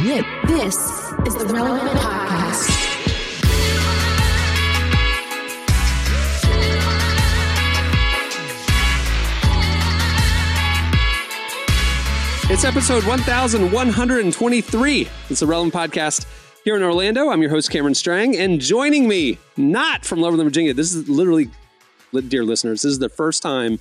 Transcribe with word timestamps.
This 0.00 0.76
is 1.26 1.34
the 1.34 1.50
Relevant 1.52 1.90
Podcast. 1.98 2.70
It's 12.48 12.64
episode 12.64 13.02
1123. 13.02 15.08
It's 15.30 15.40
the 15.40 15.46
Relevant 15.48 15.74
Podcast 15.74 16.26
here 16.62 16.76
in 16.76 16.82
Orlando. 16.84 17.30
I'm 17.30 17.42
your 17.42 17.50
host, 17.50 17.72
Cameron 17.72 17.96
Strang, 17.96 18.36
and 18.36 18.60
joining 18.60 19.08
me, 19.08 19.36
not 19.56 20.04
from 20.04 20.20
Lower 20.20 20.36
than 20.36 20.46
Virginia, 20.46 20.74
this 20.74 20.94
is 20.94 21.08
literally, 21.08 21.50
dear 22.28 22.44
listeners, 22.44 22.82
this 22.82 22.92
is 22.92 23.00
the 23.00 23.08
first 23.08 23.42
time 23.42 23.80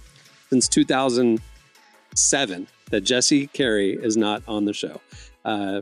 since 0.50 0.68
2007 0.68 2.68
that 2.90 3.02
Jesse 3.02 3.46
Carey 3.48 3.92
is 3.92 4.16
not 4.18 4.42
on 4.48 4.66
the 4.66 4.74
show. 4.74 5.00
Uh, 5.48 5.82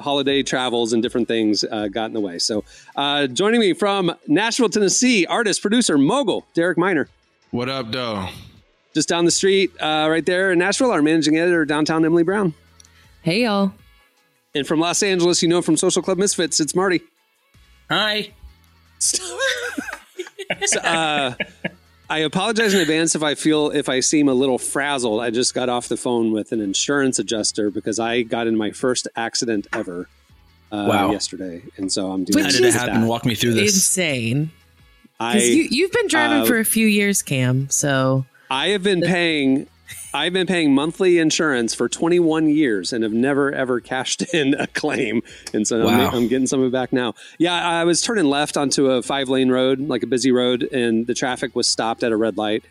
holiday 0.00 0.42
travels 0.42 0.92
and 0.92 1.00
different 1.00 1.28
things 1.28 1.62
uh, 1.70 1.86
got 1.86 2.06
in 2.06 2.14
the 2.14 2.20
way. 2.20 2.36
So, 2.36 2.64
uh, 2.96 3.28
joining 3.28 3.60
me 3.60 3.72
from 3.72 4.12
Nashville, 4.26 4.68
Tennessee, 4.68 5.24
artist, 5.24 5.62
producer, 5.62 5.96
mogul, 5.96 6.44
Derek 6.52 6.76
Minor. 6.76 7.08
What 7.52 7.68
up, 7.68 7.92
though? 7.92 8.26
Just 8.92 9.08
down 9.08 9.24
the 9.24 9.30
street, 9.30 9.70
uh, 9.80 10.08
right 10.10 10.26
there 10.26 10.50
in 10.50 10.58
Nashville, 10.58 10.90
our 10.90 11.00
managing 11.00 11.36
editor, 11.38 11.64
downtown 11.64 12.04
Emily 12.04 12.24
Brown. 12.24 12.54
Hey, 13.22 13.44
y'all. 13.44 13.72
And 14.52 14.66
from 14.66 14.80
Los 14.80 15.00
Angeles, 15.04 15.42
you 15.42 15.48
know 15.48 15.62
from 15.62 15.76
Social 15.76 16.02
Club 16.02 16.18
Misfits, 16.18 16.58
it's 16.58 16.74
Marty. 16.74 17.00
Hi. 17.88 18.30
So, 20.66 20.78
uh, 20.80 21.34
I 22.14 22.18
apologize 22.18 22.72
in 22.72 22.80
advance 22.80 23.16
if 23.16 23.24
I 23.24 23.34
feel 23.34 23.70
if 23.72 23.88
I 23.88 23.98
seem 23.98 24.28
a 24.28 24.34
little 24.34 24.56
frazzled. 24.56 25.20
I 25.20 25.30
just 25.30 25.52
got 25.52 25.68
off 25.68 25.88
the 25.88 25.96
phone 25.96 26.30
with 26.30 26.52
an 26.52 26.60
insurance 26.60 27.18
adjuster 27.18 27.72
because 27.72 27.98
I 27.98 28.22
got 28.22 28.46
in 28.46 28.56
my 28.56 28.70
first 28.70 29.08
accident 29.16 29.66
ever 29.72 30.08
uh, 30.70 30.86
Wow. 30.88 31.10
yesterday, 31.10 31.64
and 31.76 31.90
so 31.90 32.12
I'm 32.12 32.22
doing. 32.22 32.38
How 32.38 32.46
Which 32.46 32.54
did 32.54 32.64
it 32.66 32.68
is 32.68 32.74
happen? 32.76 33.08
Walk 33.08 33.26
me 33.26 33.34
through 33.34 33.54
this. 33.54 33.74
Insane. 33.74 34.52
I 35.18 35.32
Because 35.32 35.48
you, 35.48 35.62
you've 35.68 35.90
been 35.90 36.06
driving 36.06 36.42
uh, 36.42 36.44
for 36.44 36.60
a 36.60 36.64
few 36.64 36.86
years, 36.86 37.20
Cam. 37.20 37.68
So 37.70 38.26
I 38.48 38.68
have 38.68 38.84
been 38.84 39.00
paying. 39.00 39.66
I've 40.14 40.32
been 40.32 40.46
paying 40.46 40.72
monthly 40.72 41.18
insurance 41.18 41.74
for 41.74 41.88
21 41.88 42.48
years 42.48 42.92
and 42.92 43.02
have 43.02 43.12
never 43.12 43.52
ever 43.52 43.80
cashed 43.80 44.22
in 44.34 44.54
a 44.54 44.68
claim, 44.68 45.22
and 45.52 45.66
so 45.66 45.84
Wow. 45.84 46.08
I'm, 46.08 46.14
I'm 46.14 46.28
getting 46.28 46.46
some 46.46 46.60
of 46.60 46.66
it 46.68 46.72
back 46.72 46.92
now. 46.92 47.14
Yeah, 47.38 47.54
I 47.54 47.82
was 47.82 48.00
turning 48.00 48.26
left 48.26 48.56
onto 48.56 48.90
a 48.92 49.02
five 49.02 49.28
lane 49.28 49.50
road, 49.50 49.80
like 49.80 50.04
a 50.04 50.06
busy 50.06 50.30
road, 50.30 50.62
and 50.62 51.08
the 51.08 51.14
traffic 51.14 51.56
was 51.56 51.68
stopped 51.68 52.04
at 52.04 52.12
a 52.12 52.16
red 52.16 52.36
light, 52.36 52.64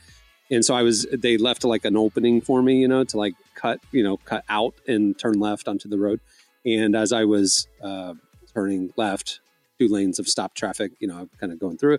and 0.49 0.63
so 0.63 0.73
I 0.73 0.83
was. 0.83 1.05
They 1.11 1.37
left 1.37 1.65
like 1.65 1.83
an 1.83 1.97
opening 1.97 2.39
for 2.39 2.63
me, 2.63 2.77
you 2.79 2.87
know, 2.87 3.03
to 3.03 3.17
like 3.17 3.33
cut, 3.55 3.81
you 3.91 4.03
know, 4.03 4.17
cut 4.17 4.45
out 4.47 4.75
and 4.87 5.19
turn 5.19 5.33
left 5.33 5.67
onto 5.67 5.89
the 5.89 5.97
road. 5.97 6.21
And 6.65 6.95
as 6.95 7.11
I 7.11 7.25
was 7.25 7.67
uh, 7.83 8.13
turning 8.53 8.93
left, 8.95 9.41
two 9.79 9.89
lanes 9.89 10.17
of 10.17 10.29
stopped 10.29 10.55
traffic, 10.57 10.93
you 10.99 11.09
know, 11.09 11.27
kind 11.41 11.51
of 11.51 11.59
going 11.59 11.77
through. 11.77 11.97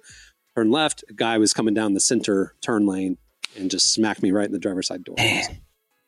Turn 0.56 0.70
left, 0.70 1.04
a 1.10 1.12
guy 1.12 1.36
was 1.36 1.52
coming 1.52 1.74
down 1.74 1.92
the 1.92 2.00
center 2.00 2.54
turn 2.62 2.86
lane 2.86 3.18
and 3.56 3.70
just 3.70 3.92
smacked 3.92 4.22
me 4.22 4.30
right 4.30 4.46
in 4.46 4.52
the 4.52 4.58
driver's 4.58 4.88
side 4.88 5.04
door. 5.04 5.16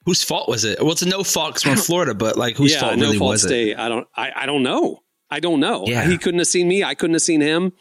Whose 0.05 0.23
fault 0.23 0.49
was 0.49 0.65
it? 0.65 0.81
Well, 0.81 0.93
it's 0.93 1.03
a 1.03 1.09
no 1.09 1.25
fault 1.25 1.55
because 1.55 1.67
we're 1.67 1.73
in 1.73 1.79
Florida, 1.91 2.15
but 2.15 2.37
like 2.37 2.57
whose 2.57 2.73
yeah, 2.73 2.81
fault 2.81 2.97
no 2.97 3.07
really 3.07 3.19
fault 3.19 3.31
was 3.33 3.45
it? 3.45 3.77
I 3.79 3.89
don't. 3.89 4.07
I, 4.17 4.33
I 4.37 4.47
don't 4.47 4.63
know. 4.63 5.03
I 5.31 5.41
don't 5.41 5.59
know. 5.61 5.85
Yeah. 5.87 6.09
He 6.09 6.19
couldn't 6.19 6.39
have 6.39 6.47
seen 6.47 6.69
me. 6.69 6.85
I 6.85 6.95
couldn't 6.95 7.15
have 7.15 7.23
seen 7.23 7.41
him. 7.41 7.73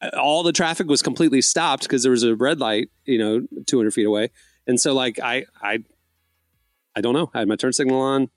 Uh, 0.00 0.10
All 0.16 0.44
the 0.44 0.52
traffic 0.52 0.86
was 0.86 1.02
completely 1.02 1.42
stopped 1.42 1.82
because 1.82 2.04
there 2.04 2.12
was 2.12 2.22
a 2.22 2.36
red 2.36 2.60
light, 2.60 2.90
you 3.04 3.18
know, 3.18 3.46
200 3.66 3.92
feet 3.92 4.06
away. 4.06 4.30
And 4.68 4.78
so, 4.80 4.94
like, 4.94 5.18
I, 5.18 5.46
I, 5.60 5.82
I 6.94 7.00
don't 7.00 7.14
know. 7.14 7.30
I 7.34 7.40
had 7.40 7.48
my 7.48 7.56
turn 7.56 7.72
signal 7.72 8.00
on. 8.00 8.30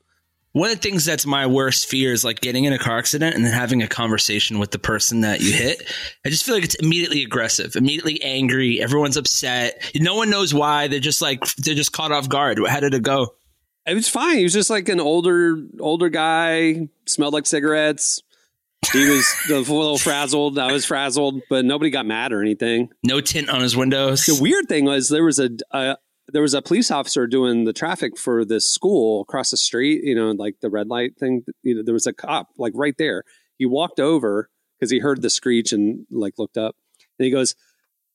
One 0.54 0.70
of 0.70 0.76
the 0.76 0.82
things 0.82 1.06
that's 1.06 1.26
my 1.26 1.48
worst 1.48 1.88
fear 1.88 2.12
is 2.12 2.26
like 2.26 2.42
getting 2.42 2.66
in 2.66 2.74
a 2.74 2.80
car 2.80 2.98
accident 2.98 3.36
and 3.36 3.46
then 3.46 3.54
having 3.54 3.82
a 3.82 3.88
conversation 3.88 4.60
with 4.60 4.72
the 4.72 4.80
person 4.80 5.22
that 5.22 5.40
you 5.40 5.54
hit. 5.54 5.82
I 6.26 6.30
just 6.30 6.44
feel 6.44 6.56
like 6.56 6.66
it's 6.66 6.76
immediately 6.76 7.24
aggressive, 7.24 7.78
immediately 7.78 8.22
angry. 8.22 8.82
Everyone's 8.82 9.16
upset. 9.16 9.82
No 9.96 10.16
one 10.16 10.30
knows 10.30 10.54
why. 10.54 10.88
They're 10.88 11.00
just 11.00 11.22
like 11.22 11.42
they're 11.56 11.76
just 11.76 11.94
caught 11.94 12.12
off 12.12 12.28
guard. 12.28 12.60
How 12.68 12.82
did 12.82 12.94
it 12.94 13.04
go? 13.04 13.36
It 13.86 13.94
was 13.94 14.10
fine. 14.10 14.38
He 14.38 14.44
was 14.44 14.54
just 14.54 14.70
like 14.70 14.90
an 14.90 15.00
older, 15.00 15.58
older 15.80 16.10
guy. 16.10 16.90
Smelled 17.06 17.34
like 17.34 17.46
cigarettes. 17.46 18.22
He 18.92 19.10
was 19.10 19.26
a 19.50 19.54
little 19.54 19.98
frazzled. 19.98 20.60
I 20.60 20.72
was 20.72 20.86
frazzled, 20.86 21.42
but 21.50 21.66
nobody 21.66 21.92
got 21.92 22.06
mad 22.06 22.34
or 22.34 22.42
anything. 22.42 22.90
No 23.04 23.22
tint 23.22 23.50
on 23.50 23.62
his 23.62 23.76
windows. 23.76 24.26
The 24.26 24.42
weird 24.42 24.68
thing 24.68 24.86
was 24.86 25.10
there 25.10 25.24
was 25.24 25.40
a 25.40 25.50
uh, 25.72 25.96
there 26.32 26.42
was 26.42 26.54
a 26.54 26.62
police 26.62 26.92
officer 26.92 27.28
doing 27.28 27.66
the 27.66 27.74
traffic 27.74 28.18
for 28.18 28.46
this 28.46 28.72
school 28.72 29.22
across 29.22 29.52
the 29.52 29.58
street. 29.58 30.04
You 30.04 30.16
know, 30.16 30.32
like 30.32 30.56
the 30.62 30.70
red 30.70 30.88
light 30.88 31.18
thing. 31.18 31.44
You 31.64 31.76
know, 31.76 31.84
there 31.84 31.94
was 31.94 32.08
a 32.08 32.14
cop 32.14 32.50
like 32.58 32.74
right 32.76 32.96
there. 32.98 33.24
He 33.58 33.66
walked 33.66 34.00
over 34.00 34.50
because 34.80 34.92
he 34.92 35.00
heard 35.00 35.22
the 35.22 35.30
screech 35.30 35.72
and 35.74 36.06
like 36.10 36.40
looked 36.40 36.58
up, 36.58 36.76
and 37.20 37.26
he 37.26 37.32
goes, 37.32 37.56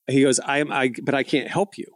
he 0.09 0.22
goes, 0.22 0.41
I 0.41 0.59
am 0.59 0.72
I, 0.72 0.93
but 1.03 1.15
I 1.15 1.22
can't 1.22 1.49
help 1.49 1.78
you. 1.78 1.87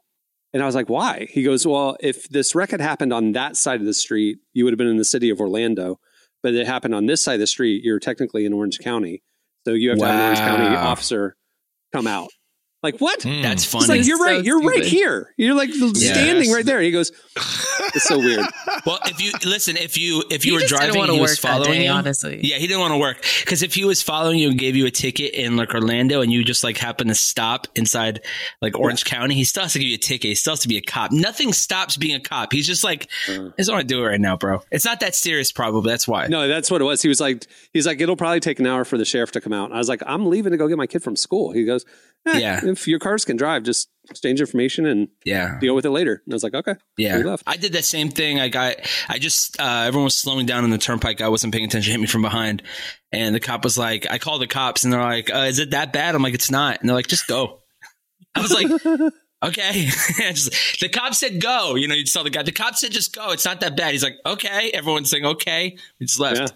And 0.52 0.62
I 0.62 0.66
was 0.66 0.74
like, 0.74 0.88
why? 0.88 1.28
He 1.30 1.42
goes, 1.44 1.66
well, 1.66 1.96
if 2.00 2.28
this 2.28 2.54
wreck 2.54 2.72
had 2.72 2.80
happened 2.80 3.12
on 3.12 3.32
that 3.32 3.56
side 3.56 3.80
of 3.80 3.86
the 3.86 3.94
street, 3.94 4.38
you 4.52 4.64
would 4.64 4.72
have 4.72 4.78
been 4.78 4.88
in 4.88 4.96
the 4.96 5.04
city 5.04 5.30
of 5.30 5.40
Orlando. 5.40 6.00
But 6.42 6.54
it 6.54 6.66
happened 6.66 6.94
on 6.94 7.06
this 7.06 7.22
side 7.22 7.34
of 7.34 7.40
the 7.40 7.46
street, 7.46 7.84
you're 7.84 8.00
technically 8.00 8.46
in 8.46 8.52
Orange 8.52 8.78
County. 8.78 9.22
So 9.64 9.74
you 9.74 9.90
have 9.90 9.98
to 9.98 10.06
have 10.06 10.14
an 10.14 10.20
Orange 10.22 10.38
County 10.38 10.74
officer 10.74 11.36
come 11.92 12.06
out. 12.06 12.30
Like, 12.82 12.98
what? 12.98 13.22
Hmm. 13.22 13.42
That's 13.42 13.62
It's 13.64 13.72
funny. 13.72 13.86
like 13.98 14.06
you're 14.06 14.16
So 14.16 14.24
right. 14.24 14.42
You're 14.44 14.60
right 14.62 14.84
here. 14.84 15.34
You're 15.36 15.54
like 15.54 15.70
standing 15.70 16.50
right 16.50 16.64
there. 16.64 16.80
He 16.80 16.90
goes, 16.90 17.12
"It's 17.94 18.04
so 18.04 18.18
weird." 18.18 18.46
well, 18.86 18.98
if 19.04 19.20
you 19.20 19.32
listen, 19.44 19.76
if 19.76 19.98
you 19.98 20.24
if 20.30 20.46
you 20.46 20.52
He 20.52 20.56
were 20.56 20.60
just 20.60 20.70
didn't 20.72 20.94
driving, 20.94 20.98
wanna 20.98 21.12
he 21.14 21.20
was 21.20 21.32
work 21.32 21.38
following 21.40 21.72
day, 21.80 21.84
you. 21.84 21.90
honestly. 21.90 22.40
Yeah, 22.42 22.56
he 22.56 22.66
didn't 22.66 22.80
want 22.80 22.92
to 22.94 22.98
work 22.98 23.22
because 23.40 23.62
if 23.62 23.74
he 23.74 23.84
was 23.84 24.00
following 24.02 24.38
you 24.38 24.48
and 24.48 24.58
gave 24.58 24.76
you 24.76 24.86
a 24.86 24.90
ticket 24.90 25.34
in 25.34 25.56
like 25.58 25.74
Orlando 25.74 26.22
and 26.22 26.32
you 26.32 26.42
just 26.42 26.64
like 26.64 26.78
happen 26.78 27.08
to 27.08 27.14
stop 27.14 27.66
inside 27.74 28.20
like 28.62 28.78
Orange 28.78 29.04
County, 29.04 29.34
he 29.34 29.44
still 29.44 29.64
has 29.64 29.74
to 29.74 29.78
give 29.78 29.88
you 29.88 29.96
a 29.96 29.98
ticket. 29.98 30.28
He 30.30 30.34
still 30.34 30.52
has 30.52 30.60
to 30.60 30.68
be 30.68 30.78
a 30.78 30.82
cop. 30.82 31.12
Nothing 31.12 31.52
stops 31.52 31.98
being 31.98 32.14
a 32.16 32.20
cop. 32.20 32.50
He's 32.52 32.66
just 32.66 32.82
like, 32.82 33.08
I 33.28 33.50
just 33.58 33.70
want 33.70 33.82
to 33.82 33.86
do 33.86 34.02
it 34.02 34.06
right 34.06 34.20
now, 34.20 34.36
bro. 34.38 34.62
It's 34.70 34.86
not 34.86 35.00
that 35.00 35.14
serious, 35.14 35.52
probably. 35.52 35.90
That's 35.90 36.08
why. 36.08 36.28
No, 36.28 36.48
that's 36.48 36.70
what 36.70 36.80
it 36.80 36.84
was. 36.84 37.02
He 37.02 37.08
was 37.08 37.20
like, 37.20 37.46
he's 37.74 37.86
like, 37.86 38.00
it'll 38.00 38.16
probably 38.16 38.40
take 38.40 38.58
an 38.58 38.66
hour 38.66 38.86
for 38.86 38.96
the 38.96 39.04
sheriff 39.04 39.32
to 39.32 39.40
come 39.42 39.52
out. 39.52 39.70
I 39.70 39.76
was 39.76 39.88
like, 39.90 40.02
I'm 40.06 40.26
leaving 40.26 40.52
to 40.52 40.56
go 40.56 40.66
get 40.66 40.78
my 40.78 40.86
kid 40.86 41.02
from 41.02 41.16
school. 41.16 41.52
He 41.52 41.64
goes, 41.64 41.84
eh, 42.26 42.38
Yeah. 42.38 42.60
If 42.72 42.88
your 42.88 42.98
cars 42.98 43.24
can 43.24 43.36
drive, 43.36 43.62
just 43.64 43.88
exchange 44.10 44.40
information 44.40 44.86
and 44.86 45.08
Yeah. 45.24 45.58
deal 45.60 45.74
with 45.74 45.84
it 45.86 45.90
later. 45.90 46.22
And 46.24 46.32
I 46.32 46.34
was 46.34 46.42
like, 46.42 46.54
okay. 46.54 46.74
Yeah, 46.96 47.18
left. 47.18 47.44
I 47.46 47.56
did 47.56 47.72
that 47.74 47.84
same 47.84 48.08
thing. 48.10 48.40
I 48.40 48.48
got, 48.48 48.76
I 49.08 49.18
just, 49.18 49.60
uh, 49.60 49.84
everyone 49.86 50.04
was 50.04 50.16
slowing 50.16 50.46
down 50.46 50.64
on 50.64 50.70
the 50.70 50.78
turnpike. 50.78 51.20
I 51.20 51.28
wasn't 51.28 51.52
paying 51.52 51.64
attention, 51.66 51.92
hit 51.92 52.00
me 52.00 52.06
from 52.06 52.22
behind. 52.22 52.62
And 53.12 53.34
the 53.34 53.40
cop 53.40 53.62
was 53.64 53.78
like, 53.78 54.06
I 54.10 54.18
called 54.18 54.42
the 54.42 54.46
cops 54.48 54.82
and 54.84 54.92
they're 54.92 55.00
like, 55.02 55.32
uh, 55.32 55.46
is 55.48 55.58
it 55.58 55.70
that 55.70 55.92
bad? 55.92 56.14
I'm 56.14 56.22
like, 56.22 56.34
it's 56.34 56.50
not. 56.50 56.80
And 56.80 56.88
they're 56.88 56.96
like, 56.96 57.06
just 57.08 57.26
go. 57.28 57.60
I 58.34 58.40
was 58.40 58.52
like, 58.52 58.66
okay. 59.44 59.86
Just- 60.18 60.80
the 60.80 60.88
cop 60.88 61.14
said 61.14 61.40
go. 61.40 61.74
You 61.76 61.88
know, 61.88 61.94
you 61.94 62.06
saw 62.06 62.22
the 62.22 62.30
guy. 62.30 62.42
The 62.42 62.52
cop 62.52 62.74
said 62.76 62.92
just 62.92 63.14
go. 63.14 63.30
It's 63.32 63.44
not 63.44 63.60
that 63.60 63.76
bad. 63.76 63.92
He's 63.92 64.02
like, 64.04 64.16
okay. 64.26 64.70
Everyone's 64.72 65.10
saying 65.10 65.24
okay. 65.24 65.76
We 65.98 66.06
just 66.06 66.20
left. 66.20 66.38
Yeah. 66.40 66.46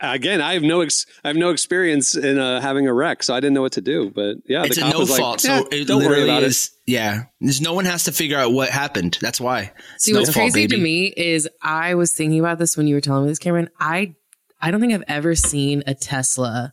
I, 0.00 0.14
again, 0.14 0.40
I 0.40 0.54
have 0.54 0.62
no 0.62 0.80
ex- 0.80 1.06
I 1.24 1.28
have 1.28 1.36
no 1.36 1.50
experience 1.50 2.16
in 2.16 2.38
uh, 2.38 2.60
having 2.60 2.86
a 2.88 2.92
wreck, 2.94 3.22
so 3.22 3.34
I 3.34 3.40
didn't 3.40 3.54
know 3.54 3.62
what 3.62 3.72
to 3.72 3.80
do. 3.80 4.10
But 4.10 4.38
yeah, 4.46 4.64
It's 4.64 4.76
the 4.76 4.82
a 4.82 4.84
cop 4.84 4.92
no 4.94 4.98
was 5.00 5.10
like, 5.10 5.20
fault. 5.20 5.44
"Yeah, 5.44 5.58
so 5.60 5.68
it 5.70 5.86
don't 5.86 6.04
worry 6.04 6.24
about 6.24 6.42
is, 6.42 6.70
yeah. 6.86 7.24
There's 7.40 7.60
no 7.60 7.74
one 7.74 7.84
has 7.84 8.04
to 8.04 8.12
figure 8.12 8.36
out 8.38 8.52
what 8.52 8.68
happened. 8.70 9.18
That's 9.20 9.40
why. 9.40 9.72
See, 9.98 10.12
No 10.12 10.20
what's 10.20 10.32
fault, 10.32 10.52
crazy 10.52 10.66
to 10.68 10.76
me 10.76 11.06
is 11.06 11.48
I 11.62 11.94
was 11.94 12.12
thinking 12.12 12.40
about 12.40 12.58
this 12.58 12.76
when 12.76 12.86
you 12.86 12.94
were 12.94 13.00
telling 13.00 13.24
me 13.24 13.30
this, 13.30 13.38
Cameron. 13.38 13.68
I 13.78 14.14
I 14.60 14.70
don't 14.70 14.80
think 14.80 14.92
I've 14.92 15.04
ever 15.08 15.34
seen 15.34 15.82
a 15.86 15.94
Tesla 15.94 16.72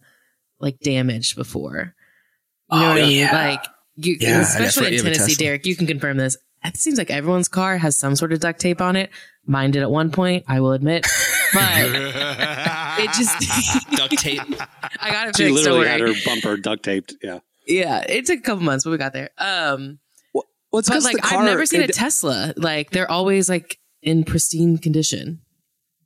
like 0.59 0.79
damaged 0.79 1.35
before. 1.35 1.93
You 2.72 2.79
know 2.79 2.85
Oh, 2.85 2.89
what 2.89 2.97
I 2.97 3.01
mean? 3.01 3.17
yeah. 3.19 3.33
Like 3.49 3.66
you, 3.97 4.17
Yeah, 4.19 4.41
especially 4.41 4.95
in 4.97 5.03
Tennessee, 5.03 5.35
Derek. 5.35 5.66
You 5.66 5.75
can 5.75 5.85
confirm 5.87 6.17
this. 6.17 6.37
It 6.66 6.78
seems 6.78 6.98
like 6.98 7.12
everyone's 7.12 7.48
car 7.48 7.78
has 7.78 7.96
some 7.96 8.16
sort 8.16 8.34
of 8.34 8.40
duct 8.40 8.59
tape 8.59 8.82
on 8.82 8.96
it. 8.96 9.09
Mine 9.46 9.72
did 9.72 9.82
at 9.84 9.91
one 9.91 10.12
point. 10.12 10.44
I 10.47 10.59
will 10.59 10.72
admit, 10.72 11.06
but 11.53 11.62
it 13.00 13.12
just 13.14 13.90
Duct 13.91 14.17
tape. 14.17 14.41
I 15.00 15.12
got 15.12 15.28
it 15.29 15.35
She 15.38 15.44
fixed. 15.50 15.64
Don't 15.66 15.79
literally 15.79 15.88
had 15.88 16.00
her 16.02 16.14
bumper 16.26 16.58
duct 16.58 16.84
taped. 16.84 17.16
Yeah. 17.22 17.40
Yeah, 17.67 18.03
it 18.08 18.26
took 18.26 18.40
a 18.40 18.41
couple 18.41 18.64
months, 18.64 18.84
but 18.84 18.91
we 18.91 18.97
got 18.97 19.14
there. 19.14 19.29
Um, 19.38 20.00
Well, 20.34 20.44
it's 20.73 20.88
but 20.90 20.96
'cause 20.96 21.06
like 21.06 21.16
the 21.16 21.22
car, 21.22 21.40
I've 21.40 21.46
never 21.46 21.66
seen 21.66 21.82
it- 21.82 21.90
a 21.90 21.94
Tesla. 21.94 22.53
Like 22.58 22.91
they're 22.91 23.09
always 23.09 23.50
like 23.50 23.79
in 24.02 24.23
pristine 24.23 24.78
condition. 24.78 25.41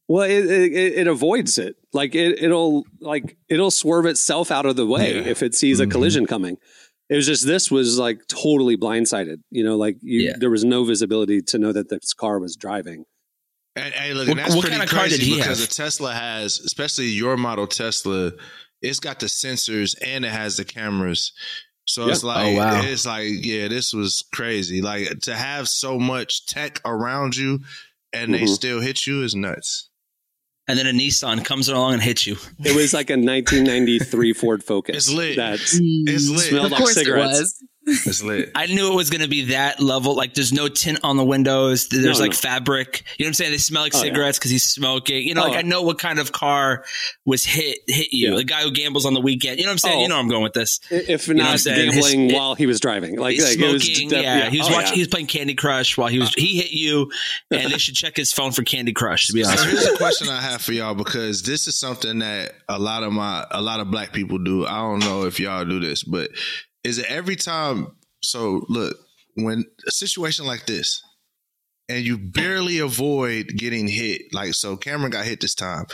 Well, 0.07 0.23
it, 0.23 0.45
it, 0.45 0.73
it- 0.73 0.93
it 0.99 1.07
avoids 1.07 1.57
it. 1.57 1.75
Like 1.93 2.15
it, 2.15 2.41
it'll 2.43 2.85
like 2.99 3.37
it'll 3.47 3.71
swerve 3.71 4.05
itself 4.05 4.51
out 4.51 4.65
of 4.65 4.75
the 4.75 4.85
way 4.85 5.15
Yeah. 5.15 5.21
if 5.31 5.41
it 5.43 5.55
sees 5.55 5.79
a 5.79 5.83
Mm-hmm. 5.83 5.91
collision 5.91 6.25
coming. 6.27 6.57
It 7.09 7.15
was 7.15 7.25
just 7.25 7.45
this 7.45 7.71
was 7.71 7.97
like 7.97 8.27
totally 8.27 8.77
blindsided. 8.77 9.37
You 9.49 9.63
know, 9.63 9.77
like 9.77 9.97
you, 10.01 10.21
Yeah. 10.21 10.33
there 10.39 10.49
was 10.51 10.63
no 10.63 10.83
visibility 10.83 11.41
to 11.43 11.57
know 11.57 11.71
that 11.71 11.89
this 11.89 12.13
car 12.13 12.39
was 12.39 12.55
driving. 12.55 13.05
And, 13.75 13.93
hey, 13.93 14.13
look, 14.13 14.27
What- 14.27 14.37
and 14.37 14.39
that's 14.39 14.55
what 14.55 14.61
pretty 14.61 14.77
kind 14.77 14.83
of 14.89 14.95
car 14.95 15.07
did 15.07 15.19
he 15.21 15.35
because 15.37 15.59
have? 15.59 15.69
the 15.69 15.73
Tesla 15.73 16.13
has, 16.13 16.59
especially 16.59 17.07
your 17.07 17.37
model 17.37 17.65
Tesla, 17.67 18.33
it's 18.81 18.99
got 18.99 19.19
the 19.19 19.25
sensors 19.27 19.95
and 20.05 20.23
it 20.25 20.29
has 20.31 20.57
the 20.57 20.65
cameras. 20.65 21.31
So 21.85 22.05
Yeah. 22.05 22.11
it's 22.13 22.23
like, 22.23 22.45
Oh, 22.45 22.53
wow. 22.57 22.81
it's 22.83 23.05
like, 23.05 23.43
yeah, 23.45 23.67
this 23.67 23.93
was 23.93 24.23
crazy. 24.33 24.81
Like 24.81 25.21
to 25.21 25.35
have 25.35 25.67
so 25.67 25.97
much 25.97 26.45
tech 26.45 26.79
around 26.85 27.35
you 27.35 27.61
and 28.13 28.33
they 28.33 28.41
Mhm. 28.41 28.49
still 28.49 28.79
hit 28.81 29.07
you 29.07 29.23
is 29.23 29.33
nuts. 29.33 29.88
And 30.69 30.77
then 30.77 30.85
a 30.85 30.91
Nissan 30.91 31.43
comes 31.43 31.67
along 31.67 31.93
and 31.93 32.01
hits 32.03 32.27
you. 32.27 32.37
It 32.63 32.75
was 32.75 32.93
like 32.93 33.09
a 33.09 33.13
1993 33.13 34.33
Ford 34.33 34.63
Focus. 34.63 34.95
It's 34.95 35.11
lit. 35.11 35.35
That's 35.35 35.79
It's 35.81 36.29
lit. 36.29 36.41
Smelled 36.41 36.67
Of 36.67 36.71
like 36.73 36.79
course 36.79 36.93
cigarettes. 36.93 37.63
It 37.89 38.05
was. 38.05 38.07
It's 38.07 38.23
lit. 38.23 38.51
I 38.55 38.65
knew 38.67 38.91
it 38.91 38.95
was 38.95 39.09
going 39.09 39.21
to 39.21 39.27
be 39.27 39.45
that 39.45 39.79
level. 39.79 40.15
Like, 40.15 40.33
there's 40.33 40.53
no 40.53 40.67
tint 40.67 40.99
on 41.03 41.17
the 41.17 41.23
windows. 41.25 41.87
There's 41.89 42.05
No, 42.19 42.23
like 42.23 42.31
no. 42.31 42.37
fabric. 42.37 43.03
You 43.17 43.23
know 43.23 43.27
what 43.27 43.29
I'm 43.29 43.33
saying? 43.35 43.51
They 43.51 43.57
smell 43.57 43.81
like 43.83 43.95
Oh, 43.95 44.01
cigarettes 44.01 44.37
because 44.39 44.51
he's 44.51 44.63
smoking. 44.63 45.27
You 45.27 45.33
know, 45.33 45.43
Oh. 45.43 45.49
like 45.49 45.57
I 45.57 45.61
know 45.67 45.81
what 45.81 45.99
kind 45.99 46.19
of 46.19 46.31
car 46.31 46.83
was 47.25 47.43
hit 47.45 47.79
hit 47.87 48.13
you. 48.13 48.29
Yeah. 48.31 48.35
The 48.37 48.43
guy 48.43 48.61
who 48.63 48.71
gambles 48.71 49.05
on 49.05 49.13
the 49.13 49.21
weekend. 49.21 49.57
You 49.59 49.63
know 49.65 49.69
what 49.69 49.73
I'm 49.73 49.77
saying? 49.79 49.99
Oh. 49.99 50.01
You 50.03 50.07
know 50.09 50.15
where 50.15 50.23
I'm 50.23 50.29
going 50.29 50.43
with 50.43 50.53
this. 50.53 50.79
if 50.89 51.27
know 51.27 51.35
what 51.43 51.45
I'm 51.45 51.51
not 51.53 51.63
gambling 51.63 52.29
His- 52.29 52.33
while 52.33 52.55
he 52.55 52.65
was 52.65 52.79
driving. 52.79 53.17
Like, 53.17 53.35
He's 53.35 53.43
like 53.57 53.59
it 53.59 53.73
was 53.73 53.83
smoking. 53.83 54.09
def- 54.09 54.23
yeah, 54.23 54.49
he 54.49 54.57
was 54.59 54.67
Oh, 54.69 54.73
watching. 54.73 54.87
yeah. 54.89 54.95
He 54.95 55.01
was 55.01 55.07
playing 55.07 55.27
Candy 55.27 55.53
Crush 55.55 55.97
while 55.97 56.07
he 56.09 56.19
was. 56.19 56.33
He 56.35 56.57
hit 56.57 56.71
you, 56.71 57.11
and 57.51 57.71
they 57.71 57.77
should 57.77 57.95
check 57.95 58.15
his 58.17 58.31
phone 58.33 58.51
for 58.51 58.63
Candy 58.63 58.93
Crush. 58.93 59.27
To 59.27 59.33
be 59.33 59.43
honest, 59.43 59.65
with 59.65 59.73
you. 59.73 59.79
here's 59.79 59.93
a 59.93 59.97
question 59.97 60.29
I 60.29 60.41
have 60.41 60.61
for 60.61 60.73
y'all 60.73 60.95
because 60.95 61.43
this 61.43 61.67
is 61.67 61.75
something 61.75 62.19
that 62.19 62.53
a 62.67 62.77
lot 62.79 63.03
of 63.03 63.11
my 63.13 63.45
a 63.51 63.61
lot 63.61 63.79
of 63.79 63.89
black 63.91 64.13
people 64.13 64.37
do. 64.37 64.65
I 64.65 64.77
don't 64.79 64.99
know 64.99 65.23
if 65.25 65.39
y'all 65.39 65.65
do 65.65 65.79
this, 65.79 66.03
but 66.03 66.29
is 66.83 66.97
it 66.97 67.05
every 67.07 67.35
time? 67.35 67.95
So 68.21 68.65
look, 68.69 68.97
when 69.35 69.65
a 69.87 69.91
situation 69.91 70.45
like 70.45 70.65
this, 70.65 71.01
and 71.87 72.05
you 72.05 72.17
barely 72.17 72.79
avoid 72.79 73.47
getting 73.57 73.87
hit, 73.87 74.33
like 74.33 74.53
so, 74.53 74.77
Cameron 74.77 75.11
got 75.11 75.25
hit 75.25 75.41
this 75.41 75.55
time, 75.55 75.85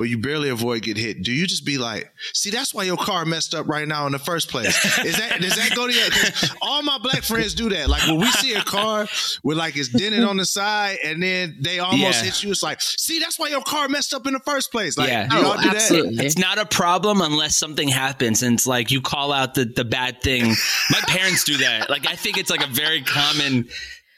but 0.00 0.08
you 0.08 0.16
barely 0.16 0.48
avoid 0.48 0.80
getting 0.82 1.04
hit. 1.04 1.22
Do 1.22 1.30
you 1.30 1.46
just 1.46 1.66
be 1.66 1.76
like, 1.76 2.10
see, 2.32 2.48
that's 2.48 2.72
why 2.72 2.84
your 2.84 2.96
car 2.96 3.26
messed 3.26 3.54
up 3.54 3.68
right 3.68 3.86
now 3.86 4.06
in 4.06 4.12
the 4.12 4.18
first 4.18 4.48
place? 4.48 4.68
Is 5.04 5.14
that 5.18 5.42
does 5.42 5.54
that 5.56 5.74
go 5.76 5.86
to 5.86 5.92
you? 5.92 6.10
'Cause 6.10 6.50
all 6.62 6.82
my 6.82 6.96
black 6.96 7.22
friends 7.22 7.52
do 7.52 7.68
that. 7.68 7.90
Like 7.90 8.06
when 8.06 8.18
we 8.18 8.30
see 8.32 8.54
a 8.54 8.62
car 8.62 9.06
with 9.44 9.58
like 9.58 9.76
it's 9.76 9.90
dented 9.90 10.24
on 10.24 10.38
the 10.38 10.46
side, 10.46 10.96
and 11.04 11.22
then 11.22 11.58
they 11.60 11.80
almost 11.80 12.00
Yeah. 12.20 12.24
hit 12.30 12.42
you. 12.42 12.50
It's 12.50 12.62
like, 12.62 12.80
see, 12.80 13.18
that's 13.18 13.38
why 13.38 13.48
your 13.48 13.60
car 13.60 13.88
messed 13.88 14.14
up 14.14 14.26
in 14.26 14.32
the 14.32 14.40
first 14.40 14.72
place. 14.72 14.96
Like, 14.96 15.08
Yeah. 15.10 15.28
do 15.28 15.36
y'all 15.36 15.60
do 15.60 15.68
absolutely. 15.68 16.24
It's 16.24 16.38
not 16.38 16.56
a 16.56 16.64
problem 16.64 17.20
unless 17.20 17.54
something 17.58 17.88
happens 17.88 18.42
and 18.42 18.54
it's 18.54 18.66
like 18.66 18.90
you 18.90 19.02
call 19.02 19.32
out 19.32 19.52
the, 19.52 19.66
the 19.66 19.84
bad 19.84 20.22
thing. 20.22 20.54
My 20.90 21.00
parents 21.08 21.44
do 21.44 21.58
that. 21.58 21.90
Like 21.90 22.06
I 22.08 22.16
think 22.16 22.38
it's 22.38 22.48
like 22.48 22.64
a 22.64 22.70
very 22.70 23.02
common 23.02 23.68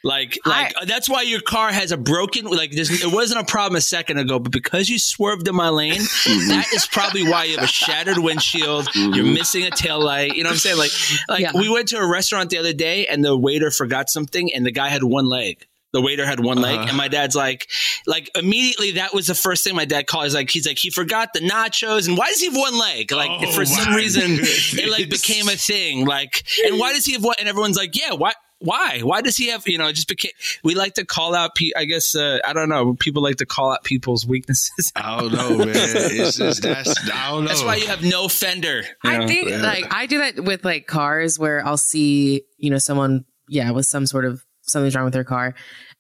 like 0.05 0.39
like 0.45 0.75
uh, 0.81 0.85
that's 0.85 1.09
why 1.09 1.23
your 1.23 1.41
car 1.41 1.71
has 1.73 1.93
a 1.93 1.97
broken 1.97 2.47
like 2.47 2.73
this 2.73 3.05
it 3.05 3.13
wasn't 3.13 3.41
a 3.41 3.45
problem 3.45 3.77
a 3.77 3.81
second 3.81 4.19
ago, 4.19 4.39
but 4.39 4.51
because 4.53 4.89
you 4.89 4.99
swerved 4.99 5.47
in 5.47 5.55
my 5.55 5.69
lane, 5.69 5.95
mm-hmm. 6.01 6.49
that 6.49 6.73
is 6.75 6.87
probably 6.87 7.23
why 7.29 7.45
you 7.45 7.57
have 7.57 7.65
a 7.65 7.69
shattered 7.69 8.19
windshield, 8.19 8.89
you're 8.95 9.13
mm-hmm. 9.13 9.35
missing 9.35 9.63
a 9.65 9.71
tail 9.71 10.03
light. 10.03 10.35
You 10.35 10.43
know 10.43 10.49
what 10.49 10.55
I'm 10.55 10.59
saying? 10.59 10.79
Like 10.79 10.91
like 11.29 11.41
Yeah. 11.41 11.53
we 11.55 11.69
went 11.69 11.89
to 11.89 11.99
a 11.99 12.07
restaurant 12.07 12.51
the 12.51 12.59
other 12.59 12.73
day 12.73 13.07
and 13.07 13.25
the 13.25 13.37
waiter 13.37 13.71
forgot 13.71 14.11
something 14.11 14.53
and 14.53 14.67
the 14.67 14.73
guy 14.73 14.89
had 14.89 15.05
one 15.05 15.27
leg. 15.27 15.67
The 15.93 16.01
waiter 16.01 16.25
had 16.25 16.41
one 16.41 16.57
leg, 16.59 16.79
Uh-huh. 16.79 16.89
and 16.89 16.97
my 16.97 17.09
dad's 17.09 17.37
like, 17.37 17.69
like 18.07 18.31
immediately 18.35 18.93
that 18.93 19.13
was 19.13 19.27
the 19.27 19.35
first 19.35 19.63
thing 19.63 19.77
my 19.77 19.85
dad 19.85 20.07
called. 20.07 20.25
He's 20.25 20.35
like, 20.35 20.49
he's 20.49 20.67
like, 20.67 20.79
he 20.79 20.89
forgot 20.89 21.35
the 21.35 21.41
nachos, 21.41 22.09
and 22.09 22.17
why 22.17 22.29
does 22.29 22.41
he 22.41 22.47
have 22.47 22.57
one 22.57 22.79
leg? 22.79 23.13
Like 23.13 23.31
Oh, 23.31 23.53
for 23.53 23.67
some 23.67 23.91
my 23.91 23.97
reason, 23.97 24.37
goodness. 24.37 24.73
it 24.79 24.89
like 24.91 25.11
became 25.11 25.49
a 25.49 25.53
thing. 25.57 26.07
Like, 26.07 26.45
and 26.67 26.79
why 26.79 26.95
does 26.95 27.05
he 27.05 27.13
have 27.13 27.23
one? 27.23 27.35
And 27.39 27.47
everyone's 27.47 27.77
like, 27.77 27.95
yeah, 27.95 28.15
why? 28.15 28.33
Why? 28.63 29.01
Why 29.01 29.21
does 29.23 29.37
he 29.37 29.49
have? 29.49 29.67
You 29.67 29.79
know, 29.79 29.91
just 29.93 30.09
became. 30.09 30.31
We 30.65 30.75
like 30.75 30.95
to 30.95 31.05
call 31.05 31.35
out. 31.35 31.55
Pe- 31.55 31.73
I 31.77 31.85
guess 31.85 32.15
uh, 32.15 32.39
I 32.45 32.53
don't 32.53 32.69
know. 32.69 32.95
People 32.95 33.23
like 33.23 33.37
to 33.37 33.47
call 33.47 33.73
out 33.73 33.85
people's 33.85 34.27
weaknesses. 34.27 34.93
I 34.97 35.21
don't 35.21 35.33
know, 35.33 35.59
man. 35.59 35.71
It's 35.75 36.37
just 36.39 36.63
that's 36.63 37.11
I 37.13 37.31
don't 37.31 37.45
know. 37.45 37.49
That's 37.49 37.65
why 37.65 37.77
you 37.77 37.87
have 37.89 38.03
no 38.05 38.29
fender. 38.29 38.83
you 38.83 39.11
I 39.11 39.19
know? 39.19 39.27
think 39.27 39.51
like 39.51 39.93
I 39.93 40.07
do 40.07 40.19
that 40.19 40.45
with 40.45 40.65
like 40.65 40.87
cars 40.87 41.39
where 41.39 41.65
I'll 41.67 41.77
see, 41.77 42.43
you 42.59 42.71
know, 42.71 42.79
someone, 42.79 43.25
yeah, 43.49 43.71
with 43.73 43.87
some 43.87 44.07
sort 44.07 44.25
of 44.25 44.43
something's 44.63 44.95
wrong 44.95 45.05
with 45.05 45.15
their 45.15 45.25
car. 45.25 45.55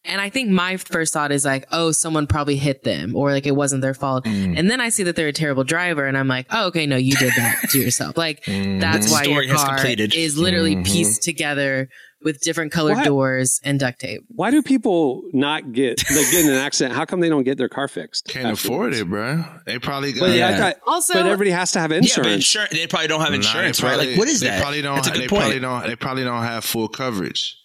And 0.05 0.21
I 0.21 0.31
think 0.31 0.51
my 0.51 0.79
first 0.79 1.13
thought 1.13 1.31
is 1.31 1.45
like, 1.45 1.65
oh, 1.71 1.93
someone 1.93 2.27
probably 2.27 2.57
hit 2.57 2.83
them 2.83 3.15
or 3.15 3.31
like 3.31 3.47
it 3.47 3.55
wasn't 3.55 3.83
their 3.83 3.95
fault. 3.95 4.25
Mm. 4.25 4.59
And 4.59 4.69
then 4.69 4.81
I 4.81 4.89
see 4.89 5.05
that 5.05 5.15
they're 5.15 5.29
a 5.29 5.33
terrible 5.33 5.63
driver 5.63 6.05
and 6.07 6.19
I'm 6.19 6.27
like, 6.27 6.47
oh, 6.51 6.67
okay, 6.69 6.87
no, 6.87 6.97
you 6.97 7.15
did 7.15 7.33
that 7.37 7.69
to 7.71 7.79
yourself. 7.81 8.17
Like 8.17 8.43
Mm. 8.45 8.81
that's 8.81 9.07
The 9.07 9.13
why 9.13 9.23
story 9.23 9.47
your 9.47 9.55
has 9.55 9.65
car 9.65 9.77
completed. 9.77 10.13
is 10.15 10.37
literally 10.37 10.75
Mhm. 10.75 10.85
pieced 10.87 11.23
together 11.23 11.89
with 12.25 12.41
different 12.41 12.73
colored 12.73 12.97
Why- 12.97 13.05
doors 13.05 13.61
and 13.65 13.79
duct 13.81 14.01
tape. 14.01 14.23
Why 14.29 14.51
do 14.51 14.63
people 14.63 15.23
not 15.33 15.73
get 15.73 16.03
like 16.11 16.31
get 16.31 16.45
in 16.45 16.51
an 16.51 16.57
accident? 16.59 16.95
How 16.95 17.05
come 17.05 17.21
they 17.21 17.29
don't 17.29 17.45
get 17.45 17.59
their 17.59 17.69
car 17.69 17.89
fixed? 17.89 18.29
can't 18.29 18.53
afford 18.53 18.95
it, 18.95 19.09
bro. 19.09 19.45
They 19.67 19.79
probably 19.79 20.13
got. 20.13 20.21
But 20.21 20.31
yeah, 20.37 20.47
I 20.47 20.51
Yeah. 20.51 20.59
thought, 20.59 20.77
Also, 20.87 21.15
but 21.15 21.27
everybody 21.27 21.51
has 21.51 21.73
to 21.73 21.81
have 21.81 21.93
insurance. 21.93 22.17
yeah, 22.17 22.23
but 22.23 22.33
insurance. 22.33 22.45
insurance. 22.71 22.73
They 22.83 22.87
probably 22.87 23.09
don't 23.09 23.21
have 23.21 23.31
Nah, 23.31 23.37
insurance, 23.37 23.83
right? 23.83 23.97
Like, 23.99 24.17
what 24.17 24.29
is 24.29 24.41
that? 24.41 24.47
they 24.47 24.51
that? 24.51 24.61
Probably 24.63 24.83
don't. 24.83 24.95
That's 24.97 25.09
a 25.09 25.11
they 25.13 25.19
good 25.21 25.29
probably 25.29 25.59
don't. 25.61 25.87
They 25.87 25.97
probably 25.97 26.25
don't 26.25 26.43
have 26.43 26.65
full 26.65 26.89
coverage. 26.89 27.57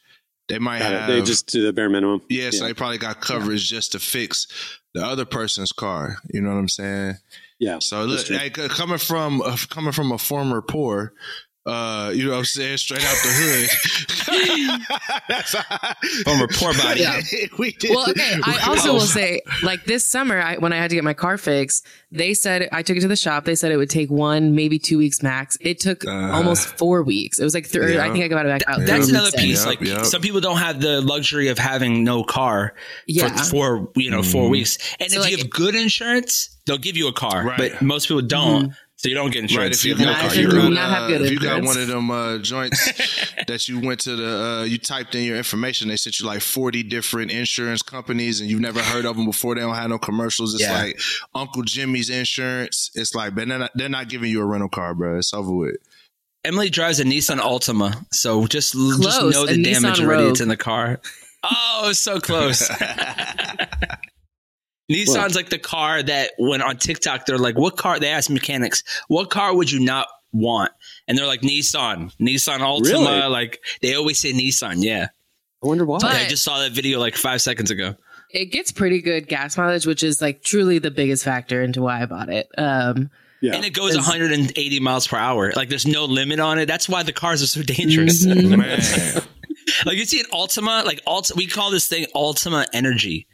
They 0.48 0.60
might 0.60 0.80
Got 0.80 0.94
it. 0.94 1.00
have. 1.02 1.08
they 1.10 1.22
just 1.24 1.48
do 1.52 1.66
the 1.66 1.74
bare 1.74 1.90
minimum. 1.90 2.22
Yeah, 2.30 2.52
so 2.52 2.64
they 2.66 2.74
probably 2.74 2.98
got 2.98 3.20
coverage 3.20 3.68
just 3.70 3.92
to 3.92 4.00
fix 4.00 4.48
the 4.94 5.06
other 5.06 5.26
person's 5.26 5.74
car. 5.74 6.18
You 6.34 6.42
know 6.42 6.50
what 6.52 6.56
I'm 6.60 6.70
saying? 6.70 7.16
yeah. 7.60 7.80
So 7.80 8.06
look, 8.06 8.30
like, 8.30 8.58
uh, 8.58 8.70
coming 8.70 8.98
from 8.98 9.42
uh, 9.42 9.58
coming 9.70 9.92
from 9.92 10.12
a 10.14 10.18
former 10.18 10.62
poor, 10.62 11.12
uh, 11.68 12.12
you 12.16 12.24
know 12.26 12.32
what 12.32 12.38
I'm 12.40 12.46
saying, 12.46 12.78
straight 12.78 13.04
out 13.04 13.16
the 13.24 13.30
hood. 13.30 13.70
That's 15.28 15.54
Former 16.24 16.48
poor 16.48 16.74
body. 16.74 17.02
Yeah. 17.02 17.22
we 17.60 17.72
did. 17.74 17.92
Well, 17.92 18.10
okay. 18.10 18.36
I 18.44 18.64
also 18.68 18.94
will 18.94 19.00
say, 19.02 19.42
like 19.64 19.84
this 19.86 20.06
summer, 20.06 20.40
I, 20.40 20.58
when 20.58 20.72
I 20.74 20.78
had 20.78 20.90
to 20.90 20.96
get 20.96 21.04
my 21.04 21.14
car 21.14 21.38
fixed, 21.38 21.86
they 22.12 22.34
said 22.34 22.70
I 22.72 22.82
took 22.84 22.98
it 22.98 23.02
to 23.02 23.08
the 23.08 23.16
shop. 23.16 23.46
They 23.46 23.56
said 23.56 23.72
it 23.72 23.78
would 23.78 23.90
take 23.90 24.10
one, 24.10 24.56
maybe 24.56 24.80
two 24.80 24.98
weeks 24.98 25.22
max. 25.22 25.58
It 25.62 25.80
took 25.80 26.06
Uh, 26.06 26.32
almost 26.32 26.68
four 26.78 27.04
weeks. 27.04 27.40
It 27.40 27.44
was 27.44 27.54
like 27.54 27.66
three. 27.66 27.96
yeah. 27.96 28.06
I 28.06 28.12
think 28.12 28.24
I 28.24 28.28
got 28.28 28.46
it 28.46 28.50
back 28.50 28.64
out. 28.68 28.86
That's 28.86 29.08
three 29.08 29.16
another 29.18 29.32
piece. 29.32 29.66
Yep, 29.66 29.68
like 29.68 29.82
yep. 29.82 30.06
some 30.06 30.22
people 30.22 30.40
don't 30.42 30.58
have 30.58 30.80
the 30.80 31.02
luxury 31.02 31.50
of 31.50 31.58
having 31.60 32.04
no 32.04 32.24
car 32.24 32.74
Yeah. 33.08 33.30
for 33.30 33.44
four, 33.50 33.92
you 33.96 34.10
know, 34.12 34.24
four 34.24 34.50
weeks. 34.50 34.78
And 35.00 35.12
So, 35.12 35.22
if 35.22 35.30
you 35.32 35.38
have 35.38 35.50
good 35.50 35.76
insurance, 35.76 36.50
they'll 36.66 36.78
give 36.78 36.96
you 36.98 37.08
a 37.08 37.14
car. 37.14 37.44
Right. 37.46 37.58
But 37.58 37.82
most 37.82 38.08
people 38.08 38.22
don't, 38.22 38.74
so 38.98 39.10
you 39.10 39.16
don't 39.16 39.32
get 39.32 39.44
insurance. 39.44 39.86
Right, 39.86 39.86
insurance. 39.86 39.86
if 39.86 39.86
you 39.86 39.92
you 39.92 39.98
have 39.98 40.06
no 40.08 40.12
got, 40.14 40.18
I 40.18 40.22
car. 40.22 40.30
if 40.32 40.36
you 40.38 40.50
do 40.50 40.56
You're 40.56 40.64
got, 40.64 40.70
not 40.74 40.90
have 40.90 41.08
good 41.10 41.22
uh, 41.22 41.26
if 41.26 41.32
you 41.32 41.40
got 41.40 41.64
one 41.64 41.78
of 41.78 41.88
them 41.88 42.12
uh, 42.12 42.38
joints 42.40 42.92
that 43.48 43.68
you 43.68 43.80
went 43.80 44.00
to 44.02 44.16
the, 44.16 44.44
uh, 44.62 44.64
you 44.64 44.78
typed 44.78 45.14
in 45.16 45.24
your 45.24 45.38
information, 45.38 45.88
they 45.88 45.98
sent 45.98 46.20
you 46.20 46.26
like 46.26 46.42
40 46.42 46.84
different 46.84 47.32
insurance 47.32 47.82
companies 47.82 48.42
and 48.42 48.50
you've 48.50 48.60
never 48.60 48.82
heard 48.82 49.06
of 49.06 49.16
them 49.16 49.26
before. 49.26 49.56
They 49.56 49.62
don't 49.62 49.76
have 49.76 49.90
no 49.90 50.00
commercials. 50.00 50.54
It's 50.56 50.64
Yeah. 50.64 50.74
like 50.82 51.00
Uncle 51.36 51.62
Jimmy's 51.64 52.10
insurance. 52.10 52.90
It's 52.96 53.14
like, 53.16 53.36
but 53.36 53.48
they're 53.48 53.60
not, 53.60 53.72
they're 53.76 53.88
not 53.90 54.10
giving 54.10 54.32
you 54.32 54.42
a 54.42 54.46
rental 54.46 54.70
car, 54.70 54.94
bro. 54.96 55.18
It's 55.20 55.34
over 55.34 55.52
with. 55.54 55.76
Emily 56.44 56.70
drives 56.70 57.00
a 57.00 57.04
Nissan 57.04 57.40
Altima, 57.40 58.06
so 58.14 58.48
just 58.48 58.74
just 58.74 59.22
know 59.22 59.46
the 59.46 59.62
damage 59.62 60.00
Nissan 60.00 60.06
already 60.06 60.24
Rogue. 60.24 60.32
it's 60.32 60.42
in 60.42 60.48
the 60.48 60.56
car. 60.58 61.00
Oh, 61.44 61.92
so 61.94 62.20
close. 62.20 62.68
Nissan's 64.92 65.36
like 65.36 65.50
the 65.50 65.58
car 65.60 66.02
that 66.02 66.32
when 66.38 66.62
on 66.62 66.78
TikTok 66.78 67.26
they're 67.26 67.38
like, 67.38 67.58
"What 67.58 67.76
car?" 67.78 68.00
They 68.00 68.10
ask 68.10 68.30
mechanics, 68.30 68.84
"What 69.08 69.30
car 69.30 69.54
would 69.56 69.70
you 69.72 69.80
not 69.80 70.08
want?" 70.32 70.72
And 71.08 71.18
they're 71.18 71.28
like, 71.28 71.42
"Nissan, 71.42 72.16
Nissan 72.20 72.60
Altima." 72.60 72.86
Really? 72.86 73.28
Like 73.28 73.60
they 73.82 73.96
always 73.96 74.20
say 74.20 74.32
Nissan. 74.34 74.76
Yeah, 74.78 75.08
I 75.64 75.68
wonder 75.68 75.86
why. 75.86 76.00
But- 76.00 76.16
I 76.16 76.28
just 76.28 76.44
saw 76.44 76.60
that 76.60 76.72
video 76.72 77.00
like 77.00 77.16
five 77.16 77.42
seconds 77.42 77.70
ago. 77.72 77.96
It 78.32 78.46
gets 78.52 78.72
pretty 78.72 79.02
good 79.02 79.28
gas 79.28 79.58
mileage, 79.58 79.86
which 79.86 80.04
is 80.04 80.22
like 80.22 80.44
truly 80.44 80.80
the 80.80 80.92
biggest 80.92 81.24
factor 81.24 81.62
into 81.62 81.82
why 81.82 82.02
I 82.02 82.06
bought 82.06 82.30
it. 82.30 82.50
Um, 82.58 83.10
yeah. 83.42 83.56
And 83.56 83.64
it 83.64 83.74
goes 83.74 83.96
180 83.96 84.80
miles 84.82 85.08
per 85.08 85.16
hour. 85.18 85.54
Like 85.56 85.70
there's 85.70 85.88
no 85.88 86.06
limit 86.06 86.40
on 86.42 86.60
it. 86.60 86.66
That's 86.66 86.90
why 86.90 87.04
the 87.04 87.14
cars 87.14 87.42
are 87.42 87.48
so 87.48 87.62
dangerous. 87.62 88.26
Mhm. 88.26 88.58
Man. 88.58 89.24
Like 89.86 89.98
you 89.98 90.06
see 90.06 90.22
an 90.22 90.26
Altima, 90.32 90.86
like 90.86 91.02
Alt, 91.06 91.32
we 91.36 91.46
call 91.46 91.72
this 91.72 91.88
thing 91.88 92.06
Altima 92.16 92.66
Energy. 92.74 93.28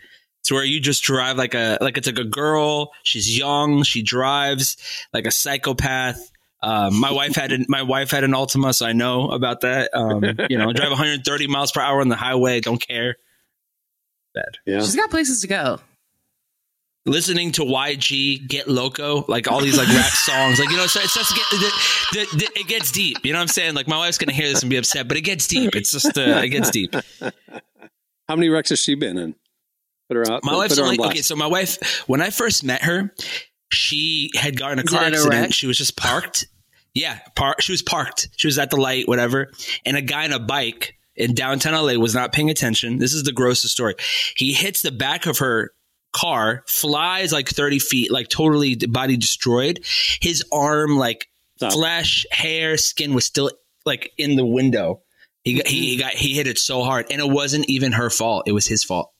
It's 0.43 0.51
where 0.51 0.65
you 0.65 0.81
just 0.81 1.03
drive 1.03 1.37
like 1.37 1.53
a 1.53 1.77
like 1.79 1.97
it's 1.97 2.05
like 2.05 2.19
a 2.19 2.25
girl. 2.25 2.91
She's 3.03 3.37
young. 3.37 3.83
She 3.83 4.01
drives 4.01 4.75
like 5.13 5.25
a 5.25 5.31
psychopath. 5.31 6.31
Um, 6.61 6.99
my 6.99 7.13
wife 7.13 7.33
had 7.35 7.53
an, 7.53 7.65
my 7.69 7.83
wife 7.83 8.11
had 8.11 8.25
an 8.25 8.31
Altima, 8.31 8.75
so 8.75 8.85
I 8.85 8.91
know 8.91 9.29
about 9.31 9.61
that. 9.61 9.91
Um, 9.93 10.21
you 10.49 10.57
know, 10.57 10.73
drive 10.73 10.89
130 10.89 11.47
miles 11.47 11.71
per 11.71 11.79
hour 11.79 12.01
on 12.01 12.09
the 12.09 12.17
highway. 12.17 12.59
Don't 12.59 12.85
care. 12.85 13.15
Bad. 14.35 14.57
yeah. 14.65 14.81
she's 14.81 14.97
got 14.97 15.09
places 15.09 15.39
to 15.43 15.47
go. 15.47 15.79
Listening 17.05 17.53
to 17.53 17.61
YG 17.61 18.45
Get 18.45 18.67
Loco, 18.67 19.23
like 19.29 19.49
all 19.49 19.61
these 19.61 19.77
like 19.77 19.87
rap 19.87 20.05
songs, 20.11 20.59
like 20.59 20.69
you 20.71 20.75
know, 20.75 20.87
so 20.87 20.99
it 20.99 21.07
starts 21.07 21.29
to 21.29 21.35
get 21.35 21.45
the, 21.51 21.57
the, 22.11 22.37
the, 22.37 22.59
it 22.59 22.67
gets 22.67 22.91
deep. 22.91 23.19
You 23.23 23.31
know 23.31 23.39
what 23.39 23.43
I'm 23.43 23.47
saying? 23.47 23.75
Like 23.75 23.87
my 23.87 23.97
wife's 23.97 24.17
gonna 24.17 24.33
hear 24.33 24.49
this 24.49 24.61
and 24.61 24.69
be 24.69 24.75
upset, 24.75 25.07
but 25.07 25.15
it 25.15 25.21
gets 25.21 25.47
deep. 25.47 25.73
It's 25.73 25.93
just 25.93 26.17
uh, 26.17 26.41
it 26.43 26.49
gets 26.49 26.69
deep. 26.69 26.93
How 28.27 28.35
many 28.35 28.49
wrecks 28.49 28.71
has 28.71 28.79
she 28.79 28.95
been 28.95 29.17
in? 29.17 29.35
Put 30.13 30.27
her 30.27 30.33
out. 30.33 30.43
My 30.43 30.55
wife's 30.55 30.79
only 30.79 30.99
okay. 30.99 31.21
So 31.21 31.35
my 31.35 31.47
wife, 31.47 32.03
when 32.07 32.21
I 32.21 32.29
first 32.29 32.63
met 32.63 32.83
her, 32.83 33.13
she 33.71 34.31
had 34.35 34.57
gotten 34.57 34.79
a 34.79 34.83
car 34.83 35.03
accident. 35.03 35.53
She 35.53 35.67
was 35.67 35.77
just 35.77 35.97
parked. 35.97 36.47
Yeah, 36.93 37.19
par- 37.35 37.55
she 37.59 37.71
was 37.71 37.81
parked. 37.81 38.29
She 38.37 38.47
was 38.47 38.59
at 38.59 38.69
the 38.69 38.77
light, 38.77 39.07
whatever, 39.07 39.51
and 39.85 39.97
a 39.97 40.01
guy 40.01 40.25
on 40.25 40.33
a 40.33 40.39
bike 40.39 40.95
in 41.15 41.33
downtown 41.33 41.73
LA 41.73 41.93
was 41.93 42.13
not 42.13 42.31
paying 42.31 42.49
attention. 42.49 42.99
This 42.99 43.13
is 43.13 43.23
the 43.23 43.31
grossest 43.31 43.73
story. 43.73 43.95
He 44.35 44.53
hits 44.53 44.81
the 44.81 44.91
back 44.91 45.25
of 45.25 45.39
her 45.39 45.71
car, 46.11 46.63
flies 46.67 47.33
like 47.33 47.49
thirty 47.49 47.79
feet, 47.79 48.11
like 48.11 48.27
totally 48.27 48.75
body 48.75 49.17
destroyed. 49.17 49.83
His 50.21 50.43
arm, 50.51 50.97
like 50.97 51.27
Stop. 51.57 51.73
flesh, 51.73 52.25
hair, 52.31 52.77
skin, 52.77 53.13
was 53.13 53.25
still 53.25 53.49
like 53.85 54.11
in 54.17 54.35
the 54.35 54.45
window. 54.45 55.01
He 55.43 55.55
got, 55.55 55.67
he, 55.67 55.89
he 55.89 55.97
got 55.97 56.13
he 56.13 56.35
hit 56.35 56.47
it 56.47 56.57
so 56.57 56.83
hard, 56.83 57.07
and 57.11 57.19
it 57.19 57.29
wasn't 57.29 57.69
even 57.69 57.93
her 57.93 58.09
fault. 58.09 58.43
It 58.47 58.53
was 58.53 58.67
his 58.67 58.83
fault. 58.83 59.12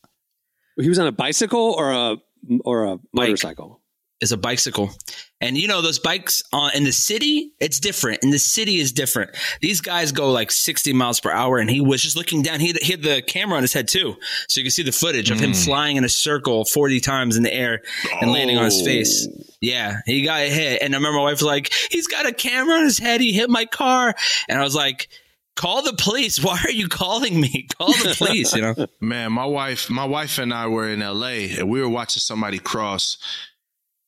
He 0.78 0.90
was 0.90 1.00
on 1.00 1.08
a 1.08 1.12
bicycle 1.12 1.76
or 1.78 1.92
a 1.92 2.18
or 2.66 2.86
a 2.86 3.00
motorcycle. 3.14 3.82
is 4.22 4.32
a 4.32 4.38
bicycle. 4.38 4.92
And 5.40 5.58
you 5.58 5.68
know, 5.68 5.82
those 5.82 6.00
bikes 6.00 6.42
on 6.54 6.72
in 6.74 6.84
the 6.86 6.92
city, 6.92 7.52
it's 7.60 7.80
different. 7.80 8.24
In 8.24 8.30
the 8.30 8.40
city 8.40 8.78
is 8.80 8.94
different. 8.94 9.32
These 9.62 9.82
guys 9.82 10.12
go 10.14 10.32
like 10.32 10.52
60 10.52 10.94
miles 10.94 11.20
per 11.20 11.32
hour 11.32 11.58
and 11.58 11.70
he 11.70 11.82
was 11.82 12.02
just 12.02 12.16
looking 12.16 12.42
down. 12.42 12.62
He 12.62 12.68
had, 12.68 12.78
he 12.78 12.92
had 12.94 13.02
the 13.02 13.22
camera 13.22 13.58
on 13.58 13.64
his 13.64 13.74
head 13.74 13.90
too. 13.90 14.16
So 14.48 14.60
you 14.60 14.64
can 14.64 14.72
see 14.72 14.84
the 14.84 14.94
footage 14.94 15.32
of 15.32 15.40
him 15.40 15.52
hmm. 15.52 15.58
flying 15.58 15.98
in 15.98 16.06
a 16.06 16.10
circle 16.10 16.64
40 16.66 17.02
times 17.02 17.36
in 17.36 17.44
the 17.44 17.54
air 17.54 17.82
and 18.22 18.32
landing 18.32 18.58
on 18.58 18.66
his 18.66 18.82
face. 18.82 19.28
Oh. 19.30 19.44
Yeah, 19.60 19.98
he 20.06 20.24
got 20.24 20.42
hit. 20.42 20.82
And 20.82 20.94
I 20.94 20.98
remember 20.98 21.18
my 21.20 21.24
wife 21.24 21.34
was 21.34 21.44
like, 21.44 21.74
he's 21.90 22.08
got 22.08 22.26
a 22.26 22.34
camera 22.34 22.76
on 22.76 22.84
his 22.84 23.00
head. 23.00 23.22
He 23.22 23.34
hit 23.34 23.50
my 23.50 23.66
car. 23.66 24.16
And 24.48 24.60
I 24.60 24.64
was 24.64 24.76
like, 24.76 25.10
call 25.56 25.82
the 25.82 25.94
police. 25.94 26.40
Why 26.44 26.62
are 26.66 26.72
you 26.72 26.88
calling 26.88 27.40
me? 27.40 27.68
Call 27.78 27.94
the 27.94 28.16
police, 28.18 28.54
you 28.54 28.62
know? 28.62 28.76
Man, 29.02 29.32
my 29.32 29.46
wife, 29.46 29.90
my 29.90 30.06
wife 30.06 30.38
and 30.38 30.54
I 30.54 30.68
were 30.68 30.90
in 30.90 31.00
LA 31.00 31.58
and 31.58 31.70
we 31.70 31.82
were 31.82 31.90
watching 31.90 32.22
somebody 32.22 32.60
cross. 32.60 33.18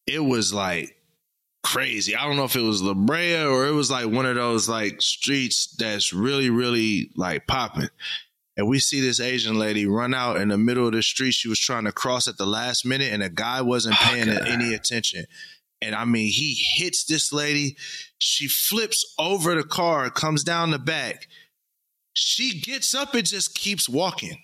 It 0.08 0.20
was 0.24 0.54
like 0.54 0.96
crazy. 1.64 2.16
I 2.16 2.26
don't 2.26 2.38
know 2.38 2.44
if 2.44 2.56
it 2.56 2.62
was 2.62 2.82
La 2.82 2.94
Brea 2.94 3.44
or 3.44 3.66
it 3.66 3.74
was 3.74 3.90
like 3.90 4.08
one 4.08 4.26
of 4.26 4.36
those 4.36 4.70
like 4.70 5.02
streets 5.02 5.76
that's 5.78 6.14
really, 6.14 6.50
really 6.50 7.12
like 7.16 7.48
popping. 7.48 7.90
And 8.58 8.70
we 8.70 8.80
see 8.80 9.02
this 9.02 9.20
Asian 9.20 9.60
lady 9.60 9.86
run 9.86 10.14
out 10.14 10.38
in 10.38 10.48
the 10.48 10.58
middle 10.58 10.88
of 10.88 10.94
the 10.94 11.04
street. 11.04 11.34
She 11.34 11.50
was 11.50 11.60
trying 11.60 11.86
to 11.86 11.92
cross 11.92 12.28
at 12.28 12.38
the 12.38 12.46
last 12.46 12.86
minute 12.86 13.12
and 13.12 13.22
a 13.22 13.30
guy 13.30 13.62
wasn't 13.62 13.96
oh, 14.00 14.06
paying 14.06 14.30
any 14.30 14.74
attention. 14.74 15.26
And 15.82 15.94
I 15.94 16.06
mean, 16.06 16.32
he 16.32 16.54
hits 16.76 17.04
this 17.04 17.34
lady. 17.34 17.76
She 18.18 18.48
flips 18.48 19.14
over 19.20 19.56
the 19.56 19.64
car, 19.64 20.10
comes 20.10 20.44
down 20.44 20.72
the 20.72 20.80
back. 20.80 21.28
She 22.14 22.62
gets 22.62 22.96
up 22.96 23.14
and 23.14 23.26
just 23.26 23.56
keeps 23.56 23.90
walking. 23.90 24.38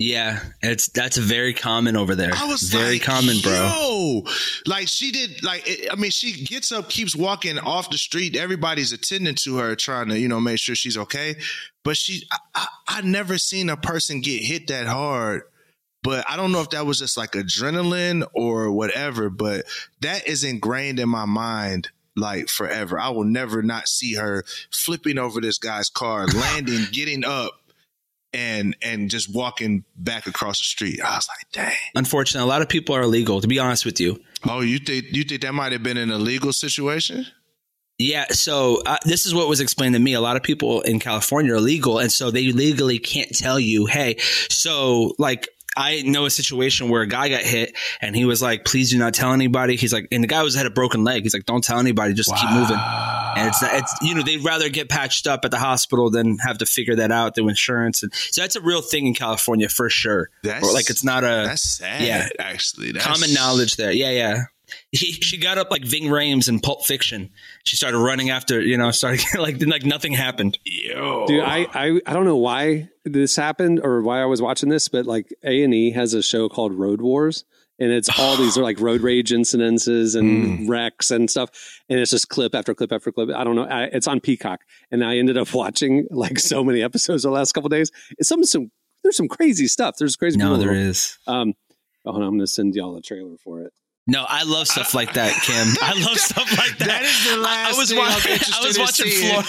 Yeah, 0.00 0.40
it's 0.60 0.88
that's 0.88 1.16
very 1.16 1.54
common 1.54 1.96
over 1.96 2.16
there. 2.16 2.32
I 2.34 2.46
was 2.48 2.62
very 2.62 2.94
like, 2.94 3.02
common, 3.02 3.38
bro. 3.40 3.52
Yo, 3.52 4.22
like 4.66 4.88
she 4.88 5.12
did, 5.12 5.44
like 5.44 5.62
it- 5.68 5.88
I 5.92 5.94
mean, 5.94 6.10
she 6.10 6.44
gets 6.44 6.72
up, 6.72 6.90
keeps 6.90 7.14
walking 7.14 7.58
off 7.60 7.90
the 7.90 7.98
street. 7.98 8.34
Everybody's 8.34 8.92
attending 8.92 9.36
to 9.36 9.58
her, 9.58 9.76
trying 9.76 10.08
to 10.08 10.18
you 10.18 10.26
know 10.26 10.40
make 10.40 10.58
sure 10.58 10.74
she's 10.74 10.98
okay. 10.98 11.36
But 11.84 11.96
she, 11.96 12.26
I, 12.32 12.38
I, 12.56 12.66
I 12.88 13.00
never 13.02 13.38
seen 13.38 13.70
a 13.70 13.76
person 13.76 14.20
get 14.20 14.42
hit 14.42 14.66
that 14.66 14.88
hard. 14.88 15.42
But 16.02 16.28
I 16.28 16.36
don't 16.36 16.50
know 16.50 16.60
if 16.60 16.70
that 16.70 16.84
was 16.86 16.98
just 16.98 17.16
like 17.16 17.32
adrenaline 17.32 18.26
or 18.34 18.72
whatever. 18.72 19.30
But 19.30 19.64
that 20.00 20.26
is 20.26 20.42
ingrained 20.42 20.98
in 20.98 21.08
my 21.08 21.24
mind 21.24 21.90
like 22.16 22.48
forever. 22.48 22.98
I 22.98 23.10
will 23.10 23.24
never 23.24 23.62
not 23.62 23.88
see 23.88 24.14
her 24.14 24.44
flipping 24.70 25.18
over 25.18 25.40
this 25.40 25.58
guy's 25.58 25.88
car, 25.90 26.26
landing, 26.34 26.86
getting 26.92 27.24
up. 27.24 27.60
And 28.32 28.76
and 28.82 29.10
just 29.10 29.32
walking 29.32 29.84
back 29.96 30.26
across 30.26 30.58
the 30.58 30.64
street, 30.64 31.00
I 31.00 31.14
was 31.14 31.28
like, 31.28 31.52
"Dang!" 31.52 31.76
Unfortunately, 31.94 32.44
a 32.44 32.50
lot 32.50 32.62
of 32.62 32.68
people 32.68 32.96
are 32.96 33.02
illegal. 33.02 33.40
To 33.40 33.46
be 33.46 33.60
honest 33.60 33.84
with 33.84 34.00
you, 34.00 34.20
Oh, 34.42 34.60
you 34.60 34.78
think 34.80 35.06
you 35.12 35.22
think 35.22 35.42
that 35.42 35.54
might 35.54 35.70
have 35.70 35.84
been 35.84 35.96
an 35.96 36.10
illegal 36.10 36.52
situation? 36.52 37.26
Yeah, 37.96 38.26
so 38.30 38.82
uh, 38.86 38.96
this 39.04 39.24
is 39.24 39.32
what 39.34 39.46
was 39.46 39.60
explained 39.60 39.94
to 39.94 40.00
me. 40.00 40.14
A 40.14 40.20
lot 40.20 40.34
of 40.34 40.42
people 40.42 40.80
in 40.80 40.98
California 40.98 41.54
are 41.54 41.60
legal, 41.60 42.00
and 42.00 42.10
so 42.10 42.32
they 42.32 42.50
legally 42.50 42.98
can't 42.98 43.32
tell 43.36 43.60
you, 43.60 43.86
hey, 43.86 44.16
so 44.50 45.14
like. 45.18 45.48
I 45.76 46.02
know 46.02 46.24
a 46.26 46.30
situation 46.30 46.88
where 46.88 47.02
a 47.02 47.06
guy 47.06 47.28
got 47.28 47.42
hit 47.42 47.76
and 48.00 48.14
he 48.14 48.24
was 48.24 48.40
like, 48.42 48.64
please 48.64 48.90
do 48.90 48.98
not 48.98 49.14
tell 49.14 49.32
anybody. 49.32 49.76
He's 49.76 49.92
like, 49.92 50.08
and 50.12 50.22
the 50.22 50.28
guy 50.28 50.42
was 50.42 50.54
had 50.54 50.66
a 50.66 50.70
broken 50.70 51.04
leg. 51.04 51.22
He's 51.22 51.34
like, 51.34 51.46
don't 51.46 51.64
tell 51.64 51.78
anybody, 51.78 52.14
just 52.14 52.34
keep 52.34 52.50
moving. 52.50 52.78
And 53.36 53.48
it's, 53.48 53.62
it's, 53.62 53.94
you 54.02 54.14
know, 54.14 54.22
they'd 54.22 54.44
rather 54.44 54.68
get 54.68 54.88
patched 54.88 55.26
up 55.26 55.44
at 55.44 55.50
the 55.50 55.58
hospital 55.58 56.10
than 56.10 56.38
have 56.38 56.58
to 56.58 56.66
figure 56.66 56.94
that 56.96 57.10
out 57.10 57.34
through 57.34 57.48
insurance. 57.48 58.02
And 58.04 58.14
so 58.14 58.40
that's 58.42 58.54
a 58.54 58.60
real 58.60 58.80
thing 58.82 59.06
in 59.06 59.14
California 59.14 59.68
for 59.68 59.90
sure. 59.90 60.30
That's 60.44 60.64
Or, 60.68 60.72
like, 60.72 60.88
it's 60.90 61.02
not 61.02 61.24
a 61.24 61.44
That's 61.48 61.62
sad. 61.62 62.02
yeah. 62.02 62.28
actually, 62.38 62.92
that's, 62.92 63.04
common 63.04 63.34
knowledge 63.34 63.76
there. 63.76 63.90
Yeah, 63.90 64.10
yeah. 64.10 64.44
He, 64.92 65.12
she 65.12 65.36
got 65.36 65.58
up 65.58 65.70
like 65.70 65.84
Ving 65.84 66.04
Rhames 66.04 66.48
in 66.48 66.58
Pulp 66.60 66.84
Fiction. 66.84 67.30
She 67.64 67.76
started 67.76 67.98
running 67.98 68.30
after, 68.30 68.60
you 68.60 68.76
know, 68.78 68.90
started 68.92 69.22
like 69.38 69.60
like 69.66 69.84
nothing 69.84 70.12
happened. 70.12 70.58
Yo, 70.64 71.26
Dude, 71.26 71.42
I, 71.42 71.66
I 71.74 72.00
I 72.06 72.12
don't 72.12 72.24
know 72.24 72.36
why 72.38 72.88
this 73.04 73.36
happened 73.36 73.80
or 73.82 74.02
why 74.02 74.22
I 74.22 74.24
was 74.26 74.40
watching 74.40 74.68
this, 74.68 74.88
but 74.88 75.06
like 75.06 75.32
A 75.44 75.62
and 75.62 75.74
E 75.74 75.90
has 75.92 76.14
a 76.14 76.22
show 76.22 76.48
called 76.48 76.74
Road 76.74 77.00
Wars, 77.00 77.44
and 77.78 77.92
it's 77.92 78.08
all 78.18 78.36
these 78.38 78.56
are 78.56 78.62
like 78.62 78.80
road 78.80 79.02
rage 79.02 79.30
incidences 79.30 80.18
and 80.18 80.68
wrecks 80.68 81.10
and 81.10 81.30
stuff, 81.30 81.50
and 81.88 81.98
it's 81.98 82.10
just 82.10 82.28
clip 82.28 82.54
after 82.54 82.74
clip 82.74 82.92
after 82.92 83.12
clip. 83.12 83.30
I 83.30 83.44
don't 83.44 83.56
know. 83.56 83.64
I, 83.64 83.84
it's 83.84 84.08
on 84.08 84.20
Peacock, 84.20 84.60
and 84.90 85.04
I 85.04 85.18
ended 85.18 85.36
up 85.36 85.52
watching 85.54 86.06
like 86.10 86.38
so 86.38 86.64
many 86.64 86.82
episodes 86.82 87.22
the 87.22 87.30
last 87.30 87.52
couple 87.52 87.68
days. 87.68 87.90
It's 88.18 88.28
some 88.28 88.44
some 88.44 88.70
there's 89.02 89.16
some 89.16 89.28
crazy 89.28 89.68
stuff. 89.68 89.96
There's 89.98 90.16
crazy. 90.16 90.38
No, 90.38 90.56
people. 90.56 90.58
there 90.58 90.74
is. 90.74 91.18
Um, 91.26 91.54
oh, 92.06 92.12
on, 92.12 92.22
I'm 92.22 92.32
gonna 92.32 92.46
send 92.46 92.74
y'all 92.74 92.96
a 92.96 93.02
trailer 93.02 93.36
for 93.36 93.60
it. 93.60 93.72
No, 94.06 94.24
I 94.28 94.42
love 94.42 94.68
stuff 94.68 94.92
like 94.94 95.14
that, 95.14 95.32
Kim. 95.42 95.66
I 95.80 95.94
love 96.04 96.18
stuff 96.18 96.58
like 96.58 96.76
that. 96.78 96.88
That 96.88 97.02
is 97.04 97.30
the 97.30 97.38
last 97.38 97.74
I 97.74 97.78
was 97.78 97.88
thing 97.88 97.98
I'm 97.98 98.06
watching. 98.06 98.32
I 98.54 98.66
was 98.66 98.78
watching. 98.78 99.06
Florida. 99.10 99.48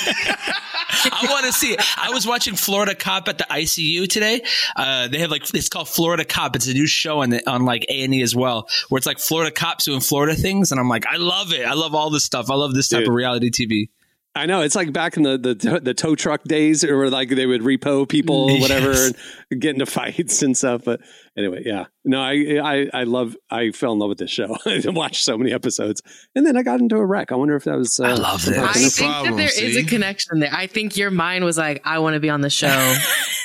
I 1.11 1.27
want 1.29 1.45
to 1.45 1.51
see 1.51 1.73
it. 1.73 1.81
I 1.97 2.11
was 2.11 2.25
watching 2.25 2.55
Florida 2.55 2.95
Cop 2.95 3.27
at 3.27 3.37
the 3.37 3.43
ICU 3.43 4.07
today. 4.07 4.41
Uh, 4.77 5.09
they 5.09 5.19
have 5.19 5.29
like 5.29 5.53
it's 5.53 5.67
called 5.67 5.89
Florida 5.89 6.23
Cop. 6.23 6.55
It's 6.55 6.67
a 6.67 6.73
new 6.73 6.87
show 6.87 7.21
on 7.21 7.31
the, 7.31 7.49
on 7.49 7.65
like 7.65 7.85
A 7.89 8.03
and 8.05 8.15
E 8.15 8.21
as 8.21 8.33
well, 8.33 8.69
where 8.87 8.97
it's 8.97 9.05
like 9.05 9.19
Florida 9.19 9.51
cops 9.51 9.85
doing 9.85 9.99
Florida 9.99 10.35
things, 10.35 10.71
and 10.71 10.79
I'm 10.79 10.87
like, 10.87 11.05
I 11.05 11.17
love 11.17 11.51
it. 11.51 11.65
I 11.65 11.73
love 11.73 11.93
all 11.93 12.09
this 12.09 12.23
stuff. 12.23 12.49
I 12.49 12.55
love 12.55 12.73
this 12.73 12.87
type 12.87 12.99
Dude. 12.99 13.09
of 13.09 13.13
reality 13.13 13.51
TV. 13.51 13.89
I 14.37 14.45
know 14.47 14.61
it's 14.61 14.75
like 14.75 14.91
back 14.91 15.15
in 15.15 15.23
the 15.23 15.37
the, 15.37 15.79
the 15.81 15.93
tow 15.93 16.13
truck 16.15 16.43
days, 16.43 16.83
or 16.83 17.09
like 17.09 17.29
they 17.29 17.45
would 17.45 17.61
repo 17.61 18.07
people, 18.07 18.49
or 18.51 18.59
whatever, 18.59 18.91
Yes. 18.91 19.13
and 19.49 19.61
get 19.61 19.73
into 19.75 19.85
fights 19.91 20.41
and 20.41 20.57
stuff. 20.57 20.83
But 20.83 20.99
anyway, 21.37 21.61
yeah, 21.65 21.85
no, 22.03 22.19
I 22.21 22.59
I 22.61 22.89
I 22.93 23.03
love 23.03 23.37
I 23.49 23.71
fell 23.71 23.93
in 23.93 23.99
love 23.99 24.09
with 24.09 24.17
this 24.17 24.31
show. 24.31 24.57
I 24.65 24.81
watched 24.87 25.23
so 25.23 25.37
many 25.37 25.53
episodes, 25.53 26.01
and 26.35 26.45
then 26.45 26.57
I 26.57 26.63
got 26.63 26.81
into 26.81 26.97
a 26.97 27.05
wreck. 27.05 27.31
I 27.31 27.35
wonder 27.35 27.55
if 27.55 27.63
that 27.63 27.77
was. 27.77 27.97
Uh, 27.99 28.03
I 28.07 28.13
love 28.13 28.43
this. 28.45 28.57
I 28.57 28.73
think 28.73 28.93
problem, 28.97 29.31
that 29.31 29.37
there 29.37 29.45
is 29.65 29.75
see? 29.75 29.79
a 29.79 29.83
connection 29.85 30.39
there. 30.39 30.51
I 30.53 30.67
think 30.67 30.97
your 30.97 31.11
mind 31.11 31.45
was 31.45 31.57
like, 31.57 31.81
I 31.85 31.99
want 31.99 32.15
to 32.15 32.19
be 32.19 32.29
on 32.29 32.41
the 32.41 32.49
show. 32.49 32.95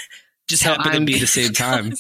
Just 0.49 0.65
So 0.65 0.71
happened 0.71 0.95
I'm- 0.95 1.05
be 1.05 1.19
the 1.21 1.27
same 1.29 1.53
time. 1.53 1.93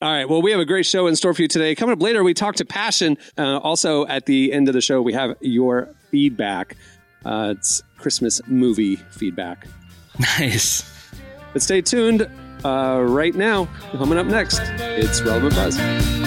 All 0.00 0.12
right. 0.12 0.28
Well, 0.28 0.42
we 0.42 0.52
have 0.52 0.60
a 0.60 0.64
great 0.64 0.86
show 0.86 1.06
in 1.08 1.16
store 1.16 1.34
for 1.34 1.42
you 1.42 1.48
today. 1.48 1.74
Coming 1.74 1.94
up 1.94 2.02
later, 2.02 2.22
we 2.22 2.32
talk 2.34 2.54
to 2.56 2.64
Passion. 2.64 3.16
Uh, 3.36 3.56
also, 3.58 4.06
at 4.06 4.26
the 4.26 4.52
end 4.52 4.68
of 4.68 4.74
the 4.74 4.80
show, 4.80 5.02
we 5.02 5.12
have 5.12 5.36
your 5.40 5.92
feedback. 6.10 6.76
Uh, 7.24 7.54
it's 7.56 7.82
Christmas 7.98 8.40
movie 8.46 8.96
feedback. 8.96 9.66
nice. 10.38 10.82
But 11.52 11.62
stay 11.62 11.80
tuned. 11.82 12.28
Uh, 12.64 13.04
right 13.06 13.34
now, 13.34 13.66
coming 13.92 14.18
up 14.18 14.26
next, 14.26 14.60
it's 14.80 15.22
Relevant 15.22 15.54
Buzz. 15.54 16.17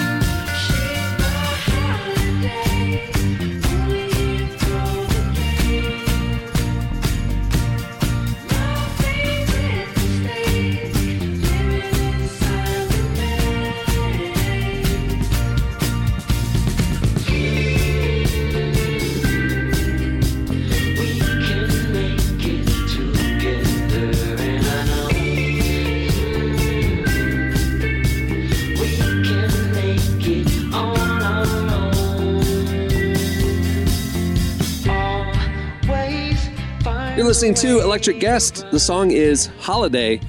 Listening 37.42 37.56
to 37.56 37.82
Electric 37.82 38.20
Guest. 38.20 38.68
The 38.70 38.80
song 38.80 39.10
is 39.10 39.48
Holiday. 39.62 40.22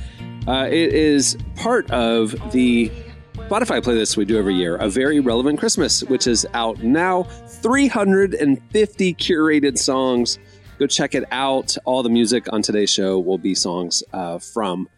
Uh, 0.49 0.67
it 0.71 0.95
is 0.95 1.37
part 1.57 1.91
of 1.91 2.31
the 2.53 2.91
Spotify 3.35 3.83
playlist 3.83 4.17
we 4.17 4.25
do 4.25 4.39
every 4.39 4.55
year, 4.55 4.77
A 4.77 4.89
Very 4.89 5.21
Relevant 5.21 5.59
Christmas, 5.59 6.03
which 6.05 6.27
is 6.27 6.47
out 6.55 6.83
now. 6.83 7.25
350 7.25 9.15
curated 9.17 9.77
songs. 9.77 10.39
Go 10.79 10.87
check 10.87 11.15
it 11.15 11.25
out. 11.31 11.77
All 11.85 12.03
the 12.03 12.09
music 12.09 12.51
on 12.51 12.63
today's 12.63 12.89
show 12.89 13.19
will 13.19 13.37
be 13.37 13.55
songs 13.55 14.03
uh, 14.15 14.39
from 14.39 14.89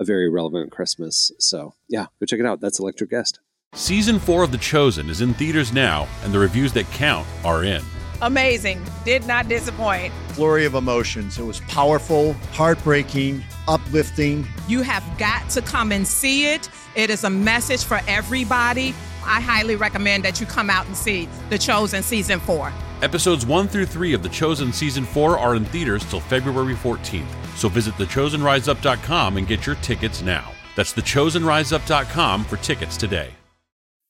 A 0.00 0.04
Very 0.04 0.28
Relevant 0.28 0.72
Christmas. 0.72 1.30
So, 1.38 1.72
yeah, 1.88 2.06
go 2.18 2.26
check 2.26 2.40
it 2.40 2.46
out. 2.46 2.60
That's 2.60 2.80
Electric 2.80 3.10
Guest. 3.10 3.38
Season 3.74 4.18
4 4.18 4.42
of 4.42 4.50
The 4.50 4.58
Chosen 4.58 5.08
is 5.08 5.20
in 5.20 5.34
theaters 5.34 5.72
now, 5.72 6.08
and 6.24 6.34
the 6.34 6.38
reviews 6.40 6.72
that 6.72 6.86
count 6.86 7.28
are 7.44 7.62
in. 7.62 7.84
Amazing. 8.22 8.84
Did 9.04 9.26
not 9.26 9.48
disappoint. 9.48 10.12
flurry 10.30 10.64
of 10.64 10.74
emotions. 10.74 11.38
It 11.38 11.44
was 11.44 11.60
powerful, 11.60 12.34
heartbreaking, 12.52 13.42
uplifting. 13.68 14.46
You 14.68 14.82
have 14.82 15.04
got 15.18 15.48
to 15.50 15.62
come 15.62 15.92
and 15.92 16.06
see 16.06 16.46
it. 16.52 16.68
It 16.94 17.10
is 17.10 17.24
a 17.24 17.30
message 17.30 17.84
for 17.84 18.00
everybody. 18.06 18.94
I 19.24 19.40
highly 19.40 19.76
recommend 19.76 20.24
that 20.24 20.40
you 20.40 20.46
come 20.46 20.70
out 20.70 20.86
and 20.86 20.96
see 20.96 21.28
The 21.50 21.58
Chosen 21.58 22.02
Season 22.02 22.40
4. 22.40 22.72
Episodes 23.02 23.44
1 23.46 23.68
through 23.68 23.86
3 23.86 24.12
of 24.14 24.22
The 24.22 24.28
Chosen 24.28 24.72
Season 24.72 25.04
4 25.04 25.38
are 25.38 25.54
in 25.56 25.64
theaters 25.66 26.04
till 26.10 26.20
February 26.20 26.74
14th. 26.74 27.26
So 27.56 27.68
visit 27.68 27.94
thechosenriseup.com 27.94 29.36
and 29.36 29.46
get 29.46 29.66
your 29.66 29.76
tickets 29.76 30.22
now. 30.22 30.52
That's 30.76 30.92
thechosenriseup.com 30.92 32.44
for 32.44 32.56
tickets 32.58 32.96
today. 32.96 33.30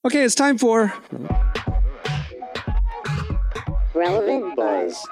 Okay, 0.07 0.23
it's 0.25 0.35
time 0.35 0.59
for 0.59 0.95
Relevant 4.01 4.57
Buzz. 4.57 5.07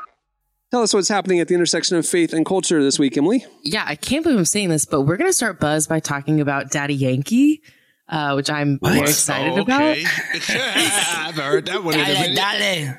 Tell 0.71 0.81
us 0.83 0.95
what's 0.95 1.09
happening 1.09 1.41
at 1.41 1.49
the 1.49 1.55
intersection 1.55 1.99
of 1.99 2.07
faith 2.07 2.33
and 2.33 2.47
culture 2.47 2.83
this 2.83 2.99
week, 2.99 3.19
Emily. 3.19 3.45
Yeah, 3.63 3.85
I 3.87 3.97
can't 3.97 4.23
believe 4.25 4.39
I'm 4.39 4.45
saying 4.47 4.71
this, 4.71 4.87
but 4.87 5.03
we're 5.03 5.19
going 5.19 5.29
to 5.29 5.35
start 5.37 5.61
Buzz 5.61 5.87
by 5.87 6.01
talking 6.01 6.41
about 6.41 6.71
Daddy 6.71 6.95
Yankee, 6.95 7.63
uh, 8.09 8.33
which 8.33 8.49
I'm 8.51 8.79
very 8.83 9.01
excited 9.01 9.53
Oh, 9.59 9.63
about. 9.63 9.97
I've 10.49 11.35
heard 11.35 11.67
that 11.67 11.85
one 11.85 11.99
in 11.99 12.35
Dale, 12.35 12.35
dale, 12.35 12.95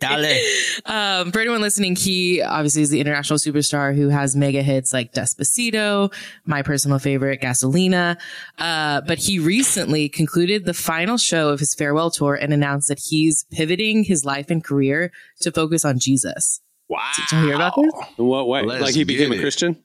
dale. 0.00 0.40
Um, 0.86 1.32
for 1.32 1.40
anyone 1.40 1.60
listening, 1.60 1.96
he 1.96 2.42
obviously 2.42 2.82
is 2.82 2.90
the 2.90 3.00
international 3.00 3.38
superstar 3.38 3.94
who 3.94 4.08
has 4.08 4.36
mega 4.36 4.62
hits 4.62 4.92
like 4.92 5.12
Despacito, 5.12 6.12
my 6.44 6.62
personal 6.62 6.98
favorite, 6.98 7.40
Gasolina. 7.40 8.18
Uh, 8.58 9.00
but 9.02 9.18
he 9.18 9.38
recently 9.38 10.08
concluded 10.08 10.64
the 10.64 10.74
final 10.74 11.16
show 11.16 11.48
of 11.48 11.60
his 11.60 11.74
farewell 11.74 12.10
tour 12.10 12.34
and 12.34 12.52
announced 12.52 12.88
that 12.88 12.98
he's 12.98 13.44
pivoting 13.50 14.04
his 14.04 14.24
life 14.24 14.50
and 14.50 14.62
career 14.62 15.10
to 15.40 15.50
focus 15.50 15.84
on 15.84 15.98
Jesus. 15.98 16.60
Wow. 16.88 17.00
Did 17.16 17.32
you 17.32 17.46
hear 17.46 17.54
about 17.54 17.74
this? 17.76 17.94
In 18.18 18.26
what 18.26 18.46
way? 18.46 18.62
Let's 18.62 18.82
like 18.82 18.94
he 18.94 19.04
became 19.04 19.32
a. 19.32 19.38
Christian? 19.38 19.82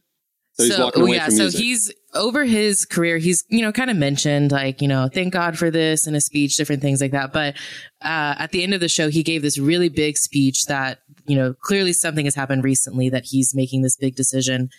So 0.53 0.65
he's 0.65 0.77
walking 0.77 1.03
oh, 1.03 1.05
away 1.05 1.15
yeah, 1.15 1.25
from 1.25 1.35
so 1.35 1.49
he's 1.49 1.93
over 2.13 2.45
his 2.45 2.85
career. 2.85 3.17
He's 3.17 3.43
you 3.49 3.61
know 3.61 3.71
kind 3.71 3.89
of 3.89 3.97
mentioned 3.97 4.51
like 4.51 4.81
you 4.81 4.87
know 4.87 5.09
thank 5.13 5.33
God 5.33 5.57
for 5.57 5.69
this 5.69 6.07
in 6.07 6.15
a 6.15 6.21
speech, 6.21 6.55
different 6.55 6.81
things 6.81 7.01
like 7.01 7.11
that. 7.11 7.33
But 7.33 7.55
uh, 8.01 8.35
at 8.39 8.51
the 8.51 8.63
end 8.63 8.73
of 8.73 8.79
the 8.79 8.89
show, 8.89 9.09
he 9.09 9.23
gave 9.23 9.41
this 9.41 9.57
really 9.57 9.89
big 9.89 10.17
speech 10.17 10.65
that 10.65 10.99
you 11.25 11.35
know 11.35 11.53
clearly 11.53 11.93
something 11.93 12.25
has 12.25 12.35
happened 12.35 12.63
recently 12.63 13.09
that 13.09 13.25
he's 13.25 13.55
making 13.55 13.81
this 13.81 13.97
big 13.97 14.15
decision. 14.15 14.69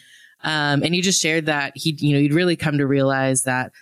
Um, 0.43 0.83
and 0.83 0.95
he 0.95 1.03
just 1.03 1.21
shared 1.21 1.47
that 1.47 1.73
he 1.77 1.97
you 1.99 2.15
know 2.15 2.21
he'd 2.21 2.35
really 2.35 2.57
come 2.57 2.79
to 2.79 2.87
realize 2.87 3.43
that 3.43 3.73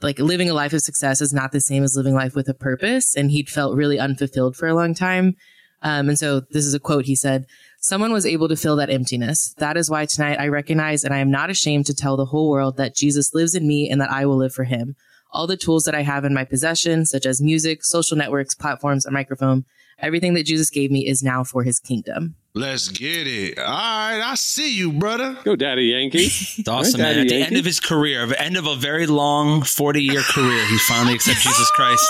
like 0.00 0.18
living 0.18 0.50
a 0.50 0.54
life 0.54 0.72
of 0.72 0.80
success 0.80 1.20
is 1.20 1.32
not 1.32 1.52
the 1.52 1.60
same 1.60 1.82
as 1.82 1.96
living 1.96 2.14
life 2.14 2.34
with 2.34 2.48
a 2.48 2.54
purpose, 2.54 3.16
and 3.16 3.30
he'd 3.30 3.48
felt 3.48 3.76
really 3.76 3.98
unfulfilled 3.98 4.56
for 4.56 4.68
a 4.68 4.74
long 4.74 4.94
time. 4.94 5.36
Um, 5.82 6.08
and 6.08 6.18
so 6.18 6.40
this 6.40 6.64
is 6.64 6.74
a 6.74 6.80
quote 6.80 7.04
he 7.04 7.14
said. 7.14 7.46
Someone 7.86 8.14
was 8.14 8.24
able 8.24 8.48
to 8.48 8.56
fill 8.56 8.76
that 8.76 8.88
emptiness. 8.88 9.54
That 9.58 9.76
is 9.76 9.90
why 9.90 10.06
tonight 10.06 10.40
I 10.40 10.48
recognize 10.48 11.04
and 11.04 11.12
I 11.12 11.18
am 11.18 11.30
not 11.30 11.50
ashamed 11.50 11.84
to 11.84 11.94
tell 11.94 12.16
the 12.16 12.24
whole 12.24 12.48
world 12.48 12.78
that 12.78 12.96
Jesus 12.96 13.34
lives 13.34 13.54
in 13.54 13.68
me 13.68 13.90
and 13.90 14.00
that 14.00 14.10
I 14.10 14.24
will 14.24 14.38
live 14.38 14.54
for 14.54 14.64
him. 14.64 14.96
All 15.30 15.46
the 15.46 15.58
tools 15.58 15.84
that 15.84 15.94
I 15.94 16.00
have 16.00 16.24
in 16.24 16.32
my 16.32 16.46
possession, 16.46 17.04
such 17.04 17.26
as 17.26 17.42
music, 17.42 17.84
social 17.84 18.16
networks, 18.16 18.54
platforms, 18.54 19.04
a 19.04 19.10
microphone, 19.10 19.66
everything 19.98 20.32
that 20.32 20.46
Jesus 20.46 20.70
gave 20.70 20.90
me 20.90 21.06
is 21.06 21.22
now 21.22 21.44
for 21.44 21.62
his 21.62 21.78
kingdom. 21.78 22.36
Let's 22.56 22.86
get 22.86 23.26
it. 23.26 23.58
All 23.58 23.64
right, 23.66 24.20
I 24.24 24.36
see 24.36 24.76
you, 24.76 24.92
brother. 24.92 25.36
Go, 25.42 25.56
Daddy 25.56 25.86
Yankee. 25.86 26.26
It's 26.26 26.68
awesome, 26.68 27.00
Right, 27.00 27.08
man. 27.16 27.18
At 27.18 27.28
the 27.28 27.34
Yankee? 27.34 27.46
end 27.48 27.56
of 27.56 27.64
his 27.64 27.80
career, 27.80 28.22
at 28.22 28.28
the 28.28 28.40
end 28.40 28.56
of 28.56 28.66
a 28.68 28.76
very 28.76 29.08
long 29.08 29.62
40 29.64 30.00
year 30.00 30.20
career, 30.22 30.64
he 30.66 30.78
finally 30.78 31.14
accepted 31.16 31.42
Jesus 31.42 31.68
Christ. 31.72 32.08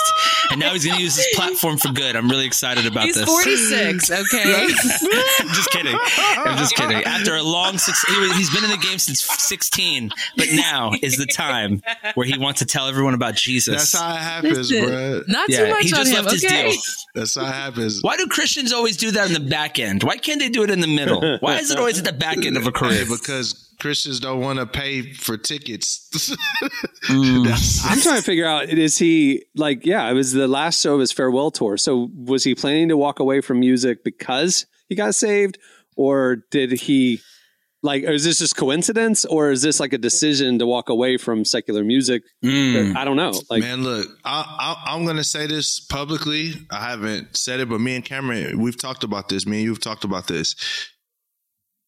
And 0.51 0.59
now 0.59 0.73
he's 0.73 0.85
going 0.85 0.97
to 0.97 1.01
use 1.03 1.15
his 1.15 1.27
platform 1.33 1.77
for 1.77 1.91
good. 1.91 2.15
I'm 2.15 2.29
really 2.29 2.45
excited 2.45 2.85
about 2.85 3.05
He's 3.05 3.15
this. 3.15 3.25
46, 3.27 4.11
okay? 4.11 4.67
Just 5.55 5.71
kidding. 5.71 5.97
I'm 5.97 6.57
just 6.59 6.75
kidding. 6.75 6.97
After 7.03 7.35
a 7.35 7.41
long 7.41 7.79
six, 7.79 8.03
he, 8.03 8.13
he's 8.33 8.53
been 8.53 8.63
in 8.63 8.69
the 8.69 8.77
game 8.77 8.99
since 8.99 9.21
16, 9.21 10.11
but 10.37 10.47
now 10.51 10.91
is 11.01 11.17
the 11.17 11.25
time 11.25 11.81
where 12.13 12.27
he 12.27 12.37
wants 12.37 12.59
to 12.59 12.65
tell 12.67 12.87
everyone 12.87 13.15
about 13.15 13.33
Jesus. 13.35 13.75
That's 13.75 13.93
how 13.93 14.13
it 14.13 14.19
happens, 14.19 14.69
bro. 14.71 15.23
Not 15.27 15.49
too 15.49 15.67
much 15.69 15.85
he 15.85 15.93
on 15.93 16.05
just 16.05 16.11
him, 16.11 16.23
left 16.25 16.31
his 16.33 16.45
okay? 16.45 16.71
deal. 16.71 16.81
That's 17.15 17.33
how 17.35 17.41
it 17.45 17.53
happens. 17.53 18.03
Why 18.03 18.17
do 18.17 18.27
Christians 18.27 18.71
always 18.73 18.97
do 18.97 19.09
that 19.11 19.27
in 19.27 19.33
the 19.33 19.49
back 19.49 19.79
end? 19.79 20.03
Why 20.03 20.17
can't 20.17 20.34
they 20.39 20.49
do 20.49 20.63
it 20.63 20.69
in 20.69 20.79
the 20.79 20.87
middle? 20.87 21.37
Why 21.39 21.57
is 21.57 21.71
it 21.71 21.77
always 21.77 21.99
at 21.99 22.05
the 22.05 22.13
back 22.13 22.45
end 22.45 22.57
of 22.57 22.67
a 22.67 22.71
career? 22.71 23.05
Because 23.09 23.73
Christians 23.79 24.19
don't 24.19 24.39
want 24.39 24.59
to 24.59 24.65
pay 24.65 25.13
for 25.13 25.37
tickets. 25.37 26.35
Mm. 27.05 27.45
I'm 27.85 28.01
trying 28.01 28.15
to 28.15 28.23
figure 28.23 28.47
out 28.47 28.67
is 28.67 28.97
he 28.97 29.45
like 29.55 29.85
yeah, 29.85 30.09
it 30.09 30.13
was 30.13 30.31
the 30.31 30.47
last 30.47 30.81
show 30.81 30.95
of 30.95 30.99
his 30.99 31.11
farewell 31.11 31.51
tour. 31.51 31.77
So 31.77 32.09
was 32.15 32.43
he 32.43 32.55
planning 32.55 32.89
to 32.89 32.97
walk 32.97 33.19
away 33.19 33.41
from 33.41 33.59
music 33.59 34.03
because 34.03 34.65
he 34.89 34.95
got 34.95 35.13
saved 35.13 35.59
or 35.95 36.37
did 36.49 36.71
he 36.71 37.21
like 37.85 38.03
is 38.03 38.23
this 38.23 38.39
just 38.39 38.57
coincidence 38.57 39.23
or 39.25 39.51
is 39.51 39.61
this 39.61 39.79
like 39.79 39.93
a 39.93 39.97
decision 39.97 40.59
to 40.59 40.65
walk 40.65 40.89
away 40.89 41.17
from 41.17 41.45
secular 41.45 41.83
music? 41.83 42.23
Mm. 42.43 42.95
I 42.95 43.05
don't 43.05 43.15
know. 43.15 43.31
Like 43.49 43.61
Man, 43.61 43.83
look, 43.83 44.07
I, 44.25 44.43
I, 44.87 44.93
I'm 44.93 45.05
going 45.05 45.17
to 45.17 45.23
say 45.23 45.47
this 45.47 45.79
publicly. 45.79 46.53
I 46.71 46.89
haven't 46.89 47.37
said 47.37 47.59
it, 47.59 47.69
but 47.69 47.79
me 47.79 47.95
and 47.95 48.03
Cameron, 48.03 48.59
we've 48.59 48.77
talked 48.77 49.03
about 49.03 49.29
this. 49.29 49.45
Me 49.45 49.57
and 49.57 49.65
you've 49.65 49.79
talked 49.79 50.03
about 50.03 50.27
this. 50.27 50.55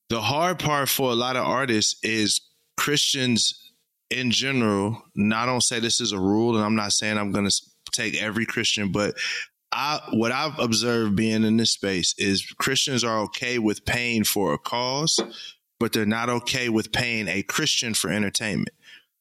The 0.09 0.21
hard 0.21 0.59
part 0.59 0.87
for 0.87 1.11
a 1.11 1.15
lot 1.15 1.35
of 1.35 1.45
artists 1.45 1.99
is 2.03 2.39
Christians 2.77 3.73
in 4.09 4.31
general. 4.31 5.01
Now, 5.15 5.43
I 5.43 5.45
don't 5.45 5.61
say 5.61 5.79
this 5.79 5.99
is 5.99 6.13
a 6.13 6.19
rule, 6.19 6.55
and 6.55 6.63
I'm 6.63 6.75
not 6.75 6.93
saying 6.93 7.17
I'm 7.17 7.31
going 7.31 7.49
to 7.49 7.61
take 7.91 8.21
every 8.21 8.45
Christian, 8.45 8.91
but 8.91 9.15
I 9.71 9.99
what 10.13 10.31
I've 10.31 10.57
observed 10.59 11.15
being 11.15 11.43
in 11.43 11.57
this 11.57 11.71
space 11.71 12.15
is 12.17 12.41
Christians 12.57 13.03
are 13.03 13.19
okay 13.23 13.59
with 13.59 13.83
paying 13.85 14.23
for 14.23 14.53
a 14.53 14.57
cause, 14.57 15.19
but 15.79 15.93
they're 15.93 16.05
not 16.05 16.29
okay 16.29 16.69
with 16.69 16.91
paying 16.91 17.27
a 17.27 17.43
Christian 17.43 17.93
for 17.93 18.09
entertainment. 18.09 18.71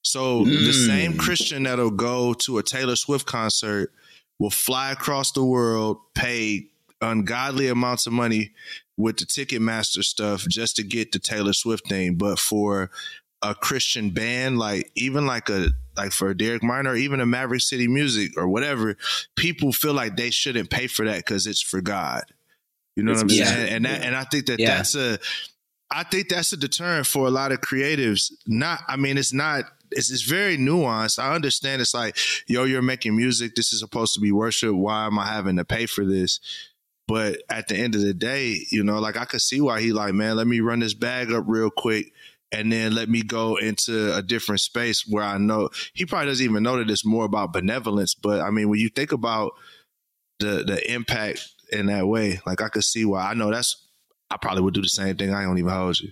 So 0.03 0.45
the 0.45 0.73
hmm. 0.73 0.87
same 0.87 1.17
Christian 1.17 1.65
that'll 1.65 1.91
go 1.91 2.33
to 2.35 2.59
a 2.59 2.63
Taylor 2.63 2.97
Swift 2.97 3.27
concert 3.27 3.93
will 4.39 4.51
fly 4.51 4.93
across 4.93 5.33
the 5.33 5.45
world, 5.45 5.99
pay 6.15 6.69
ungodly 7.01 7.69
amounts 7.69 8.07
of 8.07 8.13
money 8.13 8.53
with 8.97 9.19
the 9.19 9.25
Ticketmaster 9.25 10.03
stuff 10.03 10.47
just 10.49 10.77
to 10.77 10.83
get 10.83 11.13
the 11.13 11.19
Taylor 11.19 11.53
Swift 11.53 11.89
thing. 11.89 12.15
But 12.15 12.39
for 12.39 12.91
a 13.43 13.55
Christian 13.55 14.11
band, 14.11 14.59
like 14.59 14.91
even 14.95 15.27
like 15.27 15.49
a 15.49 15.71
like 15.97 16.13
for 16.13 16.31
a 16.31 16.37
Derek 16.37 16.63
Minor, 16.63 16.91
or 16.91 16.97
even 16.97 17.21
a 17.21 17.27
Maverick 17.27 17.63
City 17.63 17.89
Music 17.89 18.33
or 18.37 18.49
whatever, 18.49 18.97
people 19.35 19.73
feel 19.73 19.95
like 19.95 20.17
they 20.17 20.31
shouldn't 20.31 20.71
pay 20.71 20.87
for 20.87 21.05
that 21.07 21.19
because 21.19 21.47
it's 21.47 21.63
for 21.63 21.81
God. 21.81 22.25
You 22.97 23.03
know 23.03 23.13
what 23.13 23.23
I'm 23.23 23.31
Yeah. 23.31 23.45
saying? 23.47 23.73
And 23.73 23.85
that, 23.85 24.03
and 24.03 24.17
I 24.17 24.25
think 24.25 24.47
that 24.47 24.59
Yeah. 24.59 24.77
that's 24.77 24.95
a 24.95 25.19
I 25.91 26.03
think 26.03 26.29
that's 26.29 26.53
a 26.53 26.57
deterrent 26.57 27.07
for 27.07 27.27
a 27.27 27.31
lot 27.31 27.53
of 27.53 27.61
creatives. 27.61 28.33
Not, 28.47 28.81
I 28.89 28.97
mean, 28.97 29.19
it's 29.19 29.33
not. 29.33 29.65
It's, 29.93 30.11
it's 30.11 30.23
very 30.23 30.57
nuanced. 30.57 31.21
I 31.21 31.35
understand. 31.35 31.81
It's 31.81 31.95
like, 31.95 32.17
yo, 32.49 32.65
you're 32.65 32.83
making 32.83 33.17
music. 33.17 33.55
This 33.55 33.73
is 33.73 33.79
supposed 33.79 34.15
to 34.15 34.21
be 34.21 34.33
worship. 34.33 34.75
Why 34.75 35.07
am 35.07 35.17
I 35.17 35.27
having 35.27 35.57
to 35.57 35.65
pay 35.65 35.87
for 35.87 36.05
this? 36.05 36.41
But 37.07 37.43
at 37.49 37.69
the 37.69 37.77
end 37.77 37.95
of 37.95 38.01
the 38.01 38.13
day, 38.13 38.67
you 38.73 38.83
know, 38.83 38.99
like 38.99 39.17
I 39.17 39.25
could 39.27 39.43
see 39.43 39.61
why 39.61 39.81
he 39.81 39.93
like, 39.93 40.13
man, 40.13 40.37
let 40.37 40.49
me 40.49 40.59
run 40.59 40.81
this 40.81 40.93
bag 40.93 41.31
up 41.31 41.45
real 41.47 41.71
quick, 41.71 42.13
and 42.51 42.73
then 42.73 42.97
let 42.97 43.09
me 43.09 43.23
go 43.23 43.57
into 43.57 44.13
a 44.13 44.23
different 44.23 44.61
space 44.61 45.07
where 45.07 45.23
I 45.23 45.39
know 45.39 45.71
he 45.95 46.05
probably 46.05 46.27
doesn't 46.27 46.45
even 46.45 46.65
know 46.65 46.79
that 46.79 46.91
it's 46.91 47.07
more 47.07 47.25
about 47.25 47.53
benevolence. 47.53 48.17
But 48.17 48.41
I 48.41 48.51
mean, 48.51 48.69
when 48.69 48.81
you 48.81 48.89
think 48.89 49.13
about 49.13 49.53
the 50.41 50.65
the 50.67 50.93
impact 50.93 51.49
in 51.71 51.87
that 51.87 52.09
way, 52.09 52.41
like 52.45 52.61
I 52.61 52.71
could 52.71 52.85
see 52.85 53.05
why. 53.05 53.31
I 53.31 53.35
know 53.35 53.53
that's. 53.53 53.86
I 54.31 54.37
probably 54.37 54.63
would 54.63 54.75
do 54.75 54.83
the 54.83 54.89
same 54.89 55.17
thing. 55.17 55.33
I 55.33 55.43
don't 55.43 55.59
even 55.59 55.71
hold 55.71 56.01
you. 56.01 56.11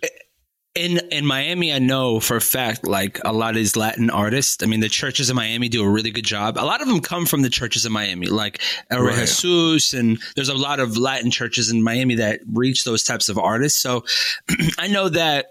in 0.74 0.98
in 1.10 1.24
Miami, 1.24 1.72
I 1.72 1.78
know 1.78 2.20
for 2.20 2.36
a 2.36 2.40
fact, 2.40 2.86
like 2.86 3.20
a 3.24 3.32
lot 3.32 3.50
of 3.50 3.56
these 3.56 3.76
Latin 3.76 4.10
artists. 4.10 4.62
I 4.62 4.66
mean, 4.66 4.80
the 4.80 4.88
churches 4.88 5.30
in 5.30 5.36
Miami 5.36 5.68
do 5.68 5.84
a 5.84 5.88
really 5.88 6.10
good 6.10 6.24
job. 6.24 6.58
A 6.58 6.64
lot 6.64 6.80
of 6.80 6.88
them 6.88 7.00
come 7.00 7.26
from 7.26 7.42
the 7.42 7.50
churches 7.50 7.86
in 7.86 7.92
Miami, 7.92 8.26
like 8.26 8.60
El 8.90 9.02
Right. 9.02 9.18
Jesus, 9.18 9.92
and 9.94 10.18
there's 10.36 10.48
a 10.48 10.54
lot 10.54 10.80
of 10.80 10.96
Latin 10.96 11.30
churches 11.30 11.70
in 11.70 11.82
Miami 11.82 12.16
that 12.16 12.40
reach 12.52 12.84
those 12.84 13.04
types 13.04 13.28
of 13.28 13.38
artists. 13.38 13.80
So 13.80 14.04
I 14.78 14.88
know 14.88 15.08
that 15.08 15.46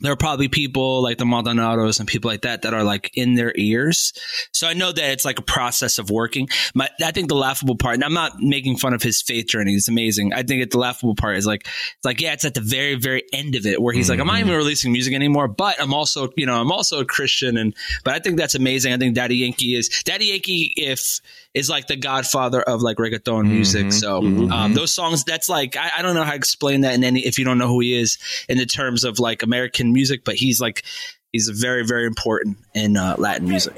there 0.00 0.12
are 0.12 0.16
probably 0.16 0.48
people 0.48 1.02
like 1.02 1.18
the 1.18 1.24
Maldonados 1.24 1.98
and 2.00 2.08
people 2.08 2.30
like 2.30 2.42
that 2.42 2.62
that 2.62 2.74
are 2.74 2.84
like 2.84 3.10
in 3.14 3.34
their 3.34 3.52
ears. 3.56 4.12
So 4.52 4.68
I 4.68 4.74
know 4.74 4.92
that 4.92 5.10
it's 5.10 5.24
like 5.24 5.38
a 5.38 5.42
process 5.42 5.98
of 5.98 6.10
working. 6.10 6.48
My, 6.74 6.88
I 7.02 7.12
think 7.12 7.28
the 7.28 7.34
laughable 7.34 7.76
part, 7.76 7.94
and 7.94 8.04
I'm 8.04 8.12
not 8.12 8.38
making 8.38 8.76
fun 8.76 8.94
of 8.94 9.02
his 9.02 9.22
faith 9.22 9.46
journey. 9.46 9.74
It's 9.74 9.88
amazing. 9.88 10.32
I 10.32 10.42
think 10.42 10.62
it, 10.62 10.70
the 10.70 10.78
laughable 10.78 11.14
part 11.14 11.36
is 11.36 11.46
like, 11.46 11.62
it's 11.66 12.04
like, 12.04 12.20
yeah, 12.20 12.32
it's 12.32 12.44
at 12.44 12.54
the 12.54 12.60
very, 12.60 12.94
very 12.94 13.22
end 13.32 13.54
of 13.54 13.66
it 13.66 13.80
where 13.80 13.94
he's 13.94 14.10
like, 14.10 14.20
I'm 14.20 14.26
not 14.26 14.38
even 14.38 14.50
mm-hmm. 14.50 14.58
releasing 14.58 14.92
music 14.92 15.14
anymore, 15.14 15.48
but 15.48 15.80
I'm 15.80 15.94
also, 15.94 16.28
you 16.36 16.46
know, 16.46 16.60
I'm 16.60 16.72
also 16.72 17.00
a 17.00 17.04
Christian. 17.04 17.56
And, 17.56 17.74
but 18.04 18.14
I 18.14 18.18
think 18.18 18.36
that's 18.36 18.54
amazing. 18.54 18.92
I 18.92 18.98
think 18.98 19.14
Daddy 19.14 19.36
Yankee 19.36 19.74
is, 19.76 19.88
Daddy 20.04 20.26
Yankee, 20.26 20.74
if, 20.76 21.20
is 21.56 21.70
like 21.70 21.86
the 21.86 21.96
godfather 21.96 22.60
of 22.60 22.82
like 22.82 22.98
reggaeton 22.98 23.48
music. 23.48 23.90
So, 23.90 24.18
um, 24.50 24.74
those 24.74 24.92
songs, 24.92 25.24
that's 25.24 25.48
like, 25.48 25.74
I, 25.74 25.90
I 25.98 26.02
don't 26.02 26.14
know 26.14 26.22
how 26.22 26.32
to 26.32 26.36
explain 26.36 26.82
that 26.82 26.94
in 26.94 27.02
any, 27.02 27.20
if 27.26 27.38
you 27.38 27.46
don't 27.46 27.56
know 27.56 27.66
who 27.66 27.80
he 27.80 27.98
is 27.98 28.18
in 28.46 28.58
the 28.58 28.66
terms 28.66 29.04
of 29.04 29.18
like 29.18 29.42
American 29.42 29.90
music, 29.94 30.22
but 30.22 30.34
he's 30.34 30.60
like, 30.60 30.84
he's 31.32 31.48
very, 31.48 31.82
very 31.86 32.04
important 32.06 32.58
in 32.74 32.98
uh, 32.98 33.14
Latin 33.16 33.48
music. 33.48 33.74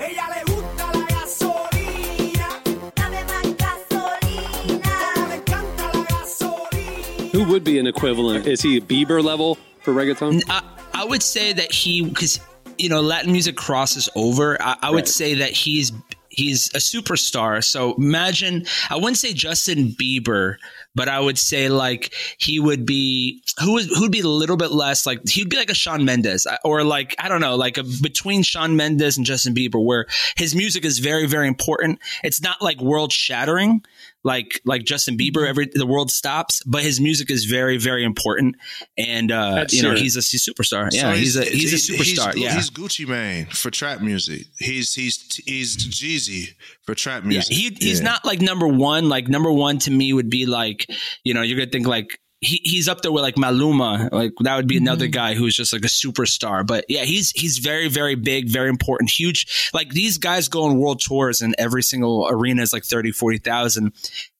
who 7.32 7.44
would 7.44 7.62
be 7.62 7.78
an 7.78 7.86
equivalent? 7.86 8.46
Is 8.46 8.60
he 8.60 8.76
a 8.78 8.80
Bieber 8.80 9.22
level 9.22 9.56
for 9.82 9.92
reggaeton? 9.94 10.42
I, 10.48 10.62
I 10.94 11.04
would 11.04 11.22
say 11.22 11.52
that 11.52 11.70
he 11.70 12.02
because 12.02 12.40
you 12.78 12.88
know 12.88 13.00
Latin 13.00 13.30
music 13.32 13.56
crosses 13.56 14.08
over. 14.16 14.60
I, 14.60 14.76
I 14.82 14.90
would 14.90 14.96
Right. 14.96 15.08
say 15.08 15.34
that 15.34 15.50
he's 15.52 15.92
he's 16.38 16.68
a 16.68 16.78
superstar. 16.78 17.62
So 17.62 17.94
imagine 17.94 18.64
I 18.90 18.96
wouldn't 18.96 19.18
say 19.18 19.32
Justin 19.32 19.88
Bieber, 19.88 20.56
but 20.94 21.08
I 21.08 21.20
would 21.20 21.38
say 21.38 21.68
like 21.68 22.14
he 22.38 22.60
would 22.60 22.86
be 22.86 23.42
who 23.60 23.74
would 23.74 23.86
who'd 23.86 24.12
be 24.12 24.20
a 24.20 24.28
little 24.28 24.56
bit 24.56 24.70
less 24.70 25.06
like 25.06 25.26
he'd 25.28 25.50
be 25.50 25.56
like 25.56 25.70
a 25.70 25.74
Shawn 25.74 26.04
Mendes 26.04 26.46
uh, 26.46 26.56
or 26.64 26.84
like 26.84 27.14
I 27.18 27.28
don't 27.28 27.40
know 27.40 27.56
like 27.56 27.76
a, 27.76 27.84
between 28.02 28.42
Shawn 28.42 28.76
Mendes 28.76 29.16
and 29.16 29.26
Justin 29.26 29.54
Bieber 29.54 29.84
where 29.84 30.06
his 30.36 30.54
music 30.54 30.84
is 30.84 30.98
very 30.98 31.26
very 31.26 31.48
important. 31.48 31.98
It's 32.22 32.40
not 32.40 32.62
like 32.62 32.80
world 32.80 33.12
shattering 33.12 33.84
like 34.24 34.60
like 34.64 34.84
Justin 34.84 35.16
Bieber 35.16 35.46
every 35.48 35.68
the 35.72 35.86
world 35.86 36.10
stops, 36.10 36.62
but 36.66 36.82
his 36.82 37.00
music 37.00 37.30
is 37.30 37.44
very 37.44 37.78
very 37.78 38.04
important 38.04 38.56
and 38.96 39.30
uh 39.30 39.54
That's 39.54 39.74
you 39.74 39.82
know 39.82 39.90
sure. 39.94 39.98
he's 39.98 40.16
a, 40.16 40.20
he's 40.20 40.46
a 40.48 40.50
superstar. 40.52 40.90
So 40.92 40.98
Yeah, 40.98 41.14
he's, 41.14 41.36
a 41.36 41.44
he's, 41.44 41.72
a 41.72 41.92
superstar. 41.92 42.34
He's, 42.34 42.42
yeah. 42.42 42.54
he's 42.54 42.70
Gucci 42.70 43.06
Mane 43.06 43.46
for 43.46 43.70
trap 43.70 44.00
music. 44.00 44.46
He's 44.58 44.92
he's 44.94 45.36
he's 45.46 45.76
Jeezy 45.76 46.54
for 46.82 46.94
trap 46.94 47.24
music. 47.24 47.50
Yeah, 47.56 47.68
he 47.70 47.76
he's 47.80 48.00
Yeah. 48.00 48.06
not 48.06 48.24
like 48.24 48.40
number 48.40 48.66
one. 48.66 49.08
Like 49.08 49.28
number 49.28 49.52
one 49.52 49.78
to 49.80 49.90
me 49.90 50.12
would 50.12 50.30
be 50.30 50.46
like, 50.46 50.86
you 51.24 51.32
know, 51.34 51.42
you're 51.42 51.58
gonna 51.58 51.70
think 51.70 51.86
like 51.86 52.18
he, 52.40 52.60
he's 52.62 52.88
up 52.88 53.00
there 53.02 53.10
with 53.10 53.22
like 53.22 53.34
Maluma. 53.34 54.10
Like 54.12 54.32
that 54.42 54.56
would 54.56 54.68
be 54.68 54.76
mm-hmm. 54.76 54.84
another 54.84 55.06
guy 55.08 55.34
who's 55.34 55.56
just 55.56 55.72
like 55.72 55.84
a 55.84 55.88
superstar. 55.88 56.66
But 56.66 56.84
yeah, 56.88 57.04
he's 57.04 57.30
he's 57.32 57.58
very 57.58 57.88
very 57.88 58.14
big, 58.14 58.48
very 58.48 58.68
important, 58.68 59.10
huge. 59.10 59.70
Like 59.74 59.90
these 59.90 60.18
guys 60.18 60.48
go 60.48 60.64
on 60.64 60.78
world 60.78 61.00
tours, 61.00 61.40
and 61.40 61.54
every 61.58 61.82
single 61.82 62.28
arena 62.30 62.62
is 62.62 62.72
like 62.72 62.84
30, 62.84 63.12
40,000. 63.12 63.92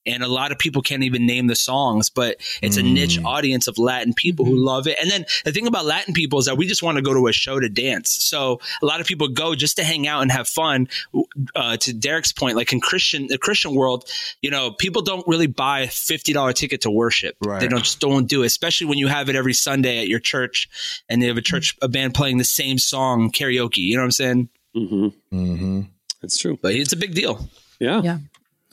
And 0.06 0.22
a 0.22 0.28
lot 0.28 0.52
of 0.52 0.58
people 0.58 0.80
can't 0.80 1.02
even 1.02 1.26
name 1.26 1.48
the 1.48 1.56
songs, 1.56 2.08
but 2.08 2.37
it's 2.62 2.78
a 2.78 2.82
niche 2.82 3.18
audience 3.24 3.66
of 3.66 3.78
Latin 3.78 4.14
people 4.14 4.46
who 4.46 4.56
love 4.56 4.87
it. 4.87 4.98
And 4.98 5.11
then 5.11 5.26
the 5.44 5.52
thing 5.52 5.66
about 5.66 5.84
Latin 5.84 6.14
people 6.14 6.38
is 6.38 6.46
that 6.46 6.56
we 6.56 6.66
just 6.66 6.82
want 6.82 6.96
to 6.96 7.02
go 7.02 7.12
to 7.12 7.26
a 7.26 7.32
show 7.32 7.61
to 7.61 7.68
dance. 7.68 8.11
So 8.11 8.61
a 8.82 8.87
lot 8.87 9.00
of 9.00 9.06
people 9.06 9.28
go 9.28 9.54
just 9.54 9.76
to 9.76 9.84
hang 9.84 10.06
out 10.06 10.22
and 10.22 10.32
have 10.32 10.48
fun. 10.48 10.88
Uh, 11.54 11.76
to 11.76 11.92
Derek's 11.92 12.32
point, 12.32 12.56
like 12.56 12.72
in 12.72 12.80
Christian, 12.80 13.26
the 13.26 13.38
Christian 13.38 13.74
world, 13.74 14.08
you 14.40 14.50
know, 14.50 14.70
people 14.70 15.02
don't 15.02 15.26
really 15.26 15.46
buy 15.46 15.80
a 15.80 15.88
fifty 15.88 16.32
dollar 16.32 16.52
ticket 16.52 16.82
to 16.82 16.90
worship. 16.90 17.37
Right. 17.44 17.61
They 17.61 17.68
don't 17.68 17.84
just 17.84 18.00
don't 18.00 18.26
do 18.26 18.42
it, 18.42 18.46
especially 18.46 18.87
when 18.87 18.98
you 18.98 19.08
have 19.08 19.28
it 19.28 19.37
every 19.37 19.52
Sunday 19.52 19.98
at 19.98 20.08
your 20.08 20.20
church, 20.20 20.68
and 21.08 21.20
they 21.20 21.26
have 21.26 21.37
a 21.37 21.42
church 21.42 21.76
a 21.82 21.88
band 21.88 22.14
playing 22.14 22.38
the 22.38 22.44
same 22.44 22.78
song 22.78 23.30
karaoke. 23.30 23.78
You 23.78 23.96
know 23.96 24.02
what 24.02 24.06
I'm 24.06 24.11
saying? 24.12 24.48
Mm-hmm. 24.74 25.37
Mm-hmm. 25.37 25.80
That's 26.22 26.38
true. 26.38 26.58
But 26.61 26.74
it's 26.74 26.92
a 26.92 26.96
big 26.96 27.14
deal. 27.14 27.48
Yeah. 27.78 28.00
Yeah. 28.02 28.18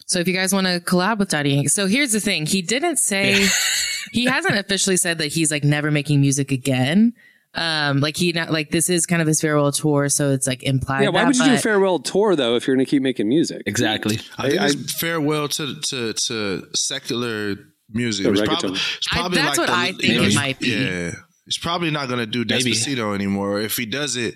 So 0.06 0.20
if 0.20 0.28
you 0.28 0.34
guys 0.34 0.54
want 0.54 0.68
to 0.68 0.80
collab 0.80 1.18
with 1.20 1.30
Daddy 1.30 1.52
Yankee, 1.52 1.68
so 1.70 1.88
here's 1.88 2.12
the 2.12 2.20
thing: 2.20 2.46
he 2.46 2.62
didn't 2.62 2.98
say 2.98 3.48
he 4.12 4.26
hasn't 4.26 4.56
officially 4.58 4.98
said 4.98 5.18
that 5.18 5.28
he's 5.28 5.52
like 5.52 5.64
never 5.64 5.92
making 5.92 6.22
music 6.22 6.52
again. 6.52 7.14
Um, 7.58 8.02
like 8.02 8.18
he 8.18 8.34
not 8.34 8.52
like 8.52 8.70
this 8.70 8.90
is 8.90 9.06
kind 9.06 9.22
of 9.22 9.28
his 9.28 9.40
farewell 9.40 9.72
tour, 9.72 10.10
so 10.10 10.32
it's 10.32 10.46
like 10.46 10.62
implied. 10.64 11.04
Yeah. 11.04 11.10
Why 11.10 11.22
that, 11.22 11.28
would 11.28 11.38
you 11.38 11.46
do 11.46 11.54
a 11.54 11.58
farewell 11.58 12.00
tour 12.00 12.36
though 12.36 12.56
if 12.56 12.68
you're 12.68 12.76
going 12.76 12.86
to 12.86 12.90
keep 12.90 13.02
making 13.02 13.30
music? 13.30 13.64
Exactly. 13.66 14.20
I 14.38 14.50
think 14.50 14.62
I- 14.62 14.66
it's 14.68 14.94
farewell 14.94 15.48
to 15.48 15.80
to 15.80 16.14
to 16.14 16.68
secular 16.76 17.56
music. 17.90 18.28
It's 18.28 18.42
probably, 18.42 18.72
it's 18.74 19.08
I- 19.14 19.28
that's 19.30 19.58
like 19.58 19.58
what 19.58 19.68
the- 19.68 19.74
I 19.74 19.86
think 19.94 20.04
you 20.04 20.16
know, 20.16 20.24
it 20.28 20.36
might 20.36 20.60
be. 20.60 20.68
Yeah, 20.68 21.12
he's 21.46 21.58
probably 21.58 21.92
not 21.92 22.08
going 22.10 22.20
to 22.20 22.26
do 22.26 22.44
Maybe. 22.48 22.74
Despacito 22.74 23.16
anymore. 23.16 23.62
If 23.62 23.78
he 23.78 23.86
does 23.86 24.18
it, 24.18 24.36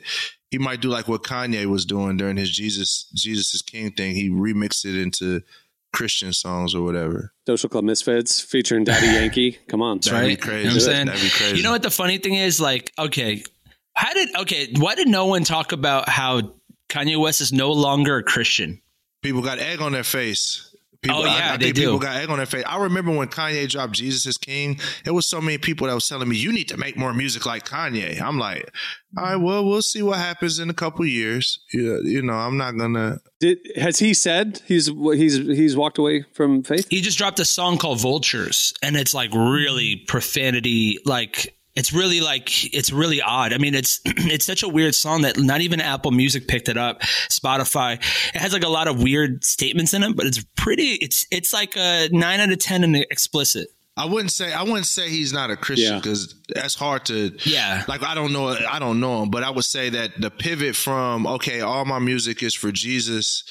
he 0.52 0.58
might 0.58 0.82
do 0.82 0.90
like 0.90 1.08
what 1.08 1.24
Kanye 1.24 1.66
was 1.66 1.86
doing 1.86 2.18
during 2.18 2.38
his 2.38 2.50
Jesus 2.50 3.10
Jesus 3.14 3.54
is 3.54 3.62
King 3.62 3.92
thing. 3.92 4.16
He 4.16 4.30
remixed 4.30 4.86
it 4.86 5.00
into 5.00 5.42
Christian 5.94 6.34
songs 6.34 6.76
or 6.76 6.84
whatever. 6.84 7.34
Social 7.48 7.70
Club 7.70 7.84
Misfits 7.84 8.40
featuring 8.42 8.84
Daddy 8.84 9.08
Yankee. 9.14 9.58
Come 9.68 9.82
on. 9.82 10.00
That'd 10.00 10.12
be 10.22 10.28
right? 10.28 10.42
crazy. 10.42 10.58
You 10.58 10.64
know 10.64 10.70
what 10.70 10.74
I'm 10.74 10.80
saying? 10.82 11.06
That'd 11.08 11.22
be 11.22 11.30
crazy. 11.30 11.58
You 11.58 11.64
know 11.64 11.72
what 11.72 11.82
the 11.82 11.92
funny 11.92 12.18
thing 12.18 12.36
is? 12.36 12.60
Like, 12.60 12.92
okay, 12.98 13.44
how 13.94 14.14
did 14.14 14.36
okay? 14.38 14.74
Why 14.78 14.96
did 14.96 15.08
no 15.08 15.26
one 15.26 15.44
talk 15.44 15.72
about 15.72 16.10
how 16.10 16.54
Kanye 16.90 17.20
West 17.20 17.42
is 17.42 17.52
no 17.52 17.72
longer 17.72 18.18
a 18.18 18.24
Christian? 18.24 18.82
People 19.22 19.42
got 19.42 19.60
egg 19.60 19.82
on 19.82 19.92
their 19.92 20.04
face. 20.04 20.69
People, 21.02 21.20
Oh, 21.20 21.26
yeah, 21.26 21.52
I, 21.52 21.54
I 21.54 21.58
they 21.58 21.66
think 21.66 21.76
do. 21.78 21.82
people 21.84 22.00
got 22.00 22.18
egg 22.18 22.30
on 22.30 22.38
their 22.38 22.46
face. 22.46 22.64
I 22.68 22.78
remember 22.84 23.16
when 23.16 23.30
Kanye 23.30 23.70
dropped 23.70 23.94
Jesus 23.94 24.26
is 24.26 24.38
King. 24.38 24.80
There 25.06 25.14
was 25.14 25.26
so 25.26 25.40
many 25.40 25.58
people 25.58 25.88
that 25.88 25.94
was 25.94 26.08
telling 26.10 26.28
me, 26.28 26.36
"You 26.36 26.52
need 26.52 26.68
to 26.70 26.78
make 26.78 26.98
more 26.98 27.14
music 27.14 27.46
like 27.46 27.66
Kanye." 27.66 28.22
I'm 28.22 28.38
like, 28.38 28.70
"All 29.18 29.24
right, 29.24 29.36
well, 29.38 29.64
we'll 29.66 29.82
see 29.82 30.02
what 30.02 30.18
happens 30.18 30.60
in 30.60 30.70
a 30.70 30.74
couple 30.74 31.06
years." 31.06 31.60
You, 31.74 32.02
you 32.04 32.22
know, 32.22 32.34
I'm 32.34 32.58
not 32.58 32.78
gonna. 32.78 33.20
Did 33.40 33.60
has 33.78 34.00
he 34.00 34.14
said 34.14 34.62
he's 34.66 34.88
he's 34.88 35.38
he's 35.38 35.78
walked 35.78 35.98
away 36.00 36.26
from 36.34 36.64
faith? 36.64 36.86
He 36.90 37.00
just 37.00 37.18
dropped 37.18 37.40
a 37.40 37.46
song 37.46 37.78
called 37.78 38.02
Vultures, 38.02 38.74
and 38.82 38.98
it's 38.98 39.14
like 39.14 39.34
really 39.34 40.04
profanity. 40.08 41.00
Like, 41.06 41.56
it's 41.80 41.94
really 41.94 42.20
like 42.22 42.74
it's 42.74 42.92
really 42.92 43.22
odd. 43.22 43.54
I 43.54 43.58
mean, 43.58 43.74
it's 43.74 44.02
it's 44.06 44.46
such 44.46 44.62
a 44.64 44.68
weird 44.68 44.94
song 44.94 45.22
that 45.24 45.38
not 45.40 45.62
even 45.62 45.80
Apple 45.82 46.12
Music 46.12 46.48
picked 46.48 46.70
it 46.70 46.78
up. 46.78 47.02
Spotify. 47.32 47.94
It 48.36 48.40
has 48.40 48.54
like 48.54 48.64
a 48.64 48.70
lot 48.70 48.88
of 48.88 49.02
weird 49.02 49.44
statements 49.44 49.94
in 49.94 50.04
it, 50.04 50.16
but 50.16 50.26
it's 50.26 50.44
pretty. 50.56 50.94
It's 51.02 51.26
it's 51.32 51.54
like 51.54 51.74
a 51.78 52.10
nine 52.12 52.40
out 52.40 52.52
of 52.52 52.60
ten 52.60 52.84
and 52.84 52.96
explicit. 52.96 53.70
I 53.98 54.06
wouldn't 54.06 54.32
say 54.32 54.54
I 54.54 54.64
wouldn't 54.64 54.86
say 54.86 55.10
he's 55.10 55.34
not 55.34 55.52
a 55.52 55.58
Christian 55.58 55.94
Yeah. 55.94 56.00
because 56.00 56.34
that's 56.54 56.76
hard 56.76 57.06
to. 57.06 57.32
Yeah. 57.46 57.84
Like 57.88 58.04
I 58.04 58.14
don't 58.16 58.32
know, 58.32 58.48
I 58.50 58.80
don't 58.80 59.00
know 59.02 59.24
him, 59.24 59.30
but 59.30 59.44
I 59.44 59.50
would 59.50 59.66
say 59.66 59.90
that 59.90 60.12
the 60.20 60.32
pivot 60.32 60.76
from 60.76 61.28
okay, 61.28 61.62
all 61.62 61.84
my 61.86 62.00
music 62.00 62.42
is 62.44 62.54
for 62.54 62.72
Jesus, 62.72 63.44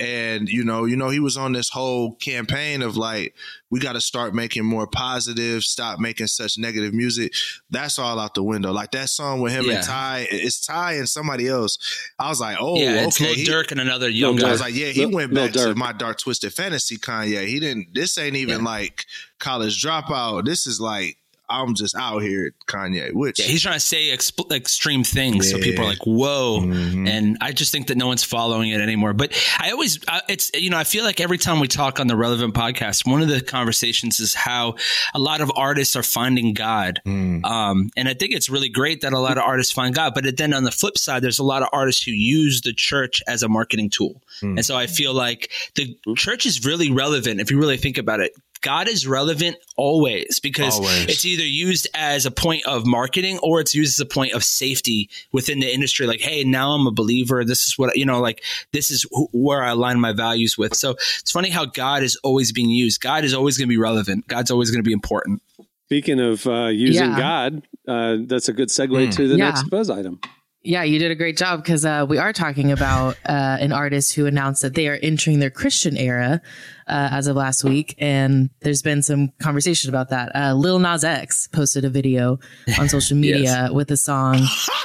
and 0.00 0.48
you 0.48 0.64
know, 0.64 0.84
you 0.84 0.96
know, 0.96 1.08
he 1.10 1.18
was 1.20 1.36
on 1.36 1.52
this 1.52 1.68
whole 1.70 2.14
campaign 2.14 2.82
of 2.82 2.96
like, 2.96 3.34
we 3.70 3.80
got 3.80 3.92
to 3.94 4.00
start 4.00 4.34
making 4.34 4.64
more 4.64 4.86
positive, 4.86 5.62
stop 5.62 5.98
making 5.98 6.28
such 6.28 6.56
negative 6.56 6.94
music. 6.94 7.32
That's 7.70 7.98
all 7.98 8.18
out 8.18 8.34
the 8.34 8.42
window. 8.42 8.72
Like 8.72 8.92
that 8.92 9.10
song 9.10 9.40
with 9.40 9.52
him 9.52 9.66
Yeah. 9.66 9.74
and 9.76 9.84
Ty, 9.84 10.28
it's 10.30 10.64
Ty 10.64 10.94
and 10.94 11.08
somebody 11.08 11.48
else. 11.48 11.78
I 12.18 12.28
was 12.30 12.40
like, 12.40 12.56
oh, 12.60 12.78
yeah, 12.78 13.04
it's 13.06 13.20
okay. 13.20 13.34
Lil 13.34 13.44
Durk 13.46 13.70
and 13.72 13.80
another 13.80 14.08
young 14.08 14.36
Lil 14.36 14.46
I 14.46 14.48
guy. 14.48 14.52
was 14.52 14.60
like, 14.62 14.74
yeah, 14.74 14.86
he 14.88 15.04
Lil- 15.04 15.14
went 15.14 15.32
Lil 15.34 15.44
back 15.46 15.52
to 15.54 15.58
Durk. 15.58 15.76
my 15.76 15.92
dark 15.92 16.18
twisted 16.18 16.54
fantasy 16.54 16.96
Kanye. 16.96 17.46
He 17.46 17.60
didn't. 17.60 17.88
This 17.92 18.16
ain't 18.16 18.36
even 18.36 18.64
like 18.64 19.04
college 19.38 19.82
dropout. 19.84 20.46
This 20.46 20.66
is 20.66 20.80
like 20.80 21.17
I'm 21.50 21.74
just 21.74 21.94
out 21.96 22.20
here, 22.22 22.52
Kanye. 22.66 23.12
Which 23.12 23.38
Yeah, 23.38 23.46
he's 23.46 23.62
trying 23.62 23.74
to 23.74 23.80
say 23.80 24.10
exp- 24.16 24.52
extreme 24.54 25.04
things, 25.04 25.50
so 25.50 25.58
people 25.58 25.84
are 25.84 25.88
like, 25.88 26.06
"Whoa!" 26.06 26.60
Mhm. 26.60 27.08
And 27.08 27.36
I 27.40 27.52
just 27.52 27.72
think 27.72 27.86
that 27.88 27.96
no 27.96 28.06
one's 28.06 28.24
following 28.24 28.70
it 28.70 28.80
anymore. 28.80 29.12
But 29.14 29.32
I 29.58 29.70
always, 29.70 29.98
uh, 30.08 30.20
it's 30.28 30.50
you 30.54 30.70
know, 30.70 30.76
I 30.78 30.84
feel 30.84 31.04
like 31.04 31.20
every 31.20 31.38
time 31.38 31.60
we 31.60 31.68
talk 31.68 32.00
on 32.00 32.06
the 32.06 32.16
relevant 32.16 32.54
podcast, 32.54 33.06
one 33.06 33.22
of 33.22 33.28
the 33.28 33.40
conversations 33.40 34.20
is 34.20 34.34
how 34.34 34.74
a 35.14 35.18
lot 35.18 35.40
of 35.40 35.50
artists 35.56 35.96
are 35.96 36.02
finding 36.02 36.54
God, 36.54 37.00
Mm. 37.06 37.44
um, 37.44 37.90
and 37.96 38.08
I 38.08 38.14
think 38.14 38.34
it's 38.34 38.48
really 38.48 38.68
great 38.68 39.00
that 39.00 39.12
a 39.12 39.18
lot 39.18 39.38
of 39.38 39.44
artists 39.44 39.72
find 39.72 39.94
God. 39.94 40.12
But 40.14 40.36
then 40.36 40.52
on 40.52 40.64
the 40.64 40.70
flip 40.72 40.98
side, 40.98 41.22
there's 41.22 41.38
a 41.38 41.44
lot 41.44 41.62
of 41.62 41.68
artists 41.72 42.02
who 42.02 42.12
use 42.12 42.60
the 42.60 42.72
church 42.72 43.22
as 43.26 43.42
a 43.42 43.48
marketing 43.48 43.90
tool, 43.90 44.20
Mm. 44.42 44.56
and 44.58 44.64
so 44.66 44.76
I 44.76 44.86
feel 44.86 45.14
like 45.14 45.50
the 45.74 45.96
church 46.16 46.46
is 46.46 46.64
really 46.64 46.90
relevant 46.90 47.40
if 47.40 47.50
you 47.50 47.58
really 47.58 47.76
think 47.76 47.98
about 47.98 48.20
it. 48.20 48.32
God 48.60 48.88
is 48.88 49.06
relevant 49.06 49.56
always 49.76 50.40
because 50.40 50.74
Always. 50.76 51.04
it's 51.06 51.24
either 51.24 51.44
used 51.44 51.86
as 51.94 52.26
a 52.26 52.30
point 52.30 52.66
of 52.66 52.86
marketing 52.86 53.38
or 53.42 53.60
it's 53.60 53.74
used 53.74 54.00
as 54.00 54.00
a 54.00 54.06
point 54.08 54.32
of 54.32 54.42
safety 54.44 55.08
within 55.32 55.60
the 55.60 55.72
industry. 55.72 56.06
Like, 56.06 56.20
hey, 56.20 56.44
now 56.44 56.72
I'm 56.72 56.86
a 56.86 56.90
believer. 56.92 57.44
This 57.44 57.66
is 57.68 57.78
what, 57.78 57.96
you 57.96 58.04
know, 58.04 58.20
like 58.20 58.42
this 58.72 58.90
is 58.90 59.04
wh- 59.12 59.32
where 59.34 59.62
I 59.62 59.70
align 59.70 60.00
my 60.00 60.12
values 60.12 60.56
with. 60.58 60.74
So 60.74 60.92
it's 61.20 61.30
funny 61.30 61.50
how 61.50 61.64
God 61.66 62.02
is 62.02 62.16
always 62.24 62.52
being 62.52 62.70
used. 62.70 63.00
God 63.00 63.24
is 63.24 63.34
always 63.34 63.56
going 63.58 63.68
to 63.68 63.72
be 63.72 63.78
relevant. 63.78 64.26
God's 64.28 64.50
always 64.50 64.70
going 64.70 64.82
to 64.82 64.86
be 64.86 64.92
important. 64.92 65.42
Speaking 65.86 66.20
of 66.20 66.46
uh, 66.46 66.66
using 66.66 67.10
Yeah. 67.10 67.18
God, 67.18 67.62
uh, 67.86 68.16
that's 68.26 68.48
a 68.48 68.52
good 68.52 68.68
segue 68.68 69.10
to 69.16 69.28
the 69.28 69.36
Yeah. 69.36 69.50
next 69.50 69.70
buzz 69.70 69.88
item. 69.88 70.20
Yeah, 70.68 70.82
you 70.82 70.98
did 70.98 71.10
a 71.10 71.14
great 71.14 71.38
job 71.38 71.62
because 71.62 71.86
uh, 71.86 72.04
we 72.06 72.18
are 72.18 72.30
talking 72.34 72.70
about 72.72 73.16
uh, 73.26 73.56
an 73.58 73.72
artist 73.72 74.12
who 74.12 74.26
announced 74.26 74.60
that 74.60 74.74
they 74.74 74.86
are 74.88 74.98
entering 75.02 75.38
their 75.38 75.48
Christian 75.48 75.96
era 75.96 76.42
uh, 76.86 77.08
as 77.10 77.26
of 77.26 77.36
last 77.36 77.64
week, 77.64 77.94
and 77.96 78.50
there's 78.60 78.82
been 78.82 79.02
some 79.02 79.32
conversation 79.40 79.88
about 79.88 80.10
that. 80.10 80.30
Uh, 80.36 80.52
Lil 80.52 80.78
Nas 80.78 81.04
X 81.04 81.48
posted 81.48 81.86
a 81.86 81.88
video 81.88 82.38
on 82.78 82.86
social 82.96 83.16
media 83.16 83.70
with 83.72 83.90
a 83.90 83.96
song. 83.96 84.36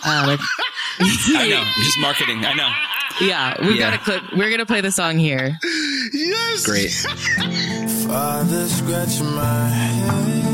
Uh, 0.05 0.37
I 0.99 1.47
know. 1.49 1.65
Just 1.83 1.99
marketing. 1.99 2.45
I 2.45 2.53
know. 2.53 2.71
yeah, 3.19 3.53
we 3.67 3.77
Yeah. 3.77 3.91
got 3.91 3.93
a 3.99 4.03
clip. 4.03 4.23
We're 4.37 4.51
gonna 4.51 4.65
play 4.65 4.79
the 4.79 4.91
song 4.91 5.17
here. 5.17 5.57
yes, 6.13 6.65
Great. 6.65 6.91
Father, 8.07 8.67
scratch 8.67 9.19
my 9.19 9.67
hands. 9.67 10.52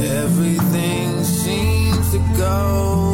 Everything 0.00 1.24
seems 1.24 2.10
to 2.12 2.18
go 2.36 3.05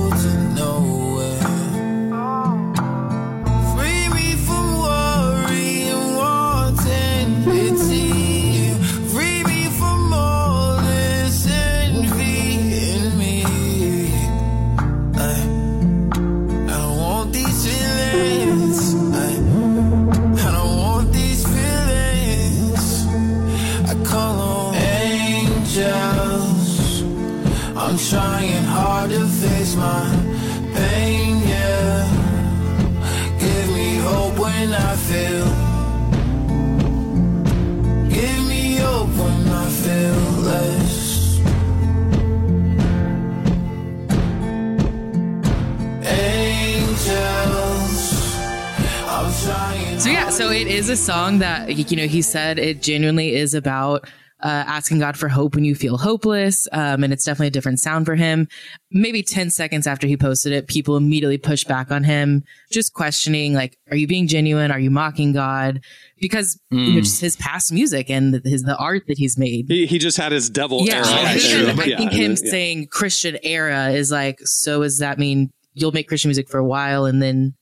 So 50.32 50.50
it 50.50 50.66
is 50.66 50.88
a 50.88 50.96
song 50.96 51.40
that 51.40 51.90
you 51.90 51.96
know 51.96 52.06
he 52.06 52.22
said 52.22 52.58
it 52.58 52.80
genuinely 52.80 53.34
is 53.34 53.52
about 53.52 54.08
uh, 54.42 54.48
asking 54.66 54.98
God 54.98 55.16
for 55.16 55.28
hope 55.28 55.54
when 55.54 55.64
you 55.64 55.74
feel 55.74 55.98
hopeless, 55.98 56.66
um, 56.72 57.04
and 57.04 57.12
it's 57.12 57.24
definitely 57.24 57.48
a 57.48 57.50
different 57.50 57.80
sound 57.80 58.06
for 58.06 58.14
him. 58.14 58.48
Maybe 58.90 59.22
ten 59.22 59.50
seconds 59.50 59.86
after 59.86 60.06
he 60.06 60.16
posted 60.16 60.52
it, 60.52 60.66
people 60.68 60.96
immediately 60.96 61.36
pushed 61.36 61.68
back 61.68 61.90
on 61.90 62.02
him, 62.02 62.44
just 62.72 62.94
questioning 62.94 63.52
like, 63.52 63.76
"Are 63.90 63.96
you 63.96 64.06
being 64.06 64.26
genuine? 64.26 64.70
Are 64.70 64.80
you 64.80 64.90
mocking 64.90 65.32
God?" 65.32 65.80
Because 66.18 66.58
you 66.70 66.94
know, 66.94 67.00
just 67.02 67.20
his 67.20 67.36
past 67.36 67.70
music 67.70 68.08
and 68.08 68.40
his 68.44 68.62
the 68.62 68.76
art 68.76 69.02
that 69.08 69.18
he's 69.18 69.38
made. 69.38 69.66
He, 69.68 69.86
he 69.86 69.98
just 69.98 70.16
had 70.16 70.32
his 70.32 70.48
devil 70.48 70.84
Yeah, 70.86 70.96
era. 70.96 71.06
I 71.06 71.38
think. 71.38 71.78
I 71.78 71.84
Yeah, 71.84 72.08
him 72.08 72.30
yeah. 72.32 72.50
saying 72.50 72.86
Christian 72.88 73.38
era 73.42 73.90
is 73.90 74.10
like, 74.10 74.38
so 74.40 74.82
does 74.82 74.98
that 74.98 75.18
mean 75.18 75.50
you'll 75.74 75.92
make 75.92 76.08
Christian 76.08 76.30
music 76.30 76.48
for 76.48 76.58
a 76.58 76.64
while 76.64 77.04
and 77.04 77.22
then 77.22 77.54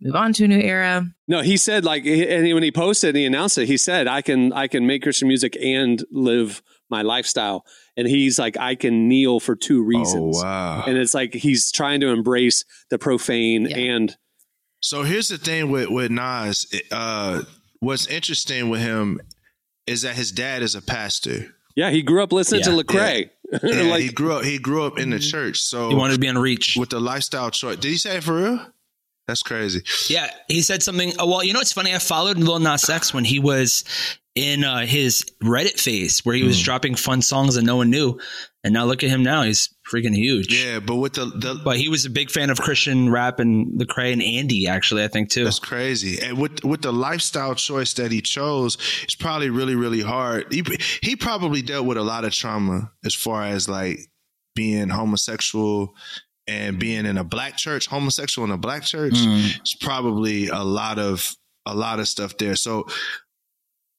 move 0.00 0.14
on 0.14 0.32
to 0.34 0.44
a 0.44 0.48
new 0.48 0.58
era? 0.60 1.06
No, 1.26 1.40
he 1.42 1.56
said 1.56 1.84
like, 1.84 2.04
and 2.06 2.52
when 2.54 2.62
he 2.62 2.70
posted 2.72 3.10
and 3.10 3.16
he 3.18 3.24
announced 3.26 3.58
it, 3.58 3.66
he 3.66 3.76
said, 3.76 4.06
"I 4.06 4.22
can, 4.22 4.52
I 4.52 4.66
can 4.68 4.86
make 4.86 5.02
Christian 5.02 5.28
music 5.28 5.56
and 5.60 6.02
live 6.10 6.62
my 6.90 7.02
lifestyle." 7.02 7.64
And 7.96 8.06
he's 8.08 8.38
like, 8.38 8.56
"I 8.56 8.74
can 8.74 9.08
kneel 9.08 9.40
for 9.40 9.56
two 9.56 9.82
reasons." 9.82 10.36
Oh 10.38 10.42
wow! 10.44 10.84
And 10.86 10.96
it's 10.96 11.14
like 11.14 11.34
he's 11.34 11.70
trying 11.72 12.00
to 12.00 12.08
embrace 12.08 12.64
the 12.90 12.98
profane 12.98 13.66
Yeah. 13.66 13.76
and 13.78 14.16
So 14.80 15.02
here's 15.02 15.28
the 15.28 15.38
thing 15.38 15.70
with 15.70 15.88
with 15.90 16.10
Nas. 16.10 16.66
Uh, 16.90 17.42
what's 17.80 18.06
interesting 18.06 18.68
with 18.68 18.80
him 18.80 19.20
is 19.86 20.02
that 20.02 20.14
his 20.16 20.30
dad 20.32 20.62
is 20.62 20.74
a 20.74 20.82
pastor. 20.82 21.54
yeah, 21.74 21.90
he 21.90 22.02
grew 22.02 22.22
up 22.22 22.32
listening 22.32 22.60
Yeah. 22.60 22.70
to 22.76 22.82
Lecrae. 22.84 23.30
And 23.62 23.88
like, 23.90 24.02
he 24.02 24.10
grew 24.10 24.32
up. 24.34 24.44
He 24.44 24.58
grew 24.58 24.82
up 24.84 24.98
in 24.98 25.08
the 25.10 25.18
church. 25.18 25.60
So 25.62 25.88
He 25.88 25.94
wanted 25.94 26.12
to 26.14 26.18
be 26.20 26.28
on 26.28 26.36
reach. 26.36 26.76
with 26.76 26.90
the 26.90 27.00
lifestyle 27.00 27.50
choice. 27.50 27.76
Did 27.78 27.88
he 27.90 27.96
say 27.96 28.18
it 28.18 28.24
for 28.24 28.34
real? 28.42 28.66
That's 29.28 29.42
crazy. 29.42 29.82
Yeah, 30.08 30.30
he 30.48 30.62
said 30.62 30.82
something. 30.82 31.12
oh, 31.18 31.28
Well, 31.28 31.44
you 31.44 31.52
know 31.52 31.60
what's 31.60 31.72
funny? 31.72 31.94
I 31.94 31.98
followed 31.98 32.38
Lil 32.38 32.58
Nas 32.60 32.88
X 32.88 33.12
when 33.12 33.24
he 33.24 33.38
was 33.38 33.84
in 34.34 34.64
uh, 34.64 34.86
his 34.86 35.22
Reddit 35.42 35.78
phase, 35.78 36.20
where 36.24 36.34
he 36.34 36.44
was 36.44 36.62
dropping 36.62 36.94
fun 36.94 37.20
songs 37.20 37.56
that 37.56 37.62
no 37.62 37.76
one 37.76 37.90
knew, 37.90 38.18
and 38.64 38.72
now 38.72 38.86
look 38.86 39.02
at 39.04 39.10
him 39.10 39.22
now. 39.22 39.42
He's 39.42 39.68
freaking 39.92 40.14
huge. 40.14 40.54
Yeah, 40.54 40.80
but 40.80 40.96
with 40.96 41.12
the, 41.14 41.26
the 41.26 41.60
But 41.62 41.76
he 41.76 41.90
was 41.90 42.06
a 42.06 42.10
big 42.10 42.30
fan 42.30 42.48
of 42.48 42.58
Christian 42.58 43.10
rap 43.10 43.38
and 43.38 43.78
Lecrae 43.78 44.14
and 44.14 44.22
Andy, 44.22 44.66
actually, 44.66 45.04
I 45.04 45.08
think 45.08 45.28
too. 45.28 45.44
That's 45.44 45.58
crazy. 45.58 46.22
And 46.22 46.38
with 46.38 46.64
with 46.64 46.80
the 46.80 46.92
lifestyle 46.92 47.54
choice 47.54 47.92
that 47.94 48.10
he 48.10 48.22
chose, 48.22 48.78
it's 49.02 49.14
probably 49.14 49.50
really 49.50 49.74
really 49.74 50.00
hard. 50.00 50.50
He 50.50 50.64
he 51.02 51.16
probably 51.16 51.60
dealt 51.60 51.84
with 51.84 51.98
a 51.98 52.02
lot 52.02 52.24
of 52.24 52.32
trauma 52.32 52.92
as 53.04 53.14
far 53.14 53.44
as 53.44 53.68
like 53.68 53.98
being 54.54 54.88
homosexual 54.88 55.94
and 56.48 56.78
being 56.78 57.06
in 57.06 57.18
a 57.18 57.24
black 57.24 57.56
church, 57.56 57.86
homosexual 57.86 58.46
in 58.46 58.52
a 58.52 58.58
black 58.58 58.82
church. 58.82 59.14
Mm. 59.14 59.60
It's 59.60 59.74
probably 59.74 60.48
a 60.48 60.62
lot 60.62 60.98
of 60.98 61.36
a 61.66 61.74
lot 61.74 62.00
of 62.00 62.08
stuff 62.08 62.36
there. 62.38 62.56
So 62.56 62.86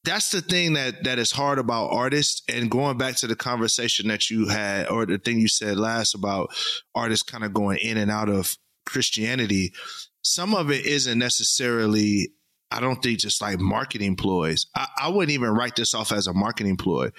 that's 0.04 0.32
the 0.32 0.42
thing 0.42 0.74
that 0.74 1.04
that 1.04 1.20
is 1.20 1.32
hard 1.32 1.60
about 1.60 1.92
artists 1.92 2.42
and 2.50 2.72
going 2.72 2.98
back 2.98 3.16
to 3.18 3.28
the 3.28 3.36
conversation 3.36 4.08
that 4.08 4.30
you 4.30 4.48
had 4.48 4.88
or 4.88 5.06
the 5.06 5.18
thing 5.18 5.40
you 5.40 5.48
said 5.48 5.78
last 5.78 6.16
about 6.16 6.50
artists 6.96 7.24
kind 7.24 7.44
of 7.44 7.54
going 7.54 7.78
in 7.78 7.98
and 7.98 8.10
out 8.10 8.30
of 8.30 8.58
Christianity 8.86 9.74
some 10.22 10.54
of 10.54 10.72
it 10.72 10.86
isn't 10.86 11.18
necessarily 11.18 12.32
I 12.72 12.80
don't 12.80 13.02
think 13.02 13.20
just 13.20 13.42
like 13.42 13.60
marketing 13.60 14.16
ploys. 14.16 14.68
I, 14.76 14.88
I 15.02 15.10
wouldn't 15.10 15.32
even 15.32 15.50
write 15.50 15.76
this 15.76 15.96
off 15.96 16.12
as 16.12 16.28
a 16.28 16.34
marketing 16.34 16.78
ploy. 16.78 17.10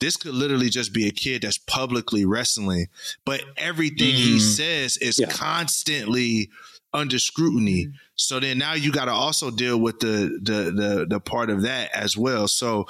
This 0.00 0.16
could 0.16 0.34
literally 0.34 0.68
just 0.70 0.92
be 0.92 1.06
a 1.08 1.10
kid 1.10 1.42
that's 1.42 1.58
publicly 1.58 2.24
wrestling, 2.24 2.86
but 3.24 3.42
everything 3.56 4.14
he 4.14 4.36
Mm. 4.36 4.40
says 4.40 4.96
is 4.98 5.18
Yeah. 5.18 5.30
constantly 5.30 6.50
under 6.92 7.18
scrutiny. 7.18 7.88
So 8.16 8.40
then 8.40 8.58
now 8.58 8.72
you 8.74 8.90
got 8.92 9.06
to 9.06 9.12
also 9.12 9.50
deal 9.50 9.78
with 9.78 10.00
the, 10.00 10.38
the 10.42 10.72
the 10.72 11.06
the 11.08 11.20
part 11.20 11.50
of 11.50 11.62
that 11.62 11.90
as 11.94 12.16
well. 12.16 12.48
So 12.48 12.86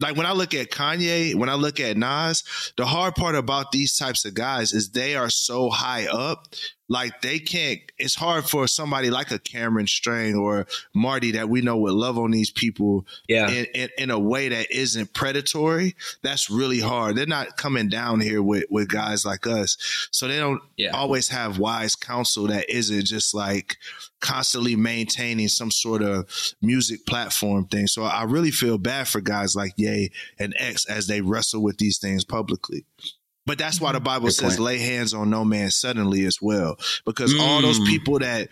like 0.00 0.16
when 0.16 0.26
I 0.26 0.32
look 0.32 0.54
at 0.54 0.70
Kanye, 0.70 1.34
when 1.34 1.48
I 1.48 1.54
look 1.54 1.78
at 1.80 1.96
Nas, 1.96 2.42
the 2.76 2.84
hard 2.86 3.14
part 3.14 3.34
about 3.34 3.70
these 3.72 3.96
types 3.96 4.24
of 4.24 4.34
guys 4.34 4.72
is 4.72 4.90
they 4.90 5.14
are 5.14 5.30
so 5.30 5.70
high 5.70 6.06
up, 6.06 6.46
like 6.88 7.22
they 7.22 7.38
can't. 7.38 7.80
It's 7.98 8.14
hard 8.14 8.44
for 8.44 8.66
somebody 8.66 9.10
like 9.10 9.30
a 9.30 9.38
Cameron 9.38 9.86
Strang 9.86 10.34
or 10.34 10.66
Marty 10.94 11.30
that 11.32 11.48
we 11.48 11.62
know 11.62 11.76
would 11.78 11.94
love 11.94 12.18
on 12.18 12.30
these 12.30 12.50
people 12.50 13.06
yeah. 13.28 13.48
in, 13.48 13.66
in, 13.74 13.88
in 13.98 14.10
a 14.10 14.18
way 14.18 14.48
that 14.48 14.70
isn't 14.70 15.14
predatory. 15.14 15.94
That's 16.22 16.50
really 16.50 16.80
hard. 16.80 17.16
They're 17.16 17.26
not 17.26 17.56
coming 17.56 17.88
down 17.88 18.20
here 18.20 18.42
with 18.42 18.64
with 18.70 18.88
guys 18.88 19.24
like 19.24 19.46
us, 19.46 19.76
so 20.10 20.28
they 20.28 20.38
don't 20.38 20.60
Yeah. 20.76 20.90
always 20.96 21.28
have 21.28 21.58
wise 21.58 21.94
counsel 21.96 22.46
that 22.48 22.68
isn't 22.68 23.06
just 23.06 23.34
like 23.34 23.78
constantly 24.20 24.74
maintaining 24.76 25.48
some 25.48 25.70
sort 25.70 26.02
of 26.02 26.26
music 26.62 27.04
platform 27.06 27.66
thing. 27.66 27.86
So 27.86 28.04
I 28.04 28.24
really 28.24 28.50
feel 28.50 28.78
bad 28.78 29.06
for 29.08 29.20
guys 29.20 29.54
like 29.54 29.72
Ye 29.76 30.10
and 30.38 30.54
X 30.58 30.86
as 30.86 31.06
they 31.06 31.20
wrestle 31.20 31.62
with 31.62 31.76
these 31.78 31.98
things 31.98 32.24
publicly. 32.24 32.84
But 33.46 33.58
that's 33.58 33.80
why 33.80 33.92
the 33.92 34.00
Bible 34.00 34.26
Good 34.26 34.34
says 34.34 34.52
point. 34.56 34.60
lay 34.60 34.78
hands 34.78 35.12
on 35.12 35.28
no 35.30 35.44
man 35.44 35.70
suddenly 35.70 36.24
as 36.24 36.38
well. 36.40 36.76
Because 37.04 37.34
all 37.38 37.60
those 37.60 37.78
Mm. 37.80 37.86
people 37.86 38.18
that 38.20 38.48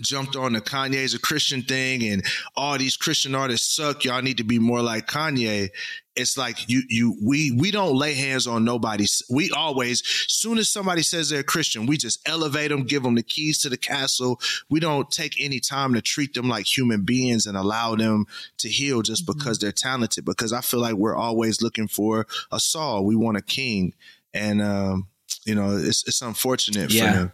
jumped 0.00 0.36
on 0.36 0.52
the 0.52 0.60
Kanye's 0.60 1.14
a 1.14 1.18
Christian 1.18 1.62
thing 1.62 2.04
and 2.04 2.24
all 2.56 2.78
these 2.78 2.96
Christian 2.96 3.34
artists 3.34 3.74
suck. 3.74 4.04
Y'all 4.04 4.22
need 4.22 4.36
to 4.36 4.44
be 4.44 4.58
more 4.58 4.82
like 4.82 5.08
Kanye. 5.08 5.70
It's 6.16 6.36
like 6.36 6.68
you 6.68 6.82
you 6.88 7.16
we 7.22 7.50
we 7.52 7.70
don't 7.70 7.96
lay 7.96 8.14
hands 8.14 8.46
on 8.46 8.64
nobody. 8.64 9.06
We 9.30 9.50
always 9.50 10.02
soon 10.28 10.58
as 10.58 10.68
somebody 10.68 11.02
says 11.02 11.30
they're 11.30 11.42
Christian, 11.42 11.86
we 11.86 11.96
just 11.96 12.20
elevate 12.28 12.70
them, 12.70 12.82
give 12.84 13.02
them 13.02 13.14
the 13.14 13.22
keys 13.22 13.58
to 13.62 13.68
the 13.68 13.76
castle. 13.76 14.40
We 14.68 14.80
don't 14.80 15.10
take 15.10 15.40
any 15.40 15.60
time 15.60 15.94
to 15.94 16.02
treat 16.02 16.34
them 16.34 16.48
like 16.48 16.66
human 16.66 17.02
beings 17.02 17.46
and 17.46 17.56
allow 17.56 17.96
them 17.96 18.26
to 18.58 18.68
heal 18.68 19.02
just 19.02 19.24
because 19.26 19.58
they're 19.58 19.72
talented. 19.72 20.24
Because 20.24 20.52
I 20.52 20.60
feel 20.60 20.80
like 20.80 20.94
we're 20.94 21.16
always 21.16 21.62
looking 21.62 21.88
for 21.88 22.26
a 22.52 22.60
Saul. 22.60 23.04
We 23.04 23.16
want 23.16 23.38
a 23.38 23.42
king, 23.42 23.94
and 24.34 24.60
um, 24.60 25.08
you 25.46 25.54
know 25.54 25.76
it's 25.76 26.06
it's 26.06 26.22
unfortunate 26.22 26.92
Yeah. 26.92 27.12
for 27.12 27.18
them. 27.18 27.32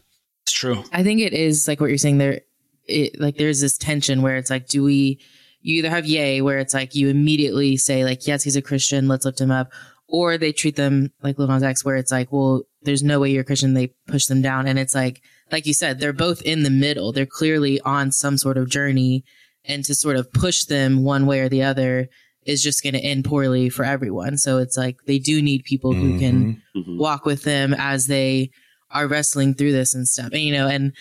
It's 0.56 0.60
true. 0.60 0.82
I 0.92 1.02
think 1.02 1.20
it 1.20 1.34
is 1.34 1.68
like 1.68 1.80
what 1.80 1.88
you're 1.90 1.98
saying 1.98 2.18
there. 2.18 2.40
It 2.86 3.20
like 3.20 3.36
there's 3.36 3.60
this 3.60 3.76
tension 3.76 4.22
where 4.22 4.36
it's 4.36 4.48
like, 4.50 4.68
do 4.68 4.82
we? 4.82 5.20
You 5.60 5.78
either 5.78 5.90
have 5.90 6.06
Ye, 6.06 6.40
where 6.40 6.58
it's 6.58 6.72
like 6.72 6.94
you 6.94 7.08
immediately 7.08 7.76
say 7.76 8.04
like, 8.04 8.26
yes, 8.26 8.44
he's 8.44 8.54
a 8.56 8.62
Christian, 8.62 9.08
let's 9.08 9.24
lift 9.24 9.40
him 9.40 9.50
up, 9.50 9.72
or 10.06 10.38
they 10.38 10.52
treat 10.52 10.76
them 10.76 11.12
like 11.22 11.38
Lil 11.38 11.48
Nas 11.48 11.64
X, 11.64 11.84
where 11.84 11.96
it's 11.96 12.12
like, 12.12 12.30
well, 12.30 12.62
there's 12.82 13.02
no 13.02 13.18
way 13.18 13.30
you're 13.32 13.42
a 13.42 13.44
Christian. 13.44 13.74
They 13.74 13.88
push 14.06 14.26
them 14.26 14.40
down, 14.42 14.66
and 14.68 14.78
it's 14.78 14.94
like, 14.94 15.22
like 15.50 15.66
you 15.66 15.74
said, 15.74 15.98
they're 15.98 16.12
both 16.12 16.40
in 16.42 16.62
the 16.62 16.70
middle. 16.70 17.10
They're 17.12 17.26
clearly 17.26 17.80
on 17.80 18.12
some 18.12 18.38
sort 18.38 18.56
of 18.56 18.70
journey, 18.70 19.24
and 19.64 19.84
to 19.84 19.94
sort 19.94 20.16
of 20.16 20.32
push 20.32 20.64
them 20.64 21.02
one 21.02 21.26
way 21.26 21.40
or 21.40 21.48
the 21.48 21.64
other 21.64 22.08
is 22.44 22.62
just 22.62 22.84
going 22.84 22.94
to 22.94 23.00
end 23.00 23.24
poorly 23.24 23.68
for 23.68 23.84
everyone. 23.84 24.38
So 24.38 24.58
it's 24.58 24.76
like 24.76 24.98
they 25.06 25.18
do 25.18 25.42
need 25.42 25.64
people 25.64 25.92
who 25.94 26.16
can 26.20 26.62
Mhm. 26.76 26.96
walk 26.96 27.26
with 27.26 27.42
them 27.42 27.74
as 27.76 28.06
they 28.06 28.50
are 28.96 29.06
wrestling 29.06 29.54
through 29.54 29.72
this 29.72 29.94
and 29.94 30.06
stuff. 30.08 30.30
And, 30.32 30.42
you 30.42 30.52
know, 30.52 30.68
and 30.68 30.92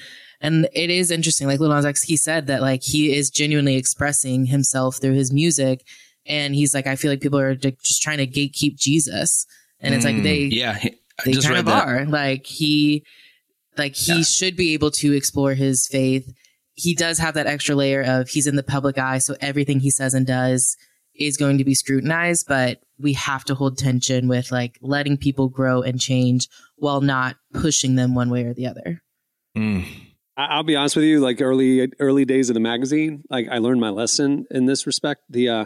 and 0.41 0.67
it 0.73 0.89
is 0.89 1.11
interesting. 1.11 1.47
Like 1.47 1.59
Lil 1.59 1.69
Nas 1.73 1.85
X, 1.85 2.03
he 2.03 2.17
said 2.17 2.47
that 2.47 2.61
like 2.61 2.83
he 2.83 3.15
is 3.15 3.29
genuinely 3.29 3.75
expressing 3.75 4.45
himself 4.45 4.97
through 4.97 5.13
his 5.13 5.31
music, 5.31 5.81
and 6.25 6.53
he's 6.53 6.73
like, 6.73 6.87
I 6.87 6.95
feel 6.95 7.11
like 7.11 7.21
people 7.21 7.39
are 7.39 7.55
just 7.55 8.01
trying 8.01 8.17
to 8.17 8.27
gatekeep 8.27 8.77
Jesus, 8.77 9.45
and 9.79 9.95
it's 9.95 10.05
like 10.05 10.15
Mm, 10.15 10.23
they 10.23 10.37
Yeah. 10.39 10.77
they 11.25 11.31
just 11.31 11.47
kind 11.47 11.59
of 11.59 11.65
that. 11.65 11.87
are. 11.87 12.05
Like 12.05 12.45
he, 12.45 13.03
like 13.77 13.95
he 13.95 14.17
Yeah. 14.17 14.23
should 14.23 14.55
be 14.55 14.73
able 14.73 14.91
to 14.91 15.13
explore 15.13 15.53
his 15.53 15.87
faith. 15.87 16.31
He 16.73 16.93
does 16.93 17.17
have 17.19 17.35
that 17.35 17.47
extra 17.47 17.73
layer 17.73 18.01
of 18.01 18.27
he's 18.29 18.47
in 18.47 18.57
the 18.57 18.63
public 18.63 18.97
eye, 18.97 19.19
so 19.19 19.35
everything 19.39 19.79
he 19.79 19.89
says 19.89 20.13
and 20.13 20.27
does 20.27 20.75
is 21.17 21.37
going 21.37 21.57
to 21.57 21.63
be 21.63 21.73
scrutinized. 21.75 22.45
But 22.47 22.79
we 22.99 23.13
have 23.13 23.43
to 23.45 23.55
hold 23.55 23.77
tension 23.77 24.27
with 24.27 24.51
like 24.51 24.77
letting 24.81 25.17
people 25.17 25.49
grow 25.49 25.81
and 25.81 25.99
change 25.99 26.47
while 26.77 27.01
not 27.01 27.35
pushing 27.53 27.95
them 27.95 28.15
one 28.15 28.29
way 28.29 28.43
or 28.43 28.53
the 28.53 28.67
other. 28.67 29.01
Mm. 29.57 29.85
I- 30.37 30.45
I'll 30.47 30.63
be 30.63 30.75
honest 30.75 30.95
with 30.95 31.05
you. 31.05 31.19
Like 31.19 31.41
early 31.41 31.91
early 31.99 32.25
days 32.25 32.49
of 32.49 32.53
the 32.53 32.59
magazine, 32.59 33.23
like 33.29 33.47
I 33.49 33.57
learned 33.59 33.81
my 33.81 33.89
lesson 33.89 34.45
in 34.51 34.65
this 34.65 34.85
respect. 34.85 35.21
The 35.29 35.49
uh, 35.49 35.65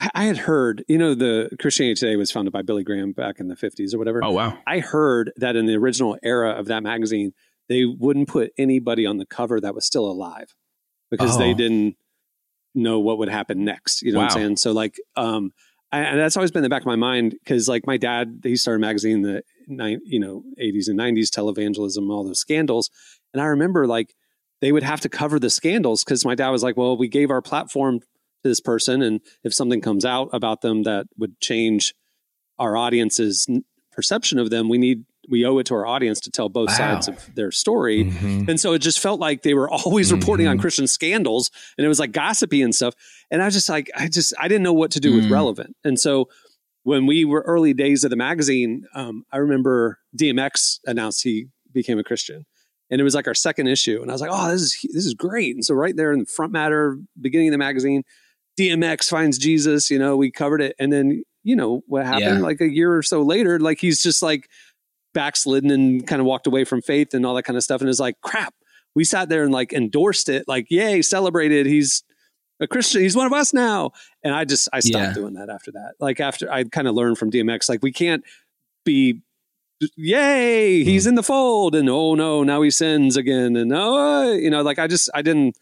I- 0.00 0.10
I 0.14 0.24
had 0.24 0.38
heard, 0.38 0.84
you 0.88 0.98
know, 0.98 1.14
the 1.14 1.50
Christianity 1.60 1.98
Today 2.00 2.16
was 2.16 2.30
founded 2.30 2.52
by 2.52 2.62
Billy 2.62 2.84
Graham 2.84 3.12
back 3.12 3.40
in 3.40 3.48
the 3.48 3.56
fifties 3.56 3.94
or 3.94 3.98
whatever. 3.98 4.22
Oh, 4.22 4.32
wow. 4.32 4.58
I 4.66 4.80
heard 4.80 5.32
that 5.36 5.56
in 5.56 5.66
the 5.66 5.76
original 5.76 6.18
era 6.22 6.50
of 6.50 6.66
that 6.66 6.82
magazine, 6.82 7.32
they 7.68 7.84
wouldn't 7.86 8.28
put 8.28 8.52
anybody 8.58 9.06
on 9.06 9.16
the 9.18 9.24
cover 9.26 9.60
that 9.60 9.74
was 9.74 9.86
still 9.86 10.04
alive 10.04 10.54
because 11.10 11.38
they 11.38 11.52
Oh. 11.52 11.56
didn't 11.56 11.96
know 12.74 13.00
what 13.00 13.18
would 13.18 13.28
happen 13.28 13.64
next. 13.64 14.02
You 14.02 14.12
know 14.12 14.18
what 14.18 14.24
I'm 14.26 14.30
saying? 14.30 14.56
So 14.56 14.72
like, 14.72 14.96
um, 15.16 15.52
I, 15.92 16.00
and 16.00 16.18
that's 16.18 16.36
always 16.36 16.50
been 16.50 16.60
in 16.60 16.64
the 16.64 16.70
back 16.70 16.82
of 16.82 16.86
my 16.86 16.96
mind 16.96 17.32
because 17.32 17.68
like 17.68 17.86
my 17.86 17.96
dad, 17.96 18.40
he 18.42 18.56
started 18.56 18.78
a 18.78 18.86
magazine 18.86 19.16
in 19.16 19.22
the 19.22 19.42
nine, 19.68 20.00
you 20.04 20.18
know, 20.18 20.42
80s 20.60 20.88
and 20.88 20.98
90s, 20.98 21.28
televangelism, 21.28 22.10
all 22.10 22.24
those 22.24 22.40
scandals. 22.40 22.90
And 23.32 23.40
I 23.40 23.46
remember 23.46 23.86
like 23.86 24.14
they 24.60 24.72
would 24.72 24.82
have 24.82 25.00
to 25.02 25.08
cover 25.08 25.38
the 25.38 25.50
scandals 25.50 26.04
because 26.04 26.24
my 26.24 26.34
dad 26.34 26.50
was 26.50 26.62
like, 26.62 26.76
well, 26.76 26.96
we 26.96 27.08
gave 27.08 27.30
our 27.30 27.42
platform 27.42 28.00
to 28.00 28.06
this 28.42 28.60
person. 28.60 29.02
And 29.02 29.20
if 29.42 29.54
something 29.54 29.80
comes 29.80 30.04
out 30.04 30.30
about 30.32 30.62
them 30.62 30.82
that 30.82 31.06
would 31.16 31.40
change 31.40 31.94
our 32.58 32.76
audience's 32.76 33.46
perception 33.92 34.38
of 34.38 34.50
them, 34.50 34.68
we 34.68 34.78
need, 34.78 35.04
we 35.28 35.44
owe 35.44 35.58
it 35.58 35.66
to 35.66 35.74
our 35.74 35.86
audience 35.86 36.20
to 36.20 36.30
tell 36.30 36.48
both 36.48 36.68
Wow. 36.68 36.76
sides 36.76 37.08
of 37.08 37.34
their 37.34 37.50
story. 37.50 38.04
Mhm. 38.04 38.48
And 38.48 38.60
so 38.60 38.72
it 38.72 38.80
just 38.80 39.00
felt 39.00 39.20
like 39.20 39.42
they 39.42 39.54
were 39.54 39.70
always 39.70 40.12
reporting 40.12 40.46
on 40.46 40.56
Mhm. 40.58 40.60
Christian 40.60 40.86
scandals 40.86 41.50
and 41.78 41.84
it 41.84 41.88
was 41.88 41.98
like 41.98 42.12
gossipy 42.12 42.62
and 42.62 42.74
stuff. 42.74 42.94
And 43.30 43.40
I 43.42 43.46
was 43.46 43.54
just 43.54 43.68
like, 43.68 43.90
I 43.96 44.08
just, 44.08 44.34
I 44.38 44.48
didn't 44.48 44.62
know 44.64 44.72
what 44.72 44.90
to 44.92 45.00
do 45.00 45.14
with 45.14 45.24
Mm. 45.26 45.30
relevant. 45.30 45.76
And 45.84 45.98
so 45.98 46.28
when 46.82 47.06
we 47.06 47.24
were 47.24 47.42
early 47.46 47.72
days 47.72 48.04
of 48.04 48.10
the 48.10 48.16
magazine, 48.16 48.84
um, 48.94 49.24
I 49.32 49.38
remember 49.38 49.98
DMX 50.14 50.80
announced 50.86 51.22
he 51.22 51.46
became 51.72 51.98
a 51.98 52.04
Christian. 52.04 52.44
And 52.90 53.00
it 53.00 53.04
was 53.04 53.14
like 53.14 53.26
our 53.26 53.34
second 53.34 53.66
issue. 53.66 54.00
And 54.02 54.10
I 54.10 54.14
was 54.14 54.20
like, 54.20 54.30
oh, 54.32 54.50
this 54.50 54.60
is, 54.60 54.78
this 54.92 55.06
is 55.06 55.14
great. 55.14 55.54
And 55.54 55.64
so 55.64 55.74
right 55.74 55.96
there 55.96 56.12
in 56.12 56.20
the 56.20 56.26
front 56.26 56.52
matter, 56.52 56.98
beginning 57.20 57.48
of 57.48 57.52
the 57.52 57.58
magazine, 57.58 58.02
DMX 58.58 59.08
finds 59.08 59.38
Jesus, 59.38 59.90
you 59.90 59.98
know, 59.98 60.16
we 60.16 60.30
covered 60.30 60.60
it. 60.60 60.76
And 60.78 60.92
then, 60.92 61.22
you 61.42 61.56
know, 61.56 61.82
what 61.86 62.04
happened 62.06 62.24
Yeah. 62.38 62.38
like 62.40 62.60
a 62.60 62.68
year 62.70 62.94
or 62.94 63.02
so 63.02 63.22
later, 63.22 63.58
like 63.58 63.80
he's 63.80 64.02
just 64.02 64.22
like 64.22 64.48
backslidden 65.14 65.70
and 65.70 66.06
kind 66.06 66.20
of 66.20 66.26
walked 66.26 66.46
away 66.46 66.64
from 66.64 66.82
faith 66.82 67.14
and 67.14 67.24
all 67.24 67.34
that 67.34 67.44
kind 67.44 67.56
of 67.56 67.62
stuff. 67.62 67.80
And 67.80 67.88
it's 67.88 67.98
like, 68.00 68.20
crap, 68.20 68.54
we 68.94 69.04
sat 69.04 69.28
there 69.30 69.42
and 69.44 69.52
like 69.52 69.72
endorsed 69.72 70.28
it, 70.28 70.46
like, 70.46 70.66
yay, 70.70 71.00
celebrated. 71.00 71.64
He's 71.66 72.02
a 72.60 72.66
Christian. 72.66 73.00
He's 73.00 73.16
one 73.16 73.26
of 73.26 73.32
us 73.32 73.52
now. 73.54 73.92
And 74.22 74.34
I 74.34 74.44
just, 74.44 74.68
I 74.72 74.80
stopped 74.80 75.02
Yeah. 75.08 75.12
doing 75.14 75.34
that 75.34 75.48
after 75.48 75.72
that. 75.72 75.94
Like 75.98 76.20
after 76.20 76.52
I 76.52 76.64
kind 76.64 76.86
of 76.86 76.94
learned 76.94 77.16
from 77.18 77.30
DMX, 77.30 77.68
like 77.68 77.82
we 77.82 77.90
can't 77.92 78.22
be, 78.84 79.20
yay, 79.96 80.82
Hmm. 80.82 80.88
he's 80.88 81.06
in 81.06 81.14
the 81.14 81.22
fold. 81.22 81.74
And 81.74 81.88
oh 81.88 82.14
no, 82.14 82.42
now 82.44 82.62
he 82.62 82.70
sins 82.70 83.16
again. 83.16 83.56
And 83.56 83.72
oh, 83.74 84.32
you 84.32 84.50
know, 84.50 84.62
like 84.62 84.78
I 84.78 84.86
just, 84.86 85.10
I 85.14 85.22
didn't, 85.22 85.56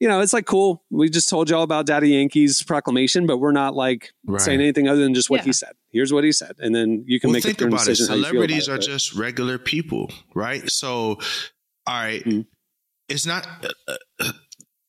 you 0.00 0.08
know, 0.08 0.20
it's 0.20 0.32
like 0.32 0.46
cool. 0.46 0.82
We 0.90 1.08
just 1.08 1.28
told 1.28 1.50
you 1.50 1.56
all 1.56 1.62
about 1.62 1.86
Daddy 1.86 2.10
Yankee's 2.10 2.62
proclamation, 2.62 3.26
but 3.26 3.38
we're 3.38 3.52
not 3.52 3.74
like 3.74 4.12
Right. 4.26 4.40
saying 4.40 4.60
anything 4.60 4.88
other 4.88 5.00
than 5.02 5.14
just 5.14 5.30
what 5.30 5.40
Yeah. 5.40 5.44
he 5.46 5.52
said. 5.52 5.72
Here's 5.94 6.12
what 6.12 6.24
he 6.24 6.32
said, 6.32 6.56
and 6.58 6.74
then 6.74 7.04
you 7.06 7.20
can 7.20 7.28
well, 7.28 7.34
make 7.34 7.44
think 7.44 7.60
a 7.62 7.66
about 7.68 7.82
it. 7.82 7.90
decision. 7.90 8.06
feel 8.08 8.24
Celebrities 8.24 8.66
about 8.68 8.74
are 8.74 8.82
it, 8.82 8.86
just 8.86 9.14
regular 9.14 9.58
people, 9.58 10.12
right? 10.34 10.68
So, 10.70 11.18
all 11.86 11.94
right, 12.02 12.22
Mhm. 12.24 12.46
it's 13.08 13.24
not 13.24 13.46
uh, 13.88 13.96
uh, 14.18 14.32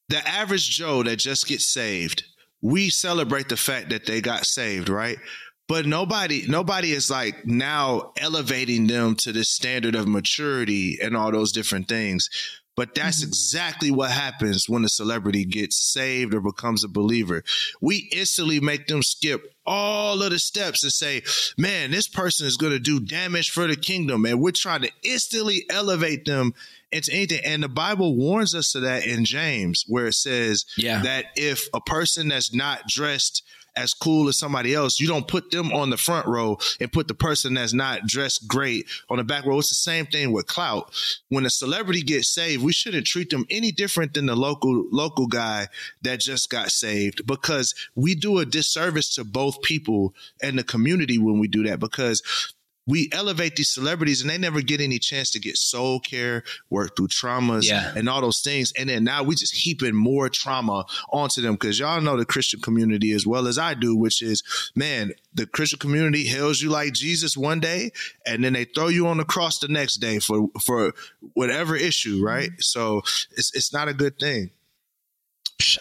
the 0.10 0.28
average 0.28 0.70
Joe 0.72 1.04
that 1.04 1.18
just 1.18 1.48
gets 1.48 1.72
saved. 1.72 2.24
We 2.62 2.90
celebrate 2.90 3.50
the 3.50 3.58
fact 3.58 3.90
that 3.92 4.06
they 4.08 4.20
got 4.20 4.46
saved, 4.48 4.90
right? 4.90 5.20
But 5.68 5.86
nobody, 5.86 6.46
nobody 6.48 6.92
is 6.92 7.10
like 7.10 7.46
now 7.46 8.12
elevating 8.18 8.88
them 8.88 9.16
to 9.18 9.32
this 9.32 9.50
standard 9.50 9.96
of 9.96 10.08
maturity 10.08 10.98
and 11.02 11.16
all 11.18 11.32
those 11.32 11.52
different 11.52 11.88
things. 11.88 12.30
But 12.76 12.94
that's 12.94 13.22
mm-hmm. 13.22 13.30
exactly 13.30 13.92
what 13.92 14.12
happens 14.12 14.68
when 14.68 14.84
a 14.84 14.90
celebrity 14.90 15.46
gets 15.46 15.78
saved 15.78 16.34
or 16.34 16.42
becomes 16.42 16.84
a 16.84 16.90
believer. 16.90 17.44
We 17.82 18.10
instantly 18.12 18.60
make 18.60 18.88
them 18.88 19.02
skip 19.02 19.54
all 19.66 20.22
of 20.22 20.32
the 20.32 20.40
steps 20.40 20.84
and 20.84 20.92
say, 20.92 21.24
man, 21.58 21.92
this 21.92 22.08
person 22.08 22.46
is 22.46 22.58
going 22.58 22.74
to 22.74 22.80
do 22.80 23.00
damage 23.00 23.50
for 23.50 23.68
the 23.68 23.76
kingdom. 23.76 24.26
And 24.26 24.42
we're 24.42 24.52
trying 24.52 24.82
to 24.82 24.92
instantly 25.04 25.66
elevate 25.70 26.26
them 26.26 26.54
into 26.92 27.14
anything. 27.14 27.42
And 27.46 27.64
the 27.64 27.70
Bible 27.70 28.16
warns 28.16 28.54
us 28.54 28.74
to 28.74 28.82
that 28.82 29.06
in 29.06 29.26
James, 29.26 29.86
where 29.88 30.08
it 30.08 30.14
says 30.16 30.66
Yeah. 30.78 31.02
that 31.04 31.28
if 31.36 31.68
a 31.74 31.82
person 31.82 32.28
that's 32.28 32.54
not 32.54 32.88
dressed 32.88 33.44
as 33.76 33.94
cool 33.94 34.28
as 34.28 34.38
somebody 34.38 34.74
else, 34.74 35.00
you 35.00 35.08
don't 35.08 35.28
put 35.28 35.52
them 35.52 35.72
on 35.72 35.90
the 35.90 35.98
front 35.98 36.28
row 36.28 36.58
and 36.80 36.92
put 36.92 37.08
the 37.08 37.14
person 37.14 37.54
that's 37.56 37.74
not 37.74 38.06
dressed 38.08 38.48
great 38.48 38.86
on 39.10 39.18
the 39.18 39.24
back 39.24 39.46
row. 39.46 39.60
It's 39.60 39.70
the 39.70 39.76
same 39.76 40.06
thing 40.06 40.32
with 40.32 40.48
clout. 40.48 40.94
When 41.30 41.46
a 41.46 41.50
celebrity 41.50 42.02
gets 42.02 42.30
saved, 42.30 42.64
we 42.64 42.74
shouldn't 42.74 43.08
treat 43.08 43.30
them 43.30 43.46
any 43.50 43.72
different 43.72 44.14
than 44.14 44.26
the 44.26 44.36
local 44.36 44.86
local 44.92 45.28
guy 45.28 45.68
that 46.02 46.20
just 46.20 46.50
got 46.50 46.72
saved 46.72 47.26
because 47.26 47.74
we 47.96 48.16
do 48.16 48.40
a 48.40 48.46
disservice 48.46 49.14
to 49.16 49.24
both 49.24 49.62
people 49.62 50.14
and 50.42 50.58
the 50.58 50.64
community 50.64 51.18
when 51.18 51.40
we 51.40 51.48
do 51.48 51.64
that 51.64 51.80
because 51.80 52.54
we 52.88 53.10
elevate 53.12 53.56
these 53.56 53.70
celebrities 53.70 54.22
and 54.22 54.30
they 54.30 54.38
never 54.38 54.62
get 54.62 54.80
any 54.80 55.00
chance 55.00 55.32
to 55.32 55.40
get 55.40 55.58
soul 55.58 56.00
care, 56.00 56.44
work 56.70 56.96
through 56.96 57.08
traumas 57.08 57.64
Yeah. 57.68 57.92
and 57.96 58.08
all 58.08 58.22
those 58.22 58.42
things. 58.42 58.72
And 58.78 58.90
then 58.90 59.04
now 59.04 59.24
we 59.24 59.36
just 59.36 59.56
heaping 59.56 59.96
more 59.96 60.30
trauma 60.30 60.86
onto 61.12 61.42
them 61.42 61.54
because 61.54 61.80
y'all 61.80 62.02
know 62.02 62.16
the 62.16 62.26
Christian 62.26 62.62
community 62.62 63.12
as 63.12 63.26
well 63.26 63.48
as 63.48 63.58
I 63.58 63.74
do, 63.74 63.96
which 63.96 64.22
is, 64.22 64.44
man, 64.76 65.12
the 65.34 65.48
Christian 65.48 65.80
community 65.80 66.26
hails 66.26 66.62
you 66.62 66.70
like 66.70 66.94
Jesus 66.94 67.36
one 67.36 67.60
day 67.60 67.92
and 68.26 68.44
then 68.44 68.54
they 68.54 68.66
throw 68.66 68.88
you 68.88 69.08
on 69.08 69.18
the 69.18 69.26
cross 69.26 69.60
the 69.60 69.68
next 69.68 69.98
day 69.98 70.20
for, 70.20 70.48
for 70.62 70.94
whatever 71.34 71.76
issue, 71.76 72.18
mm-hmm. 72.18 72.26
right? 72.26 72.50
So 72.60 73.00
it's, 73.36 73.54
it's 73.56 73.74
not 73.74 73.88
a 73.88 73.94
good 73.94 74.20
thing. 74.20 74.52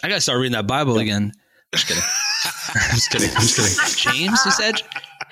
I 0.03 0.07
gotta 0.07 0.21
start 0.21 0.39
reading 0.39 0.53
that 0.53 0.67
Bible 0.67 0.97
again. 0.97 1.33
Just 1.73 1.87
kidding. 1.87 2.03
I'm 2.85 2.95
just 2.95 3.11
kidding. 3.11 3.29
I'm 3.35 3.41
just 3.41 4.01
kidding. 4.01 4.13
James, 4.13 4.39
you 4.45 4.51
said? 4.51 4.75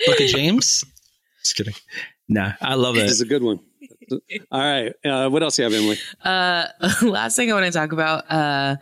Book 0.08 0.20
of 0.20 0.28
James? 0.28 0.84
Just 1.44 1.56
kidding. 1.56 1.74
Nah, 2.30 2.54
I 2.62 2.76
love 2.76 2.96
This 2.96 3.04
it. 3.06 3.12
is 3.12 3.22
a 3.22 3.26
good 3.26 3.44
one. 3.44 3.60
All 4.52 4.60
right, 4.62 4.94
uh, 5.06 5.30
what 5.30 5.44
else 5.44 5.58
you 5.58 5.64
have, 5.64 5.74
Emily? 5.74 5.98
Uh, 6.24 6.68
last 7.02 7.36
thing 7.36 7.52
I 7.52 7.54
want 7.54 7.66
to 7.66 7.72
talk 7.72 7.92
about, 7.92 8.30
uh, 8.32 8.76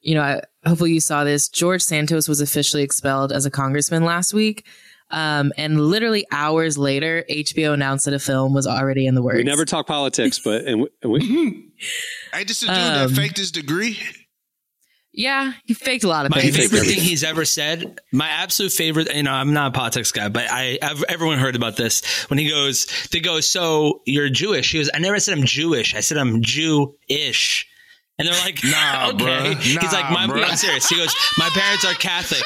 you 0.00 0.14
know, 0.14 0.22
I, 0.22 0.42
hopefully 0.66 0.92
you 0.92 1.00
saw 1.00 1.24
this. 1.24 1.48
George 1.48 1.82
Santos 1.82 2.28
was 2.28 2.40
officially 2.40 2.82
expelled 2.82 3.32
as 3.32 3.46
a 3.46 3.50
congressman 3.50 4.04
last 4.04 4.32
week. 4.34 4.66
Um, 5.10 5.52
and 5.56 5.80
literally 5.80 6.26
hours 6.32 6.76
later, 6.78 7.24
HBO 7.30 7.72
announced 7.74 8.04
that 8.06 8.14
a 8.14 8.18
film 8.18 8.52
was 8.54 8.66
already 8.66 9.06
in 9.06 9.14
the 9.14 9.22
works. 9.22 9.36
We 9.36 9.44
never 9.44 9.64
talk 9.64 9.86
politics, 9.86 10.38
but 10.38 10.64
and 10.64 10.82
we, 10.82 10.88
and 11.02 11.12
we 11.12 11.20
Hey, 12.32 12.44
this 12.44 12.62
is 12.62 12.68
a 12.68 12.72
dude 12.72 12.82
Um, 12.82 13.08
that 13.08 13.10
faked 13.14 13.36
his 13.36 13.52
degree. 13.52 13.98
Yeah, 15.16 15.52
he 15.64 15.74
faked 15.74 16.04
a 16.04 16.08
lot 16.08 16.26
of 16.26 16.30
My 16.32 16.40
things. 16.40 16.56
favorite 16.56 16.80
thing 16.86 16.98
he's 17.00 17.22
ever 17.24 17.44
said, 17.44 18.00
my 18.12 18.28
absolute 18.28 18.72
favorite, 18.72 19.14
you 19.14 19.22
know, 19.22 19.32
I'm 19.32 19.52
not 19.52 19.68
a 19.68 19.70
politics 19.70 20.10
guy, 20.12 20.28
but 20.28 20.46
I, 20.50 20.78
I've, 20.82 21.02
everyone 21.04 21.38
heard 21.38 21.54
about 21.56 21.76
this 21.76 22.02
when 22.28 22.38
he 22.38 22.48
goes, 22.50 22.86
they 23.12 23.20
go, 23.20 23.40
so 23.40 24.02
you're 24.06 24.28
Jewish. 24.28 24.72
He 24.72 24.78
goes, 24.78 24.90
I 24.92 24.98
never 24.98 25.18
said 25.20 25.38
I'm 25.38 25.44
Jewish. 25.44 25.94
I 25.94 26.00
said 26.00 26.18
I'm 26.18 26.42
Jew-ish. 26.42 27.66
And 28.18 28.28
they're 28.28 28.40
like, 28.44 28.58
Nah, 28.64 29.08
okay. 29.10 29.24
bruh. 29.24 29.54
He's 29.60 29.92
like, 29.92 30.10
my, 30.10 30.26
bruh. 30.26 30.44
I'm 30.48 30.56
serious. 30.56 30.88
He 30.88 30.96
goes, 30.96 31.14
my 31.38 31.48
parents 31.50 31.84
are 31.84 31.94
Catholic. 31.94 32.42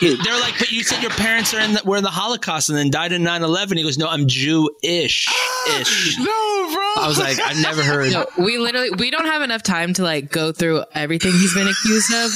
They're 0.00 0.40
like, 0.40 0.58
but 0.58 0.70
you 0.72 0.82
said 0.82 1.00
your 1.02 1.12
parents 1.12 1.54
are 1.54 1.60
in 1.60 1.74
the, 1.74 1.82
were 1.84 1.96
in 1.96 2.02
the 2.02 2.10
Holocaust 2.10 2.68
and 2.68 2.76
then 2.76 2.90
died 2.90 3.12
in 3.12 3.22
9-11. 3.22 3.76
He 3.76 3.82
goes, 3.84 3.96
no, 3.96 4.08
I'm 4.08 4.26
Jew-ish. 4.26 5.28
Ish. 5.80 6.18
No, 6.18 6.70
bro. 6.74 6.83
I 7.04 7.08
was 7.08 7.18
like, 7.18 7.38
I've 7.40 7.60
never 7.60 7.82
heard. 7.82 8.12
No, 8.12 8.26
we 8.38 8.58
literally 8.58 8.90
we 8.90 9.10
don't 9.10 9.26
have 9.26 9.42
enough 9.42 9.62
time 9.62 9.92
to 9.94 10.02
like 10.02 10.30
go 10.30 10.52
through 10.52 10.84
everything 10.94 11.32
he's 11.32 11.54
been 11.54 11.68
accused 11.68 12.12
of, 12.14 12.30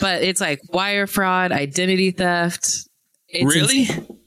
but 0.00 0.22
it's 0.22 0.40
like 0.40 0.60
wire 0.72 1.06
fraud, 1.06 1.52
identity 1.52 2.12
theft. 2.12 2.88
It's 3.28 3.44
really? 3.44 3.80
insane. 3.80 4.18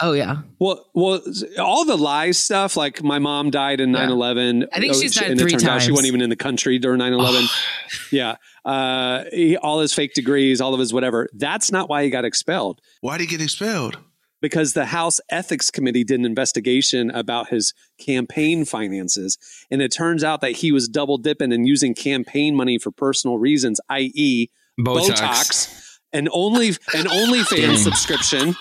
Oh 0.00 0.12
yeah. 0.12 0.38
well, 0.58 0.84
well, 0.94 1.20
all 1.58 1.84
the 1.84 1.96
lies 1.96 2.38
stuff. 2.38 2.76
Like 2.76 3.02
my 3.02 3.18
mom 3.18 3.50
died 3.50 3.80
in 3.80 3.90
Yeah. 3.90 4.06
9-11. 4.06 4.66
I 4.72 4.80
think 4.80 4.94
she's 4.94 5.14
died 5.14 5.30
and 5.30 5.40
it 5.40 5.42
three 5.42 5.52
turns 5.52 5.64
out 5.64 5.82
she 5.82 5.92
wasn't 5.92 6.08
even 6.08 6.22
in 6.22 6.30
the 6.30 6.36
country 6.36 6.78
during 6.78 7.00
9-11. 7.00 7.48
yeah, 8.10 8.36
uh, 8.64 9.24
he, 9.32 9.56
all 9.56 9.80
his 9.80 9.92
fake 9.92 10.14
degrees, 10.14 10.60
all 10.60 10.74
of 10.74 10.80
his 10.80 10.92
whatever. 10.92 11.28
That's 11.34 11.70
not 11.70 11.88
why 11.88 12.02
he 12.04 12.10
got 12.10 12.24
expelled. 12.24 12.80
Why 13.00 13.18
did 13.18 13.30
he 13.30 13.36
get 13.36 13.42
expelled? 13.42 13.98
Because 14.40 14.72
the 14.72 14.86
House 14.86 15.20
Ethics 15.30 15.70
Committee 15.70 16.04
did 16.04 16.20
an 16.20 16.26
investigation 16.26 17.10
about 17.10 17.48
his 17.48 17.74
campaign 17.98 18.64
finances. 18.64 19.38
And 19.70 19.82
it 19.82 19.92
turns 19.92 20.24
out 20.24 20.40
that 20.40 20.52
he 20.52 20.72
was 20.72 20.88
double 20.88 21.18
dipping 21.18 21.52
and 21.52 21.66
using 21.66 21.94
campaign 21.94 22.56
money 22.56 22.78
for 22.78 22.90
personal 22.90 23.38
reasons, 23.38 23.80
i.e., 23.88 24.48
Botox. 24.78 25.20
Botox, 25.20 25.98
and 26.12 26.28
only 26.32 26.68
an 26.68 27.06
OnlyFans 27.06 27.78
subscription. 27.78 28.56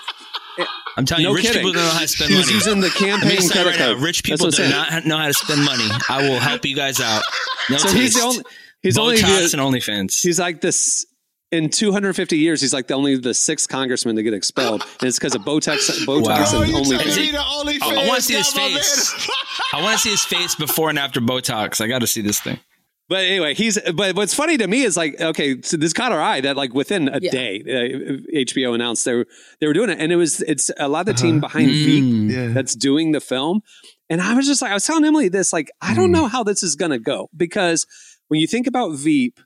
I'm 0.97 1.05
telling 1.05 1.23
No 1.23 1.29
you, 1.29 1.37
rich 1.37 1.45
kidding. 1.45 1.61
people 1.61 1.73
don't 1.73 1.83
know 1.85 1.91
how 1.91 2.01
to 2.01 2.07
spend 2.07 2.33
money. 2.33 2.51
using 2.51 2.81
the 2.81 2.89
campaign 2.89 3.31
just 3.31 3.53
tell 3.53 3.65
you 3.65 3.71
credit 3.71 3.87
right 3.87 3.97
now, 3.97 4.03
rich 4.03 4.23
people 4.23 4.49
do 4.49 4.67
not 4.67 5.05
know 5.05 5.17
how 5.17 5.27
to 5.27 5.33
spend 5.33 5.63
money. 5.63 5.87
I 6.09 6.27
will 6.27 6.39
help 6.39 6.65
you 6.65 6.75
guys 6.75 6.99
out. 6.99 7.23
No 7.69 7.77
So 7.77 7.89
he's 7.89 8.15
the 8.15 8.21
only. 8.21 8.43
He's 8.81 8.97
only 8.97 9.17
Botox 9.17 9.51
the, 9.51 9.61
and 9.61 9.73
OnlyFans. 9.73 10.21
He's 10.21 10.39
like 10.39 10.61
this. 10.61 11.05
In 11.51 11.69
250 11.69 12.37
years, 12.37 12.61
he's 12.61 12.73
like 12.73 12.85
the 12.87 12.93
only 12.93 13.17
the 13.17 13.33
sixth 13.33 13.69
congressman 13.69 14.15
to 14.17 14.21
get 14.23 14.35
expelled, 14.35 14.83
and 14.99 15.07
it's 15.07 15.17
because 15.17 15.33
of 15.33 15.41
Botox, 15.41 15.89
Botox, 16.05 16.53
Wow. 16.53 16.61
and 16.61 16.69
you 16.69 16.75
OnlyFans. 16.77 16.99
telling 17.03 17.21
me 17.21 17.31
the 17.31 17.37
OnlyFans 17.39 17.97
I 17.97 18.07
want 18.07 18.15
to 18.17 18.21
see 18.21 18.33
his 18.35 18.47
face. 18.51 19.29
I 19.73 19.81
want 19.81 19.93
to 19.95 19.99
see 19.99 20.11
his 20.11 20.23
face 20.23 20.53
before 20.53 20.89
and 20.91 20.99
after 20.99 21.19
Botox. 21.19 21.81
I 21.81 21.87
got 21.87 21.99
to 21.99 22.07
see 22.07 22.21
this 22.21 22.39
thing. 22.39 22.59
But 23.07 23.23
anyway, 23.25 23.55
he's. 23.55 23.79
But 23.95 24.15
what's 24.15 24.35
funny 24.35 24.57
to 24.57 24.67
me 24.67 24.83
is 24.83 24.95
like, 24.95 25.19
okay, 25.19 25.59
so 25.63 25.75
this 25.77 25.91
caught 25.93 26.11
our 26.11 26.21
eye 26.21 26.41
that 26.41 26.55
like 26.55 26.75
within 26.75 27.07
a 27.09 27.17
Yeah. 27.19 27.31
day, 27.31 27.63
uh, 27.65 28.37
HBO 28.37 28.75
announced 28.75 29.03
they 29.05 29.15
were 29.15 29.25
they 29.59 29.65
were 29.65 29.73
doing 29.73 29.89
it, 29.89 29.97
and 29.99 30.11
it 30.11 30.17
was 30.17 30.41
it's 30.41 30.69
a 30.77 30.87
lot 30.87 30.99
of 30.99 31.05
the 31.07 31.13
team 31.19 31.39
behind 31.39 31.71
Veep 31.71 32.03
Mm. 32.03 32.29
Yeah. 32.31 32.47
that's 32.53 32.75
doing 32.75 33.11
the 33.11 33.19
film, 33.19 33.61
and 34.07 34.21
I 34.21 34.35
was 34.35 34.45
just 34.45 34.61
like, 34.61 34.69
I 34.69 34.75
was 34.75 34.85
telling 34.85 35.03
Emily 35.03 35.29
this, 35.29 35.51
like, 35.51 35.71
I 35.81 35.95
don't 35.95 36.09
Mm. 36.09 36.13
know 36.13 36.27
how 36.27 36.43
this 36.43 36.61
is 36.61 36.75
gonna 36.75 36.99
go 36.99 37.31
because 37.35 37.87
when 38.27 38.39
you 38.39 38.45
think 38.45 38.67
about 38.67 38.95
Veep, 38.95 39.39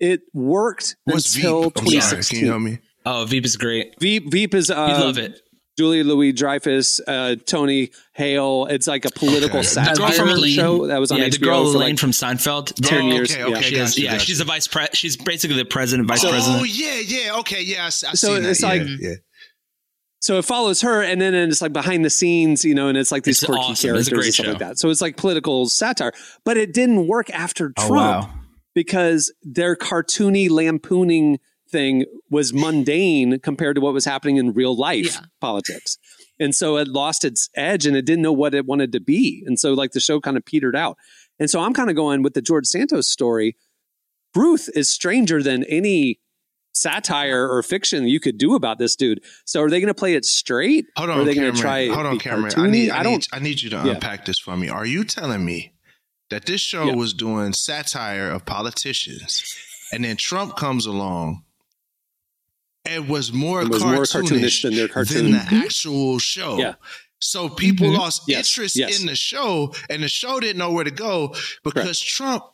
it 0.00 0.22
worked 0.32 0.96
What's 1.04 1.34
until 1.36 1.64
Veep? 1.64 1.72
I'm 1.78 1.84
sorry, 1.86 1.90
2016. 2.00 2.38
Can 2.38 2.44
you 2.46 2.50
help 2.52 2.62
me? 2.62 2.78
Oh, 3.06 3.24
Veep 3.26 3.44
is 3.44 3.56
great. 3.56 3.98
Veep 4.00 4.30
Veep 4.30 4.54
is 4.54 4.70
uh, 4.70 4.94
You 4.96 5.04
love 5.04 5.18
it. 5.18 5.40
Julia 5.76 6.04
Louis 6.04 6.32
Dreyfus, 6.32 7.00
uh, 7.08 7.34
Tony 7.46 7.90
Hale. 8.12 8.66
It's 8.70 8.86
like 8.86 9.04
a 9.04 9.10
political 9.10 9.58
Okay. 9.58 9.66
satire 9.66 9.94
The 9.94 10.00
girl 10.24 10.36
from 10.38 10.48
show 10.48 10.86
that 10.86 11.00
was 11.00 11.10
on 11.10 11.18
yeah, 11.18 11.26
HBO 11.26 11.30
the 11.32 11.38
girl 11.44 11.60
Elaine 11.62 11.90
like 11.90 11.98
from 11.98 12.12
Seinfeld. 12.12 12.72
10 12.80 13.02
Oh, 13.02 13.06
years. 13.12 13.32
okay, 13.32 13.40
yeah. 13.40 13.56
okay. 13.56 13.62
She 13.62 13.76
is, 13.76 13.90
Gotcha, 13.90 14.00
yeah, 14.02 14.18
she's 14.18 14.40
a 14.40 14.44
vice 14.44 14.68
pre. 14.68 14.86
She's 14.92 15.16
basically 15.16 15.56
the 15.56 15.64
president, 15.64 16.06
vice 16.06 16.24
Oh 16.24 16.30
president. 16.30 16.60
Oh 16.60 16.64
yeah, 16.64 17.00
yeah, 17.00 17.38
okay, 17.40 17.62
yeah. 17.62 17.82
I, 17.82 17.86
s- 17.88 18.04
I 18.04 18.12
So 18.14 18.34
seen 18.34 18.44
that, 18.44 18.50
it's 18.50 18.62
like- 18.62 18.82
yeah, 18.82 18.96
yeah. 19.00 19.14
so 20.20 20.38
it 20.38 20.44
follows 20.44 20.80
her 20.82 21.02
and 21.02 21.20
then 21.20 21.34
it's 21.34 21.60
like 21.60 21.72
behind 21.72 22.04
the 22.04 22.10
scenes 22.10 22.64
you 22.64 22.74
know 22.76 22.86
and 22.88 22.96
it's 22.96 23.10
like 23.10 23.24
these 23.24 23.42
It's 23.42 23.46
quirky 23.46 23.60
awesome. 23.62 23.72
It's 23.72 24.08
characters 24.08 24.08
great 24.10 24.24
and 24.26 24.34
stuff 24.34 24.46
like 24.46 24.58
that 24.58 24.78
so 24.78 24.88
it's 24.90 25.00
like 25.02 25.16
political 25.16 25.66
satire 25.68 26.12
but 26.44 26.56
it 26.56 26.72
didn't 26.72 27.08
work 27.08 27.28
after 27.30 27.72
Oh, 27.76 27.88
trump 27.88 28.30
because 28.74 29.32
their 29.42 29.76
cartoony 29.76 30.50
lampooning 30.50 31.38
thing 31.68 32.04
was 32.30 32.52
mundane 32.52 33.38
compared 33.40 33.74
to 33.76 33.80
what 33.80 33.92
was 33.94 34.04
happening 34.04 34.36
in 34.36 34.52
real 34.52 34.76
life 34.76 35.14
Yeah. 35.14 35.20
politics 35.40 35.98
and 36.38 36.54
so 36.54 36.76
it 36.76 36.88
lost 36.88 37.24
its 37.24 37.48
edge 37.56 37.86
and 37.86 37.96
it 37.96 38.04
didn't 38.04 38.22
know 38.22 38.32
what 38.32 38.54
it 38.54 38.66
wanted 38.66 38.92
to 38.92 39.00
be 39.00 39.42
and 39.46 39.58
so 39.58 39.72
like 39.74 39.92
the 39.92 40.00
show 40.00 40.20
kind 40.20 40.36
of 40.36 40.44
petered 40.44 40.76
out 40.76 40.96
and 41.40 41.48
so 41.50 41.60
i'm 41.60 41.72
kind 41.72 41.90
of 41.90 41.96
going 41.96 42.22
with 42.22 42.34
the 42.34 42.42
george 42.42 42.66
santos 42.66 43.08
story 43.08 43.56
ruth 44.36 44.68
is 44.74 44.88
stranger 44.88 45.42
than 45.42 45.64
any 45.64 46.20
satire 46.72 47.48
or 47.48 47.62
fiction 47.62 48.06
you 48.08 48.18
could 48.18 48.36
do 48.36 48.56
about 48.56 48.78
this 48.78 48.96
dude. 48.96 49.22
So 49.44 49.62
are 49.62 49.70
they 49.70 49.78
going 49.78 49.88
to 49.88 49.94
play 49.94 50.14
it 50.14 50.24
straight? 50.24 50.86
Hold 50.96 51.08
or 51.08 51.12
on, 51.12 51.20
are 51.20 51.24
they 51.24 51.34
going 51.36 51.54
to 51.54 51.60
try 51.60 51.86
Hold 51.86 52.04
on, 52.04 52.14
be 52.14 52.18
Cameron. 52.18 52.46
I 52.46 52.48
cartoony? 52.48 52.70
need, 52.70 52.90
I, 52.90 52.98
I 52.98 53.02
don't. 53.04 53.12
need, 53.12 53.26
I 53.32 53.38
need 53.38 53.62
you 53.62 53.70
to 53.70 53.76
Yeah. 53.76 53.92
unpack 53.92 54.24
this 54.24 54.40
for 54.40 54.56
me. 54.56 54.68
Are 54.68 54.84
you 54.84 55.04
telling 55.04 55.44
me 55.44 55.72
that 56.34 56.46
this 56.46 56.60
show 56.60 56.86
Yeah. 56.86 56.94
was 56.94 57.14
doing 57.14 57.52
satire 57.52 58.28
of 58.30 58.44
politicians, 58.44 59.42
and 59.92 60.04
then 60.04 60.16
Trump 60.16 60.56
comes 60.56 60.84
along 60.86 61.44
and 62.84 63.08
was 63.08 63.32
more 63.32 63.62
It 63.62 63.68
was 63.70 63.82
more 63.82 64.02
cartoonish, 64.04 64.28
cartoonish 64.30 64.62
than 64.62 64.74
their 64.74 64.88
cartoon. 64.88 65.30
than 65.30 65.32
the 65.32 65.64
actual 65.64 66.18
show? 66.18 66.58
Yeah. 66.58 66.74
So 67.20 67.48
people 67.48 67.86
Mhm. 67.88 67.98
lost 67.98 68.22
Yes, 68.26 68.50
interest 68.50 68.76
yes. 68.76 69.00
in 69.00 69.06
the 69.06 69.16
show, 69.16 69.74
and 69.88 70.02
the 70.02 70.08
show 70.08 70.40
didn't 70.40 70.58
know 70.58 70.72
where 70.72 70.84
to 70.84 70.90
go 70.90 71.34
because 71.62 71.98
Trump. 72.00 72.44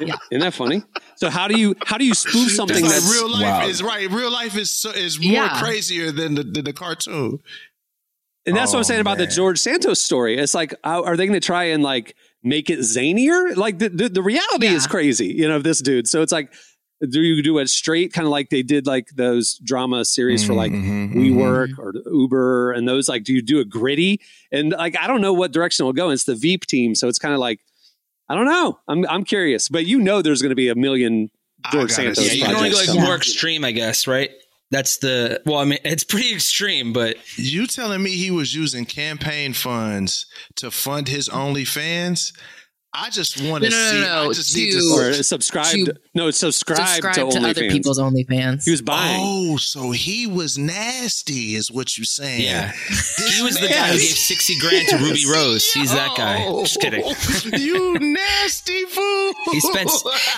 Isn't 0.00 0.40
that 0.40 0.52
funny? 0.52 0.82
So 1.16 1.30
how 1.30 1.48
do 1.48 1.58
you 1.58 1.74
how 1.86 1.96
do 1.96 2.04
you 2.04 2.12
spoof 2.14 2.52
something 2.52 2.76
It's 2.76 2.84
like 2.84 2.92
that's 3.00 3.10
real 3.10 3.30
life 3.30 3.42
Wow. 3.62 3.66
is 3.68 3.82
right. 3.82 4.10
Real 4.10 4.30
life 4.30 4.56
is 4.56 4.70
so, 4.70 4.90
is 4.90 5.18
more 5.18 5.32
Yeah. 5.32 5.58
crazier 5.60 6.12
than 6.12 6.34
the, 6.34 6.42
than 6.44 6.64
the 6.64 6.72
cartoon. 6.74 7.38
And 8.46 8.56
that's 8.56 8.72
what 8.72 8.78
I'm 8.78 8.80
Oh, 8.80 8.82
saying 8.84 9.00
about 9.00 9.18
the. 9.18 9.26
George 9.26 9.58
Santos 9.58 10.00
story. 10.00 10.36
It's 10.38 10.54
like 10.54 10.74
how, 10.84 11.04
are 11.04 11.16
they 11.16 11.26
going 11.26 11.38
to 11.40 11.44
try 11.44 11.64
and 11.64 11.82
like 11.82 12.14
make 12.42 12.70
it 12.70 12.78
zanier? 12.80 13.56
Like 13.56 13.78
the 13.78 13.88
the, 13.88 14.08
the 14.08 14.22
reality 14.22 14.66
is 14.68 14.86
crazy, 14.86 15.26
you 15.28 15.48
know, 15.48 15.56
of 15.56 15.64
this 15.64 15.80
dude. 15.80 16.06
So 16.08 16.22
it's 16.22 16.32
like 16.32 16.52
do 17.10 17.20
you 17.20 17.42
do 17.42 17.58
it 17.58 17.68
straight 17.68 18.10
kind 18.14 18.24
of 18.26 18.30
like 18.30 18.48
they 18.48 18.62
did 18.62 18.86
like 18.86 19.08
those 19.14 19.58
drama 19.62 20.02
series 20.04 20.42
for 20.42 20.54
like 20.54 20.72
Mhm, 20.72 21.12
mhm, 21.12 21.14
WeWork 21.34 21.78
or 21.78 21.92
Uber 22.10 22.72
and 22.72 22.88
those 22.88 23.06
like 23.06 23.22
do 23.22 23.34
you 23.34 23.42
do 23.42 23.58
a 23.60 23.66
gritty 23.66 24.18
and 24.50 24.70
like 24.72 24.96
I 24.98 25.06
don't 25.06 25.20
know 25.20 25.34
what 25.34 25.52
direction 25.52 25.84
it'll 25.84 25.92
go. 25.92 26.08
It's 26.10 26.24
the 26.24 26.34
Veep 26.34 26.64
team, 26.66 26.94
so 26.94 27.06
it's 27.08 27.18
kind 27.18 27.34
of 27.34 27.40
like 27.40 27.60
I 28.28 28.34
don't 28.34 28.46
know. 28.46 28.78
I'm 28.88 29.04
I'm 29.08 29.24
curious, 29.24 29.68
but 29.68 29.84
you 29.86 29.98
know 30.00 30.22
there's 30.22 30.40
going 30.40 30.50
to 30.50 30.56
be 30.56 30.68
a 30.70 30.74
million 30.74 31.30
I 31.64 31.70
George 31.72 31.90
gotta 31.90 32.02
Santos 32.14 32.24
Yeah, 32.24 32.30
see 32.30 32.38
you 32.38 32.44
can 32.46 32.54
only 32.56 32.70
go 32.70 32.76
projects. 32.76 32.88
like 32.88 32.94
coming. 32.96 33.04
more 33.04 33.16
extreme, 33.16 33.64
I 33.64 33.72
guess, 33.72 34.06
right? 34.06 34.30
That's 34.70 34.98
the 34.98 35.40
well. 35.46 35.58
I 35.58 35.64
mean, 35.64 35.78
it's 35.84 36.04
pretty 36.04 36.32
extreme, 36.34 36.92
but 36.92 37.16
You 37.38 37.66
telling 37.66 38.02
me 38.02 38.10
he 38.10 38.30
was 38.30 38.54
using 38.54 38.84
campaign 38.84 39.52
funds 39.52 40.26
to 40.56 40.70
fund 40.70 41.08
his 41.08 41.28
OnlyFans? 41.28 42.32
I 42.98 43.10
just 43.10 43.42
want 43.42 43.62
to 43.64 43.68
No, 43.68 43.76
no, 43.76 43.90
see. 43.90 44.00
no, 44.00 44.06
no, 44.24 44.30
I 44.30 44.32
just 44.32 44.56
need 44.56 44.72
to. 44.72 44.78
to- 44.80 44.94
or 44.94 45.12
subscribed. 45.22 45.86
to 45.86 45.96
no, 46.14 46.30
subscribe, 46.30 46.78
Subscribe 46.88 47.14
to, 47.14 47.20
to, 47.20 47.46
other 47.46 47.62
OnlyFans. 47.62 47.70
people's 47.70 47.98
OnlyFans. 47.98 48.64
He 48.64 48.70
was 48.70 48.80
buying. 48.80 49.20
Oh, 49.22 49.56
so 49.58 49.90
he 49.90 50.26
was 50.26 50.56
nasty, 50.56 51.56
is 51.56 51.70
what 51.70 51.98
you're 51.98 52.06
saying? 52.06 52.42
yeah, 52.42 52.72
This 52.88 53.36
he 53.36 53.42
was 53.42 53.56
the 53.56 53.68
guy 53.68 53.88
who 53.88 53.98
gave 53.98 54.00
sixty 54.00 54.58
grand 54.58 54.88
to 54.88 54.96
Ruby 54.96 55.26
Rose. 55.30 55.70
He's 55.72 55.92
that 55.92 56.16
guy. 56.16 56.44
Oh, 56.46 56.62
just 56.62 56.80
kidding. 56.80 57.04
you 57.60 57.98
nasty 57.98 58.84
fool. 58.84 59.32
He 59.52 59.60
spent 59.60 59.90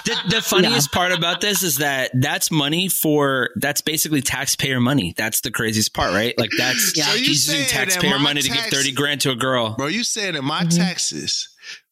the, 0.05 0.17
the 0.31 0.43
funniest 0.43 0.91
part 0.91 1.13
about 1.13 1.41
this 1.41 1.63
is 1.63 1.77
that 1.77 2.11
that's 2.15 2.51
money 2.51 2.89
for 2.89 3.51
that's 3.55 3.81
basically 3.81 4.21
taxpayer 4.21 4.81
money. 4.81 5.15
That's 5.17 5.43
the 5.43 5.53
craziest 5.53 5.95
part, 5.95 6.13
right? 6.13 6.37
Like 6.37 6.51
that's 6.59 6.97
Yeah. 6.97 7.05
So 7.05 7.15
you 7.15 7.27
he's 7.27 7.49
using 7.49 7.67
taxpayer 7.67 8.19
my 8.19 8.19
money 8.19 8.43
to 8.43 8.49
give 8.49 8.65
thirty 8.65 8.91
grand 8.91 9.21
to 9.21 9.31
a 9.31 9.37
girl. 9.37 9.77
Bro, 9.77 9.89
you 9.89 10.03
saying 10.03 10.35
that 10.35 10.43
my 10.43 10.63
mm-hmm. 10.63 10.77
taxes 10.77 11.49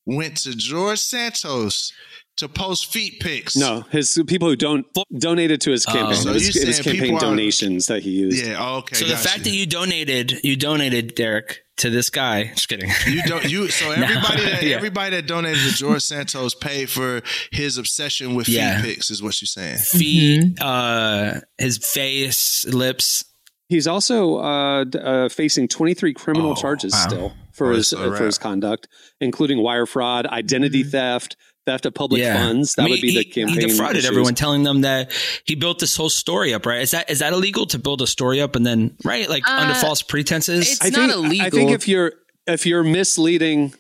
went 0.06 0.36
to 0.38 0.54
George 0.56 0.98
Santos 1.00 1.92
to 2.38 2.48
post 2.48 2.92
feet 2.92 3.20
pics? 3.20 3.56
No, 3.56 3.80
his 3.90 4.20
people 4.26 4.48
who 4.48 4.56
don't 4.56 4.86
donated 5.18 5.60
to 5.62 5.70
his 5.70 5.84
campaign. 5.86 6.14
So 6.14 6.30
it 6.30 6.34
was, 6.34 6.46
you 6.46 6.52
saying 6.52 6.74
campaign 6.84 7.00
people 7.02 7.16
are- 7.18 7.20
donations 7.20 7.86
that 7.86 8.02
he 8.02 8.10
used. 8.10 8.44
Yeah. 8.46 8.56
oh, 8.58 8.78
Okay. 8.78 8.96
So 8.96 9.04
the 9.06 9.16
fact 9.16 9.44
that 9.44 9.50
you 9.50 9.66
donated, 9.66 10.40
you 10.44 10.56
donated 10.56 11.14
Derek 11.14 11.62
to 11.78 11.90
this 11.90 12.08
guy. 12.08 12.44
Just 12.54 12.68
kidding. 12.68 12.90
You 13.06 13.22
don't 13.24 13.44
you 13.50 13.68
so 13.68 13.90
everybody 13.92 14.44
that 14.44 14.62
Yeah. 14.62 14.76
everybody 14.76 15.16
that 15.16 15.26
donated 15.26 15.62
to 15.62 15.74
George 15.74 16.02
Santos 16.02 16.54
paid 16.54 16.88
for 16.88 17.22
his 17.52 17.76
obsession 17.78 18.34
with 18.34 18.48
Yeah. 18.48 18.80
feet 18.80 18.94
pics 18.94 19.10
is 19.10 19.22
what 19.22 19.40
you're 19.42 19.46
saying. 19.46 19.78
feet, 19.78 20.60
uh, 20.62 21.40
his 21.58 21.78
face, 21.78 22.64
lips. 22.66 23.24
He's 23.68 23.86
also 23.88 24.36
uh, 24.38 24.84
uh, 24.84 25.28
facing 25.28 25.66
23 25.68 26.14
criminal 26.14 26.52
Oh, 26.52 26.54
charges 26.54 26.92
wow. 26.92 27.06
still 27.08 27.32
for 27.52 27.72
his 27.72 27.92
uh, 27.92 28.14
for 28.16 28.24
his 28.24 28.38
conduct, 28.38 28.86
including 29.20 29.58
wire 29.62 29.86
fraud, 29.86 30.24
identity 30.26 30.84
theft, 30.84 31.36
theft 31.66 31.84
of 31.84 31.92
public 31.94 32.20
Yeah, 32.22 32.34
funds. 32.36 32.74
That 32.76 32.82
I 32.82 32.84
mean, 32.84 32.90
would 32.92 33.00
be 33.00 33.08
the 33.12 33.18
he, 33.22 33.24
campaign. 33.24 33.60
He 33.60 33.66
defrauded 33.66 33.96
issues. 33.96 34.08
everyone, 34.10 34.34
telling 34.36 34.62
them 34.62 34.82
that 34.82 35.10
he 35.46 35.56
built 35.56 35.80
this 35.80 35.96
whole 35.96 36.10
story 36.10 36.54
up. 36.54 36.64
Right? 36.64 36.80
Is 36.82 36.92
that 36.92 37.10
is 37.10 37.18
that 37.18 37.32
illegal 37.32 37.66
to 37.66 37.78
build 37.80 38.02
a 38.02 38.06
story 38.06 38.40
up 38.40 38.54
and 38.54 38.64
then 38.64 38.96
right 39.04 39.28
like 39.28 39.46
under 39.48 39.74
Uh, 39.74 39.80
false 39.80 40.00
pretenses? 40.02 40.70
it's 40.72 40.84
I 40.84 40.90
not 40.90 41.10
think, 41.10 41.12
illegal. 41.14 41.46
I 41.46 41.50
think 41.50 41.70
if 41.72 41.88
you're 41.88 42.12
if 42.46 42.66
you're 42.66 42.84
misleading, 42.84 43.74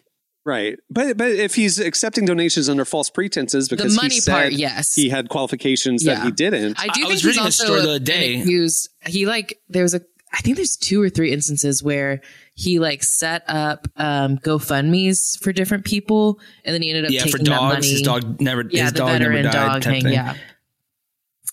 right? 0.46 0.78
But 0.88 1.18
but 1.18 1.32
if 1.32 1.56
he's 1.56 1.78
accepting 1.78 2.24
donations 2.24 2.70
under 2.70 2.86
false 2.86 3.10
pretenses 3.10 3.68
because 3.68 3.94
the 3.94 4.00
money 4.00 4.14
he 4.14 4.20
said 4.20 4.32
part, 4.32 4.52
yes. 4.52 4.94
he 4.94 5.10
had 5.10 5.28
qualifications 5.28 6.04
that 6.04 6.22
he 6.22 6.30
didn't. 6.30 6.78
I 6.80 6.84
do 6.84 6.90
I 6.90 6.94
think 6.94 7.08
was 7.08 7.22
he's 7.22 7.26
reading 7.26 7.46
a 7.46 7.52
story 7.52 7.82
the 7.82 7.90
other 7.90 7.98
day. 7.98 8.34
been 8.34 8.42
accused. 8.42 8.88
He 9.04 9.26
like 9.26 9.60
there 9.68 9.82
was 9.82 9.94
a 9.94 10.00
I 10.32 10.38
think 10.38 10.56
there's 10.56 10.76
two 10.76 11.02
or 11.02 11.08
three 11.08 11.32
instances 11.32 11.82
where 11.82 12.20
he 12.54 12.78
like 12.78 13.02
set 13.02 13.42
up 13.48 13.88
um 13.96 14.38
GoFundmes 14.38 15.38
for 15.42 15.52
different 15.52 15.84
people, 15.84 16.40
and 16.64 16.72
then 16.72 16.80
he 16.80 16.90
ended 16.90 17.06
up 17.06 17.10
yeah, 17.10 17.20
taking 17.20 17.32
for 17.32 17.38
that 17.38 17.44
dogs. 17.44 17.74
money. 17.74 17.88
His 17.90 18.02
dog 18.02 18.40
never. 18.40 18.64
yeah, 18.70 18.84
his 18.84 18.92
the 18.92 18.98
dog 18.98 19.08
never 19.08 19.18
veteran 19.18 19.44
died. 19.44 19.52
dog 19.52 19.82
type 19.82 19.92
thing. 19.92 20.02
thing. 20.04 20.12
Yeah, 20.12 20.36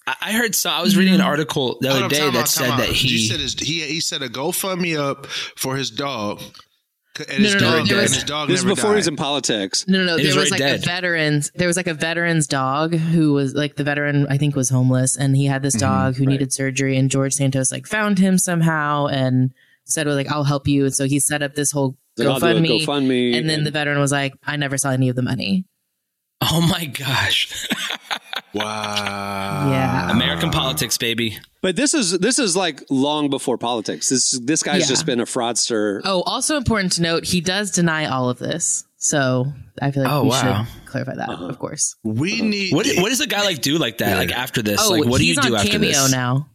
I 0.05 0.15
I 0.21 0.31
heard. 0.33 0.53
So 0.53 0.69
I 0.69 0.81
was 0.81 0.95
reading 0.95 1.15
an 1.15 1.21
article 1.21 1.77
the 1.81 1.89
other 1.89 2.09
day 2.09 2.19
time 2.19 2.33
that 2.33 2.47
said 2.47 2.69
out. 2.69 2.77
that 2.77 2.89
you 2.89 3.17
he. 3.17 3.27
said 3.27 3.39
his, 3.39 3.53
he 3.59 3.81
he 3.81 3.99
set 3.99 4.21
a 4.21 4.27
GoFundMe 4.27 4.99
up 4.99 5.25
for 5.25 5.75
his 5.75 5.89
dog. 5.89 6.41
And 7.19 7.27
No, 7.29 7.35
his 7.43 7.53
no, 7.55 7.59
no, 7.59 7.77
dog, 7.79 7.87
there 7.87 7.97
and 7.97 8.03
was- 8.03 8.13
his 8.15 8.23
dog 8.23 8.47
this 8.49 8.59
is 8.59 8.65
never 8.65 8.75
before 8.75 8.91
he 8.91 8.95
was 8.97 9.07
in 9.07 9.15
politics. 9.15 9.85
no, 9.87 9.99
no, 9.99 10.05
no. 10.05 10.17
He 10.17 10.23
There 10.23 10.35
was 10.35 10.45
was 10.45 10.51
like 10.51 10.61
already 10.61 10.81
a 10.83 10.85
veterans. 10.85 11.51
There 11.53 11.67
was 11.67 11.77
like 11.77 11.87
a 11.87 11.93
veteran's 11.93 12.47
dog 12.47 12.95
who 12.95 13.33
was 13.33 13.53
like 13.53 13.75
the 13.75 13.83
veteran. 13.83 14.25
I 14.29 14.37
think 14.37 14.55
was 14.55 14.69
homeless, 14.69 15.15
and 15.17 15.35
he 15.37 15.45
had 15.45 15.61
this 15.61 15.75
mhm. 15.75 15.81
dog 15.81 16.15
who 16.15 16.25
needed 16.25 16.51
surgery, 16.51 16.97
and 16.97 17.11
George 17.11 17.33
Santos 17.33 17.71
like 17.71 17.85
found 17.85 18.17
him 18.19 18.37
somehow 18.37 19.07
and 19.07 19.53
said, 19.85 20.07
"Well, 20.07 20.15
like 20.15 20.31
I'll 20.31 20.43
help 20.43 20.67
you." 20.67 20.85
And 20.85 20.95
so 20.95 21.05
he 21.05 21.19
set 21.19 21.43
up 21.43 21.53
this 21.53 21.71
whole 21.71 21.97
Like, 22.17 22.27
I'll 22.27 22.39
GoFundMe. 22.39 22.83
GoFundMe, 22.85 23.35
And 23.37 23.47
then 23.49 23.63
the 23.63 23.71
veteran 23.71 23.99
was 23.99 24.11
like, 24.11 24.33
"I 24.45 24.55
never 24.55 24.77
saw 24.77 24.89
any 24.89 25.09
of 25.09 25.15
the 25.15 25.21
money." 25.23 25.65
oh 26.45 26.59
my 26.69 26.85
gosh! 26.85 27.67
Wow. 28.53 29.69
Yeah. 29.71 30.11
American 30.11 30.51
politics, 30.51 30.97
baby. 30.97 31.37
But 31.61 31.75
this 31.75 31.93
is 31.93 32.11
this 32.19 32.39
is 32.39 32.55
like 32.55 32.83
long 32.89 33.29
before 33.29 33.57
politics. 33.57 34.09
This 34.09 34.39
this 34.39 34.63
guy's 34.63 34.81
Yeah. 34.81 34.87
just 34.87 35.05
been 35.05 35.19
a 35.19 35.25
fraudster. 35.25 36.01
Oh, 36.03 36.21
also 36.23 36.57
important 36.57 36.93
to 36.93 37.01
note, 37.01 37.25
he 37.25 37.41
does 37.41 37.71
deny 37.71 38.05
all 38.05 38.29
of 38.29 38.39
this. 38.39 38.85
So 38.97 39.51
I 39.81 39.91
feel 39.91 40.03
like 40.03 40.11
Oh, 40.11 40.23
we 40.23 40.29
wow. 40.29 40.65
should 40.65 40.85
clarify 40.85 41.15
that, 41.15 41.29
uh-huh. 41.29 41.45
of 41.45 41.59
course. 41.59 41.95
We 42.03 42.33
uh-huh. 42.33 42.43
need 42.45 42.73
What 42.73 42.87
what 42.97 43.09
does 43.09 43.21
a 43.21 43.27
guy 43.27 43.43
like 43.43 43.61
do 43.61 43.77
like 43.77 43.97
that? 43.99 44.17
Like 44.17 44.31
after 44.31 44.61
this, 44.61 44.81
Oh, 44.83 44.91
like 44.91 45.05
what 45.05 45.19
do 45.19 45.25
you 45.25 45.35
do 45.35 45.53
on 45.53 45.61
after 45.61 45.71
Cameo 45.71 45.89
this? 45.89 46.11
now. 46.11 46.49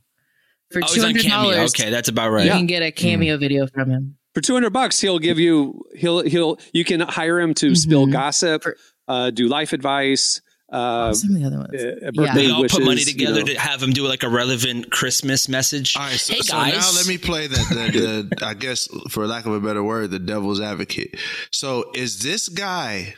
For 0.71 0.83
Oh, 0.83 0.87
two 0.87 0.95
he's 0.95 1.05
on 1.05 1.11
hundred 1.11 1.23
Cameo. 1.25 1.53
dollars, 1.53 1.75
Okay, 1.75 1.91
that's 1.91 2.09
about 2.09 2.31
right. 2.31 2.45
you 2.45 2.51
right. 2.51 2.59
can 2.59 2.67
get 2.67 2.83
a 2.83 2.93
cameo 2.93 3.37
hmm. 3.37 3.41
video 3.41 3.67
from 3.67 3.91
him. 3.91 4.19
For 4.35 4.43
two 4.43 4.53
hundred 4.55 4.73
bucks, 4.73 5.01
he'll 5.01 5.19
give 5.19 5.39
you 5.39 5.83
he'll 5.97 6.23
he'll 6.23 6.59
you 6.73 6.85
can 6.85 7.01
hire 7.01 7.41
him 7.41 7.55
to 7.55 7.75
spill 7.75 8.03
mm-hmm. 8.03 8.13
gossip, 8.13 8.63
For- 8.63 8.77
uh, 9.09 9.31
do 9.31 9.49
life 9.49 9.73
advice, 9.73 10.43
uh, 10.71 11.13
Some 11.15 11.31
of 11.35 11.41
the 11.41 11.47
other 11.47 11.59
ones. 11.59 11.71
uh, 11.73 11.95
Yeah. 12.03 12.11
birthday 12.13 12.47
They 12.47 12.51
all 12.51 12.63
wishes. 12.63 12.77
put 12.79 12.85
money 12.85 13.01
you 13.01 13.07
together 13.07 13.41
know. 13.41 13.47
to 13.47 13.59
have 13.61 13.83
him 13.83 13.91
do 13.93 14.07
like 14.07 14.23
a 14.23 14.29
relevant 14.29 14.91
Christmas 14.91 15.49
message. 15.49 15.97
All 15.97 16.03
right, 16.03 16.13
so, 16.19 16.35
hey 16.35 16.41
so 16.41 16.55
guys, 16.55 16.75
now 16.75 16.91
let 16.99 17.07
me 17.07 17.17
play 17.19 17.47
the, 17.47 17.57
the, 17.57 18.37
the, 18.37 18.47
I 18.47 18.55
guess, 18.55 18.89
for 19.11 19.27
lack 19.27 19.47
of 19.47 19.53
a 19.53 19.61
better 19.61 19.83
word, 19.83 20.11
the 20.11 20.19
devil's 20.19 20.61
advocate. 20.61 21.17
So 21.51 21.91
is 21.95 22.21
this 22.23 22.49
guy 22.49 23.15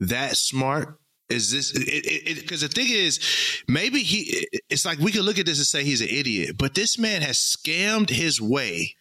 that 0.00 0.36
smart? 0.36 0.98
Is 1.28 1.50
this 1.50 1.72
because 1.72 2.60
the 2.60 2.68
thing 2.68 2.88
is, 2.90 3.18
maybe 3.66 4.00
he? 4.02 4.46
It's 4.68 4.84
like 4.84 4.98
we 4.98 5.10
could 5.12 5.24
look 5.24 5.38
at 5.38 5.46
this 5.46 5.56
and 5.58 5.66
say 5.66 5.82
he's 5.82 6.02
an 6.02 6.08
idiot, 6.10 6.56
but 6.58 6.74
this 6.74 6.98
man 6.98 7.22
has 7.22 7.38
scammed 7.38 8.10
his 8.10 8.38
way 8.40 8.94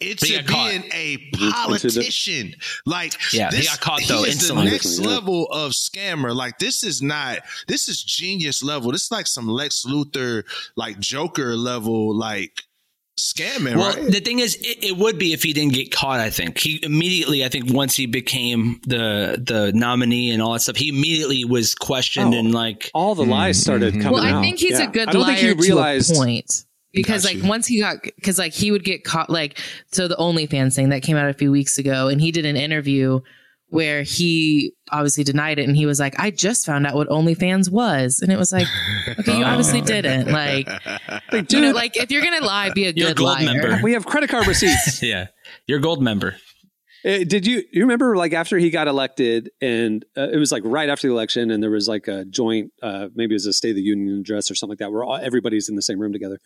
into 0.00 0.16
But 0.20 0.28
he 0.28 0.36
got 0.36 0.46
caught. 0.46 0.70
being 0.70 0.84
a 0.92 1.16
politician. 1.62 2.54
Like, 2.86 3.14
Yeah, 3.32 3.50
he 3.50 3.56
this, 3.58 3.68
got 3.68 3.80
caught, 3.80 4.00
he 4.00 4.08
though, 4.12 4.24
is 4.24 4.46
the 4.48 4.54
next 4.62 4.98
Yeah. 5.00 5.06
level 5.08 5.46
of 5.46 5.72
scammer. 5.72 6.34
Like, 6.34 6.58
this 6.58 6.82
is 6.84 7.02
not. 7.02 7.40
This 7.66 7.88
is 7.88 8.02
genius 8.02 8.62
level. 8.62 8.92
This 8.92 9.04
is 9.04 9.10
like 9.10 9.26
some 9.26 9.48
Lex 9.48 9.84
Luthor, 9.86 10.44
like 10.76 10.98
Joker 11.00 11.56
level, 11.56 12.14
like 12.14 12.62
scamming. 13.18 13.74
Well, 13.76 13.96
right? 13.96 14.12
the 14.12 14.20
thing 14.20 14.38
is, 14.38 14.54
it, 14.56 14.84
it 14.84 14.96
would 14.96 15.18
be 15.18 15.32
if 15.32 15.42
he 15.42 15.52
didn't 15.52 15.72
get 15.74 15.90
caught. 15.90 16.20
I 16.20 16.30
think 16.30 16.58
he 16.58 16.78
immediately. 16.84 17.44
I 17.44 17.48
think 17.48 17.72
once 17.72 17.96
he 17.96 18.06
became 18.06 18.80
the 18.86 19.42
the 19.44 19.72
nominee 19.74 20.30
and 20.30 20.40
all 20.40 20.52
that 20.52 20.60
stuff, 20.60 20.76
he 20.76 20.88
immediately 20.90 21.44
was 21.44 21.74
questioned 21.74 22.34
Oh. 22.34 22.38
and 22.38 22.52
like. 22.52 22.90
All 22.94 23.14
the 23.16 23.24
lies 23.24 23.56
mm-hmm. 23.56 23.62
started 23.62 23.94
mm-hmm. 23.94 24.02
coming 24.02 24.14
Well, 24.20 24.24
I 24.24 24.30
out. 24.36 24.42
think 24.42 24.60
he's 24.60 24.78
Yeah. 24.78 24.88
a 24.88 24.90
good 24.92 25.08
I 25.08 25.12
don't 25.12 25.22
liar 25.22 25.36
think 25.36 25.60
he 25.60 25.68
realized. 25.68 26.10
to 26.10 26.14
a 26.14 26.24
point. 26.24 26.64
Because 26.92 27.24
like 27.24 27.38
once 27.42 27.66
he 27.66 27.80
got, 27.80 28.02
because 28.02 28.38
like 28.38 28.52
he 28.52 28.70
would 28.70 28.84
get 28.84 29.04
caught, 29.04 29.28
like 29.30 29.58
so 29.92 30.08
the 30.08 30.16
OnlyFans 30.16 30.74
thing 30.74 30.88
that 30.88 31.02
came 31.02 31.16
out 31.16 31.28
a 31.28 31.34
few 31.34 31.50
weeks 31.50 31.78
ago, 31.78 32.08
and 32.08 32.20
he 32.20 32.32
did 32.32 32.46
an 32.46 32.56
interview 32.56 33.20
where 33.70 34.02
he 34.02 34.72
obviously 34.90 35.22
denied 35.22 35.58
it, 35.58 35.68
and 35.68 35.76
he 35.76 35.84
was 35.84 36.00
like, 36.00 36.18
"I 36.18 36.30
just 36.30 36.64
found 36.64 36.86
out 36.86 36.94
what 36.94 37.08
OnlyFans 37.08 37.70
was," 37.70 38.20
and 38.22 38.32
it 38.32 38.38
was 38.38 38.50
like, 38.52 38.66
okay, 39.20 39.38
you 39.38 39.44
obviously 39.44 39.82
didn't. 39.82 40.28
Like, 40.32 40.66
Like, 41.30 41.52
you 41.52 41.60
know, 41.60 41.66
dude, 41.68 41.74
like 41.74 41.96
if 41.98 42.10
you're 42.10 42.22
gonna 42.22 42.44
lie, 42.44 42.70
be 42.70 42.86
a 42.86 42.92
You're 42.96 43.08
a 43.08 43.10
good 43.10 43.18
gold 43.18 43.42
liar. 43.42 43.44
member. 43.44 43.80
we 43.82 43.92
have 43.92 44.06
credit 44.06 44.30
card 44.30 44.46
receipts. 44.46 45.02
Yeah, 45.02 45.26
you're 45.66 45.78
a 45.78 45.82
gold 45.82 46.02
member. 46.02 46.36
Uh, 47.04 47.18
did 47.28 47.46
you 47.46 47.62
you 47.70 47.82
remember 47.82 48.16
like 48.16 48.32
after 48.32 48.56
he 48.58 48.70
got 48.70 48.88
elected 48.88 49.50
and 49.60 50.04
uh, 50.16 50.28
it 50.32 50.36
was 50.36 50.50
like 50.50 50.62
right 50.64 50.88
after 50.88 51.06
the 51.06 51.12
election 51.14 51.50
and 51.52 51.62
there 51.62 51.70
was 51.70 51.86
like 51.86 52.08
a 52.08 52.24
joint 52.24 52.72
uh, 52.82 53.08
maybe 53.14 53.34
it 53.34 53.36
was 53.36 53.46
a 53.46 53.52
State 53.52 53.70
of 53.70 53.76
the 53.76 53.82
Union 53.82 54.18
address 54.18 54.50
or 54.50 54.56
something 54.56 54.72
like 54.72 54.78
that 54.80 54.90
where 54.90 55.04
all, 55.04 55.14
everybody's 55.16 55.68
in 55.68 55.76
the 55.76 55.82
same 55.82 56.00
room 56.00 56.12
together 56.12 56.38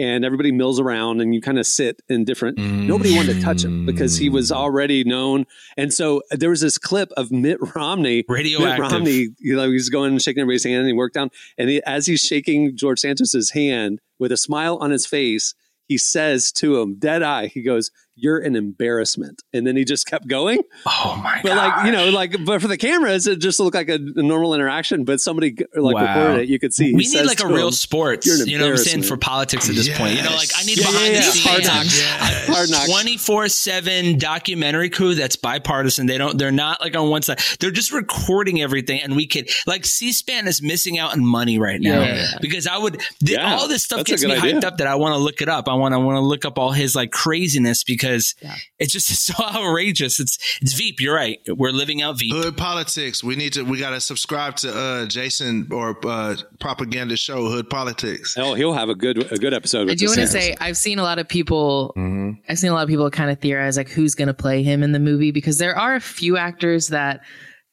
and 0.00 0.24
everybody 0.24 0.50
mills 0.50 0.80
around 0.80 1.20
and 1.20 1.34
you 1.34 1.40
kind 1.40 1.58
of 1.58 1.66
sit 1.66 2.00
in 2.08 2.24
different 2.24 2.58
nobody 2.58 3.14
wanted 3.14 3.34
to 3.34 3.42
touch 3.42 3.64
him 3.64 3.84
because 3.84 4.16
he 4.16 4.28
was 4.28 4.50
already 4.50 5.04
known. 5.04 5.46
And 5.76 5.92
so 5.92 6.22
uh, 6.32 6.36
there 6.36 6.50
was 6.50 6.60
this 6.60 6.78
clip 6.78 7.10
of 7.16 7.30
Mitt 7.30 7.58
Romney 7.76 8.24
Mitt 8.60 8.78
Romney 8.80 9.28
you 9.38 9.56
know 9.56 9.70
he's 9.70 9.90
going 9.90 10.12
and 10.12 10.22
shaking 10.22 10.40
everybody's 10.40 10.64
hand 10.64 10.78
and 10.78 10.86
he 10.86 10.92
worked 10.94 11.14
down 11.14 11.30
and 11.58 11.68
he, 11.68 11.82
as 11.84 12.06
he's 12.06 12.20
shaking 12.20 12.76
George 12.76 13.00
Santos's 13.00 13.50
hand 13.50 14.00
with 14.18 14.32
a 14.32 14.36
smile 14.36 14.78
on 14.78 14.90
his 14.90 15.06
face 15.06 15.54
he 15.86 15.98
says 15.98 16.52
to 16.52 16.80
him 16.80 16.96
dead 16.98 17.22
eye 17.22 17.46
he 17.46 17.62
goes 17.62 17.90
you're 18.20 18.38
an 18.38 18.56
embarrassment 18.56 19.42
and 19.52 19.66
then 19.66 19.76
he 19.76 19.84
just 19.84 20.06
kept 20.06 20.26
going 20.28 20.60
Oh 20.86 21.20
my 21.22 21.40
but 21.42 21.48
god! 21.50 21.56
like 21.56 21.86
you 21.86 21.92
know, 21.92 22.10
like 22.10 22.44
but 22.44 22.60
for 22.62 22.68
the 22.68 22.76
cameras, 22.76 23.26
it 23.26 23.40
just 23.40 23.58
looked 23.60 23.74
like 23.74 23.88
a, 23.88 23.94
a 23.94 24.22
normal 24.22 24.54
interaction. 24.54 25.04
But 25.04 25.20
somebody 25.20 25.56
like 25.74 25.94
Wow. 25.94 26.02
recorded 26.06 26.42
it, 26.44 26.48
you 26.48 26.58
could 26.58 26.72
see. 26.74 26.90
he 26.90 26.94
we 26.94 27.06
need 27.08 27.24
like 27.26 27.40
a 27.42 27.46
real 27.48 27.68
him, 27.68 27.72
sports. 27.72 28.26
"You're 28.26 28.40
an 28.42 28.48
You 28.48 28.58
know 28.58 28.66
what 28.70 28.78
I'm 28.78 28.84
saying 28.84 29.02
for 29.04 29.16
politics 29.16 29.68
at 29.68 29.74
this 29.74 29.88
point. 29.96 30.16
You 30.16 30.22
know, 30.22 30.30
like 30.34 30.50
I 30.56 30.62
need 30.64 30.78
Yeah, 30.78 30.86
behind 30.86 31.12
yeah, 31.14 31.20
the 31.20 31.24
yeah. 31.26 31.30
scenes. 31.30 31.46
Hard 31.46 31.64
knocks. 31.64 32.46
Hard 32.46 32.70
knocks. 32.70 32.86
Twenty 32.90 33.16
four 33.16 33.48
seven 33.48 34.18
documentary 34.18 34.90
crew 34.90 35.14
that's 35.14 35.36
bipartisan. 35.36 36.06
They 36.06 36.18
don't. 36.18 36.38
They're 36.38 36.50
not 36.52 36.80
like 36.80 36.96
on 36.96 37.10
one 37.10 37.22
side. 37.22 37.40
They're 37.60 37.70
just 37.70 37.92
recording 37.92 38.60
everything, 38.60 39.00
and 39.02 39.16
we 39.16 39.26
could 39.26 39.48
like 39.66 39.84
C-SPAN 39.84 40.46
is 40.48 40.62
missing 40.62 40.98
out 40.98 41.12
on 41.12 41.24
money 41.24 41.58
right 41.58 41.80
now 41.80 42.00
Yeah. 42.02 42.26
because 42.40 42.66
I 42.66 42.76
would 42.78 43.00
th- 43.24 43.38
Yeah, 43.38 43.56
all 43.56 43.68
this 43.68 43.82
stuff 43.84 43.98
that's 43.98 44.10
gets 44.10 44.24
me 44.24 44.30
good 44.40 44.62
hyped 44.62 44.64
up 44.64 44.78
that 44.78 44.86
I 44.86 44.94
want 44.96 45.14
to 45.14 45.18
look 45.18 45.40
it 45.42 45.48
up. 45.48 45.68
I 45.68 45.74
want 45.74 45.94
to 45.94 46.00
want 46.00 46.16
to 46.16 46.20
look 46.20 46.44
up 46.44 46.58
all 46.58 46.72
his 46.72 46.94
like 46.94 47.10
craziness 47.10 47.84
because 47.84 48.09
Yeah. 48.42 48.56
it's 48.78 48.92
just 48.92 49.08
so 49.26 49.34
outrageous. 49.42 50.20
It's 50.20 50.38
it's 50.60 50.74
Veep. 50.74 51.00
You're 51.00 51.14
right. 51.14 51.38
We're 51.48 51.70
living 51.70 52.02
out 52.02 52.18
Veep. 52.18 52.34
Hood 52.34 52.56
politics. 52.56 53.22
We 53.22 53.36
need 53.36 53.54
to. 53.54 53.62
We 53.62 53.78
got 53.78 53.90
to 53.90 54.00
subscribe 54.00 54.56
to 54.56 54.72
uh, 54.72 55.06
Jason 55.06 55.68
or 55.70 55.96
uh, 56.06 56.36
propaganda 56.58 57.16
show 57.16 57.48
Hood 57.48 57.70
politics. 57.70 58.36
Oh, 58.38 58.54
he'll 58.54 58.72
have 58.72 58.88
a 58.88 58.94
good 58.94 59.30
a 59.32 59.36
good 59.36 59.54
episode. 59.54 59.86
With 59.86 59.92
I 59.92 59.94
do 59.94 60.06
want 60.06 60.20
to 60.20 60.26
say 60.26 60.56
I've 60.60 60.76
seen 60.76 60.98
a 60.98 61.02
lot 61.02 61.18
of 61.18 61.28
people. 61.28 61.92
Mm-hmm. 61.96 62.40
I've 62.48 62.58
seen 62.58 62.70
a 62.70 62.74
lot 62.74 62.82
of 62.82 62.88
people 62.88 63.10
kind 63.10 63.30
of 63.30 63.38
theorize 63.40 63.76
like 63.76 63.88
who's 63.88 64.14
going 64.14 64.28
to 64.28 64.34
play 64.34 64.62
him 64.62 64.82
in 64.82 64.92
the 64.92 65.00
movie 65.00 65.30
because 65.30 65.58
there 65.58 65.76
are 65.76 65.94
a 65.94 66.00
few 66.00 66.36
actors 66.36 66.88
that 66.88 67.20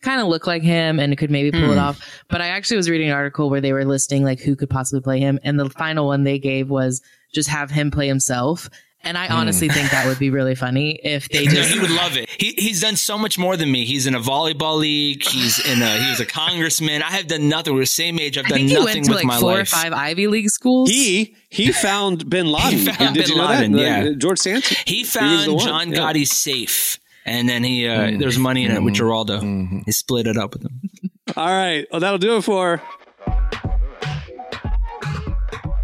kind 0.01 0.21
of 0.21 0.27
look 0.27 0.45
like 0.45 0.61
him 0.61 0.99
and 0.99 1.17
could 1.17 1.31
maybe 1.31 1.51
pull 1.51 1.71
it 1.71 1.77
off. 1.77 1.99
But 2.29 2.41
I 2.41 2.49
actually 2.49 2.77
was 2.77 2.89
reading 2.89 3.09
an 3.09 3.15
article 3.15 3.49
where 3.49 3.61
they 3.61 3.73
were 3.73 3.85
listing 3.85 4.23
like 4.23 4.39
who 4.39 4.55
could 4.55 4.69
possibly 4.69 5.01
play 5.01 5.19
him, 5.19 5.39
and 5.43 5.59
the 5.59 5.69
final 5.69 6.07
one 6.07 6.23
they 6.23 6.39
gave 6.39 6.69
was 6.69 7.01
just 7.33 7.49
have 7.49 7.71
him 7.71 7.91
play 7.91 8.07
himself. 8.07 8.69
And 9.08 9.18
I 9.18 9.28
hmm. 9.28 9.34
honestly 9.36 9.70
think 9.70 9.89
that 9.91 10.05
would 10.05 10.20
be 10.20 10.30
really 10.30 10.53
funny 10.53 10.99
if 11.01 11.30
they 11.30 11.45
No, 11.45 11.51
just 11.51 11.72
he 11.72 11.80
would 11.80 11.91
love 11.91 12.18
it. 12.18 12.30
He, 12.30 12.53
he's 12.58 12.82
done 12.82 12.97
so 12.97 13.18
much 13.18 13.39
more 13.39 13.55
than 13.55 13.72
me. 13.72 13.86
He's 13.86 14.05
in 14.05 14.14
a 14.14 14.20
volleyball 14.20 14.78
league. 14.78 15.24
He's 15.24 15.66
in 15.66 15.82
a 15.82 15.97
he 15.97 16.10
was 16.10 16.20
a 16.20 16.26
congressman. 16.26 17.01
I 17.01 17.12
have 17.12 17.28
done 17.28 17.47
nothing. 17.47 17.74
We're 17.74 17.82
the 17.82 17.86
same 17.86 18.20
age. 18.20 18.38
I've 18.38 18.45
I 18.47 18.49
done 18.49 18.58
think 18.58 18.70
he 18.70 18.76
nothing 18.76 18.86
went 18.86 19.05
to 19.05 19.12
with 19.12 19.18
like 19.20 19.26
my 19.26 19.39
four 19.39 19.62
or 19.62 19.66
five 19.66 19.93
Ivy 19.93 20.28
League 20.28 20.49
schools. 20.49 20.89
he 20.89 21.36
he 21.47 21.72
found 21.72 22.30
Bin 22.30 22.47
Laden. 22.47 22.72
he 22.72 22.86
found 22.86 23.16
Did 23.16 23.28
Bin 23.28 23.32
you 23.32 23.41
know 23.41 23.47
Laden, 23.47 23.72
that? 23.72 23.82
yeah. 23.82 24.12
George 24.18 24.39
Santos. 24.39 24.78
He 24.86 25.05
found 25.05 25.53
one, 25.53 25.66
John 25.66 25.91
yeah. 25.91 25.99
Gotti's 25.99 26.36
safe, 26.36 26.99
and 27.26 27.47
then 27.47 27.64
he 27.64 27.88
uh, 27.88 28.12
hmm. 28.12 28.18
there's 28.18 28.38
money 28.38 28.66
in 28.66 28.72
it 28.72 28.84
with 28.84 28.97
hmm. 28.97 29.03
Geraldo. 29.03 29.84
He 29.86 29.91
split 29.93 30.28
it 30.28 30.36
up 30.36 30.53
with 30.53 30.66
him. 30.66 30.82
All 31.38 31.47
right, 31.47 31.88
well 31.91 32.01
that'll 32.01 32.18
do 32.18 32.36
it 32.36 32.41
for. 32.41 32.82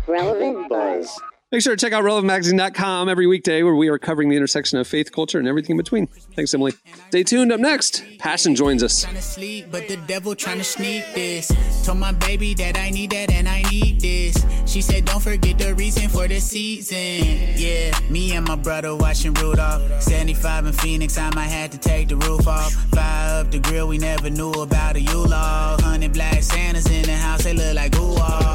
Relevant 0.07 0.67
Buzz. 0.67 1.21
Make 1.53 1.61
sure 1.61 1.75
to 1.75 1.79
check 1.79 1.93
out 1.93 2.03
relevantmagazine.com 2.03 3.09
every 3.09 3.27
weekday 3.27 3.61
where 3.61 3.75
we 3.75 3.87
are 3.87 3.99
covering 3.99 4.27
the 4.29 4.35
intersection 4.35 4.79
of 4.79 4.87
faith, 4.87 5.11
culture, 5.11 5.37
and 5.37 5.47
everything 5.47 5.73
in 5.73 5.77
between. 5.77 6.07
Thanks, 6.07 6.51
Emily. 6.51 6.73
Stay 7.09 7.21
tuned. 7.21 7.51
Up 7.51 7.59
next, 7.59 8.03
Passion 8.17 8.55
joins 8.55 8.81
us. 8.81 9.05
Sleep, 9.19 9.67
but 9.69 9.87
the 9.87 9.97
devil 10.07 10.33
trying 10.33 10.57
to 10.57 10.63
sneak 10.63 11.05
this. 11.13 11.51
Told 11.85 11.99
my 11.99 12.11
baby 12.11 12.55
that 12.55 12.75
I 12.75 12.89
need 12.89 13.11
that 13.11 13.31
and 13.31 13.47
I 13.47 13.61
need 13.69 14.01
this. 14.01 14.43
She 14.65 14.81
said, 14.81 15.05
Don't 15.05 15.21
forget 15.21 15.59
the 15.59 15.75
reason 15.75 16.09
for 16.09 16.27
the 16.27 16.39
season. 16.39 16.97
Yeah, 17.55 17.99
me 18.09 18.35
and 18.35 18.47
my 18.47 18.55
brother 18.55 18.95
watching 18.95 19.35
Rudolph. 19.35 20.01
75 20.01 20.65
in 20.65 20.73
Phoenix, 20.73 21.19
I 21.19 21.29
might 21.35 21.49
have 21.49 21.69
to 21.69 21.77
take 21.77 22.07
the 22.07 22.15
roof 22.15 22.47
off. 22.47 22.73
Fire 22.73 23.41
up 23.41 23.51
the 23.51 23.59
grill, 23.59 23.87
we 23.87 23.99
never 23.99 24.31
knew 24.31 24.53
about 24.53 24.95
a 24.95 25.01
U-Law. 25.01 25.77
Hundred 25.81 26.13
black 26.13 26.41
Santas 26.41 26.89
in 26.89 27.03
the 27.03 27.15
house, 27.15 27.43
they 27.43 27.53
look 27.53 27.75
like 27.75 27.95
ooh 27.99 28.13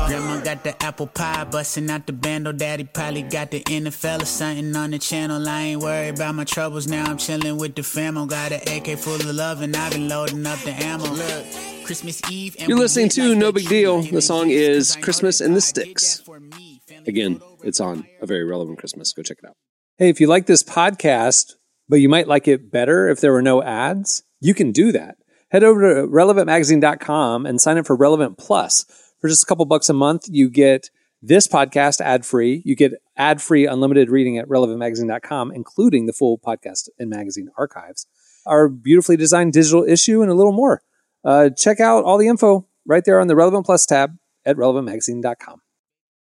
Grandma 0.08 0.40
got 0.40 0.64
the 0.64 0.82
apple 0.82 1.06
pie, 1.06 1.44
busting 1.44 1.90
out 1.90 2.06
the 2.06 2.14
bando. 2.14 2.50
Daddy 2.50 2.87
probably 2.92 3.22
got 3.22 3.50
the 3.50 3.60
NFL 3.62 4.22
or 4.22 4.24
something 4.26 4.74
on 4.76 4.90
the 4.90 4.98
channel. 4.98 5.48
I 5.48 5.60
ain't 5.62 5.82
worried 5.82 6.14
about 6.14 6.34
my 6.34 6.44
troubles 6.44 6.86
now. 6.86 7.04
I'm 7.04 7.18
chilling 7.18 7.56
with 7.58 7.74
the 7.74 7.82
famo. 7.82 8.26
Got 8.28 8.52
an 8.52 8.60
AK 8.68 8.98
full 8.98 9.14
of 9.16 9.26
love, 9.26 9.62
and 9.62 9.74
I've 9.76 9.92
been 9.92 10.08
loading 10.08 10.46
up 10.46 10.58
the 10.60 10.70
ammo. 10.72 11.04
Look, 11.06 11.46
Christmas 11.84 12.20
Eve. 12.30 12.56
and 12.58 12.68
You're 12.68 12.78
listening 12.78 13.08
to 13.10 13.28
like 13.30 13.38
No 13.38 13.52
Big. 13.52 13.68
Deal. 13.68 14.02
Hit 14.02 14.12
The 14.14 14.22
song 14.22 14.48
deep, 14.48 14.58
is 14.58 14.88
'cause 14.88 14.96
I 14.96 15.00
know 15.00 15.04
Christmas 15.04 15.40
in 15.40 15.54
the 15.54 15.60
Sticks. 15.60 16.16
that 16.18 16.24
for 16.24 16.40
me. 16.40 16.80
Family 16.86 17.08
Again, 17.08 17.40
it's 17.62 17.80
on 17.80 18.06
a 18.20 18.26
very 18.26 18.44
relevant 18.44 18.78
Christmas. 18.78 19.12
Go 19.12 19.22
check 19.22 19.38
it 19.42 19.48
out. 19.48 19.54
Hey, 19.96 20.08
if 20.08 20.20
you 20.20 20.26
like 20.26 20.46
this 20.46 20.62
podcast, 20.62 21.54
but 21.88 21.96
you 21.96 22.08
might 22.08 22.28
like 22.28 22.46
it 22.48 22.70
better 22.70 23.08
if 23.08 23.20
there 23.20 23.32
were 23.32 23.42
no 23.42 23.62
ads, 23.62 24.22
you 24.40 24.54
can 24.54 24.72
do 24.72 24.92
that. 24.92 25.16
Head 25.50 25.64
over 25.64 25.94
to 26.02 26.06
relevantmagazine.com 26.06 27.46
and 27.46 27.60
sign 27.60 27.78
up 27.78 27.86
for 27.86 27.96
Relevant 27.96 28.38
Plus. 28.38 28.84
For 29.20 29.28
just 29.28 29.42
a 29.42 29.46
couple 29.46 29.64
bucks 29.64 29.88
a 29.88 29.92
month, 29.94 30.26
you 30.28 30.48
get 30.50 30.90
this 31.22 31.48
podcast 31.48 32.00
ad 32.00 32.24
free. 32.24 32.62
You 32.64 32.76
get 32.76 32.92
ad 33.16 33.42
free 33.42 33.66
unlimited 33.66 34.10
reading 34.10 34.38
at 34.38 34.48
relevantmagazine.com, 34.48 35.52
including 35.52 36.06
the 36.06 36.12
full 36.12 36.38
podcast 36.38 36.88
and 36.98 37.10
magazine 37.10 37.50
archives, 37.56 38.06
our 38.46 38.68
beautifully 38.68 39.16
designed 39.16 39.52
digital 39.52 39.84
issue, 39.84 40.22
and 40.22 40.30
a 40.30 40.34
little 40.34 40.52
more. 40.52 40.82
Uh, 41.24 41.50
check 41.50 41.80
out 41.80 42.04
all 42.04 42.18
the 42.18 42.28
info 42.28 42.66
right 42.86 43.04
there 43.04 43.20
on 43.20 43.26
the 43.26 43.36
Relevant 43.36 43.66
Plus 43.66 43.84
tab 43.86 44.16
at 44.44 44.56
relevantmagazine.com. 44.56 45.60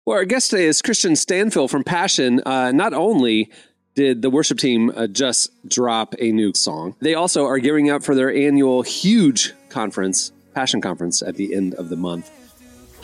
Well, 0.06 0.18
our 0.18 0.24
guest 0.24 0.50
today 0.50 0.66
is 0.66 0.82
Christian 0.82 1.12
Stanfill 1.12 1.68
from 1.68 1.82
Passion. 1.82 2.40
Uh, 2.44 2.72
not 2.72 2.92
only 2.92 3.50
did 3.94 4.22
the 4.22 4.30
worship 4.30 4.58
team 4.58 4.92
uh, 4.94 5.06
just 5.06 5.50
drop 5.68 6.14
a 6.18 6.30
new 6.30 6.52
song, 6.54 6.94
they 7.00 7.14
also 7.14 7.46
are 7.46 7.58
gearing 7.58 7.90
up 7.90 8.02
for 8.02 8.14
their 8.14 8.32
annual 8.32 8.82
huge 8.82 9.54
conference, 9.70 10.30
Passion 10.54 10.80
Conference, 10.80 11.22
at 11.22 11.36
the 11.36 11.54
end 11.54 11.74
of 11.74 11.88
the 11.88 11.96
month. 11.96 12.30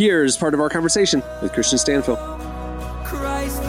Here's 0.01 0.35
part 0.35 0.55
of 0.55 0.61
our 0.61 0.71
conversation 0.71 1.23
with 1.43 1.53
Christian 1.53 1.79
Stanfill. 1.79 2.17
Christ, 3.05 3.63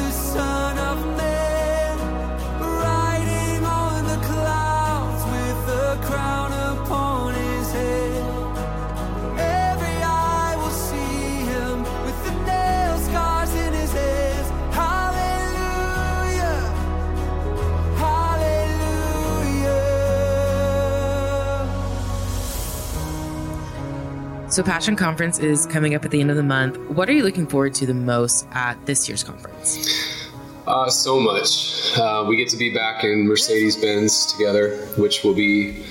So 24.51 24.61
Passion 24.61 24.97
Conference 24.97 25.39
is 25.39 25.65
coming 25.65 25.95
up 25.95 26.03
at 26.03 26.11
the 26.11 26.19
end 26.19 26.29
of 26.29 26.35
the 26.35 26.43
month. 26.43 26.77
What 26.89 27.07
are 27.07 27.13
you 27.13 27.23
looking 27.23 27.47
forward 27.47 27.73
to 27.75 27.85
the 27.85 27.93
most 27.93 28.45
at 28.51 28.85
this 28.85 29.07
year's 29.07 29.23
conference? 29.23 30.29
Uh, 30.67 30.89
so 30.89 31.21
much. 31.21 31.97
Uh, 31.97 32.25
we 32.27 32.35
get 32.35 32.49
to 32.49 32.57
be 32.57 32.73
back 32.73 33.05
in 33.05 33.29
Mercedes 33.29 33.77
Benz 33.77 34.25
together, 34.25 34.75
which 34.97 35.23
will 35.23 35.33
be 35.33 35.85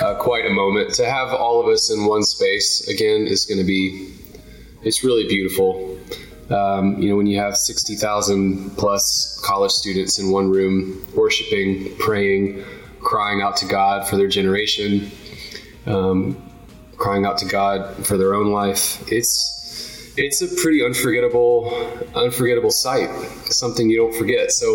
uh, 0.00 0.14
quite 0.14 0.46
a 0.46 0.48
moment. 0.48 0.94
To 0.94 1.04
have 1.04 1.34
all 1.34 1.60
of 1.60 1.66
us 1.66 1.90
in 1.90 2.06
one 2.06 2.22
space 2.22 2.88
again 2.88 3.26
is 3.26 3.44
going 3.44 3.58
to 3.58 3.66
be, 3.66 4.10
it's 4.82 5.04
really 5.04 5.28
beautiful. 5.28 5.98
Um, 6.48 6.98
you 7.02 7.10
know, 7.10 7.16
when 7.16 7.26
you 7.26 7.38
have 7.38 7.58
60,000 7.58 8.70
plus 8.78 9.38
college 9.44 9.72
students 9.72 10.18
in 10.18 10.30
one 10.30 10.48
room 10.50 11.06
worshiping, 11.14 11.94
praying, 11.98 12.64
crying 13.00 13.42
out 13.42 13.58
to 13.58 13.66
God 13.66 14.08
for 14.08 14.16
their 14.16 14.28
generation, 14.28 15.10
um, 15.84 16.47
crying 16.98 17.24
out 17.24 17.38
to 17.38 17.46
God 17.46 18.06
for 18.06 18.18
their 18.18 18.34
own 18.34 18.52
life, 18.52 19.02
it's 19.10 19.56
it's 20.16 20.42
a 20.42 20.48
pretty 20.60 20.84
unforgettable 20.84 21.72
unforgettable 22.16 22.72
sight 22.72 23.08
something 23.46 23.88
you 23.88 23.96
don't 23.96 24.14
forget. 24.14 24.50
So 24.50 24.66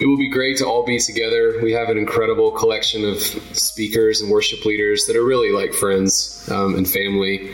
it 0.00 0.06
will 0.06 0.16
be 0.16 0.30
great 0.30 0.56
to 0.58 0.66
all 0.66 0.84
be 0.84 0.98
together. 0.98 1.60
We 1.62 1.72
have 1.72 1.90
an 1.90 1.98
incredible 1.98 2.50
collection 2.50 3.04
of 3.04 3.20
speakers 3.20 4.22
and 4.22 4.30
worship 4.30 4.64
leaders 4.64 5.06
that 5.06 5.16
are 5.16 5.24
really 5.24 5.52
like 5.52 5.74
friends 5.74 6.48
um, 6.50 6.74
and 6.74 6.88
family 6.88 7.52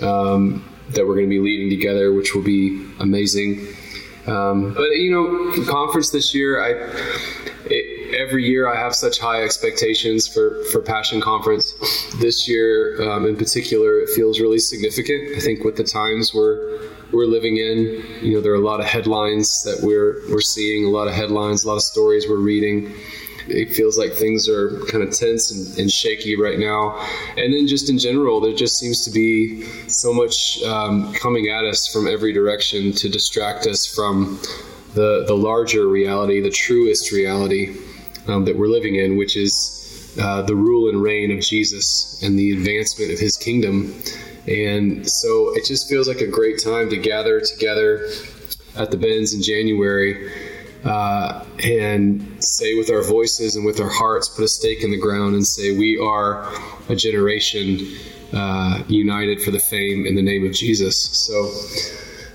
um, 0.00 0.72
that 0.90 1.06
we're 1.06 1.14
going 1.14 1.26
to 1.26 1.30
be 1.30 1.40
leading 1.40 1.68
together 1.68 2.12
which 2.12 2.34
will 2.34 2.44
be 2.44 2.88
amazing. 3.00 3.66
Um, 4.26 4.74
but 4.74 4.90
you 4.96 5.10
know 5.10 5.64
conference 5.66 6.10
this 6.10 6.34
year 6.34 6.60
i 6.60 7.52
every 8.14 8.44
year 8.44 8.68
I 8.68 8.76
have 8.76 8.94
such 8.94 9.18
high 9.18 9.42
expectations 9.42 10.26
for, 10.26 10.62
for 10.72 10.80
Passion 10.80 11.20
Conference. 11.20 11.74
This 12.20 12.48
year, 12.48 13.10
um, 13.10 13.26
in 13.26 13.36
particular, 13.36 13.98
it 13.98 14.10
feels 14.10 14.40
really 14.40 14.58
significant. 14.58 15.36
I 15.36 15.40
think 15.40 15.64
with 15.64 15.76
the 15.76 15.84
times 15.84 16.34
we're 16.34 16.80
we're 17.12 17.26
living 17.26 17.56
in, 17.56 18.04
you 18.20 18.34
know, 18.34 18.40
there 18.40 18.52
are 18.52 18.56
a 18.56 18.66
lot 18.66 18.80
of 18.80 18.86
headlines 18.86 19.62
that 19.62 19.78
we're 19.82 20.28
we're 20.30 20.40
seeing, 20.40 20.84
a 20.84 20.88
lot 20.88 21.08
of 21.08 21.14
headlines, 21.14 21.64
a 21.64 21.68
lot 21.68 21.76
of 21.76 21.82
stories 21.82 22.26
we're 22.28 22.36
reading. 22.36 22.92
It 23.48 23.72
feels 23.72 23.96
like 23.96 24.12
things 24.12 24.48
are 24.48 24.80
kind 24.86 25.04
of 25.04 25.14
tense 25.14 25.52
and, 25.52 25.78
and 25.78 25.90
shaky 25.90 26.34
right 26.36 26.58
now. 26.58 26.98
And 27.36 27.54
then 27.54 27.68
just 27.68 27.88
in 27.88 27.96
general, 27.96 28.40
there 28.40 28.52
just 28.52 28.76
seems 28.76 29.04
to 29.04 29.10
be 29.10 29.62
so 29.88 30.12
much 30.12 30.60
um, 30.64 31.12
coming 31.14 31.48
at 31.48 31.64
us 31.64 31.86
from 31.86 32.08
every 32.08 32.32
direction 32.32 32.92
to 32.94 33.08
distract 33.08 33.68
us 33.68 33.86
from 33.86 34.40
the, 34.94 35.24
the 35.28 35.36
larger 35.36 35.86
reality, 35.86 36.40
the 36.40 36.50
truest 36.50 37.12
reality 37.12 37.76
um, 38.28 38.44
that 38.44 38.56
we're 38.56 38.68
living 38.68 38.96
in, 38.96 39.16
which 39.16 39.36
is 39.36 40.14
uh, 40.20 40.42
the 40.42 40.54
rule 40.54 40.88
and 40.88 41.02
reign 41.02 41.30
of 41.30 41.40
Jesus 41.40 42.20
and 42.22 42.38
the 42.38 42.52
advancement 42.52 43.12
of 43.12 43.18
his 43.18 43.36
kingdom. 43.36 43.94
And 44.46 45.08
so 45.08 45.54
it 45.56 45.64
just 45.66 45.88
feels 45.88 46.08
like 46.08 46.20
a 46.20 46.26
great 46.26 46.62
time 46.62 46.88
to 46.90 46.96
gather 46.96 47.40
together 47.40 48.08
at 48.76 48.90
the 48.90 48.96
Benz 48.96 49.34
in 49.34 49.42
January 49.42 50.30
uh, 50.84 51.44
and 51.64 52.42
say 52.42 52.74
with 52.74 52.90
our 52.90 53.02
voices 53.02 53.56
and 53.56 53.64
with 53.64 53.80
our 53.80 53.90
hearts, 53.90 54.28
put 54.28 54.44
a 54.44 54.48
stake 54.48 54.82
in 54.82 54.90
the 54.90 54.98
ground 54.98 55.34
and 55.34 55.46
say, 55.46 55.76
We 55.76 55.98
are 55.98 56.48
a 56.88 56.94
generation 56.94 57.80
uh, 58.32 58.84
united 58.86 59.42
for 59.42 59.50
the 59.50 59.58
fame 59.58 60.06
in 60.06 60.14
the 60.14 60.22
name 60.22 60.46
of 60.46 60.52
Jesus. 60.52 60.96
So, 60.96 61.50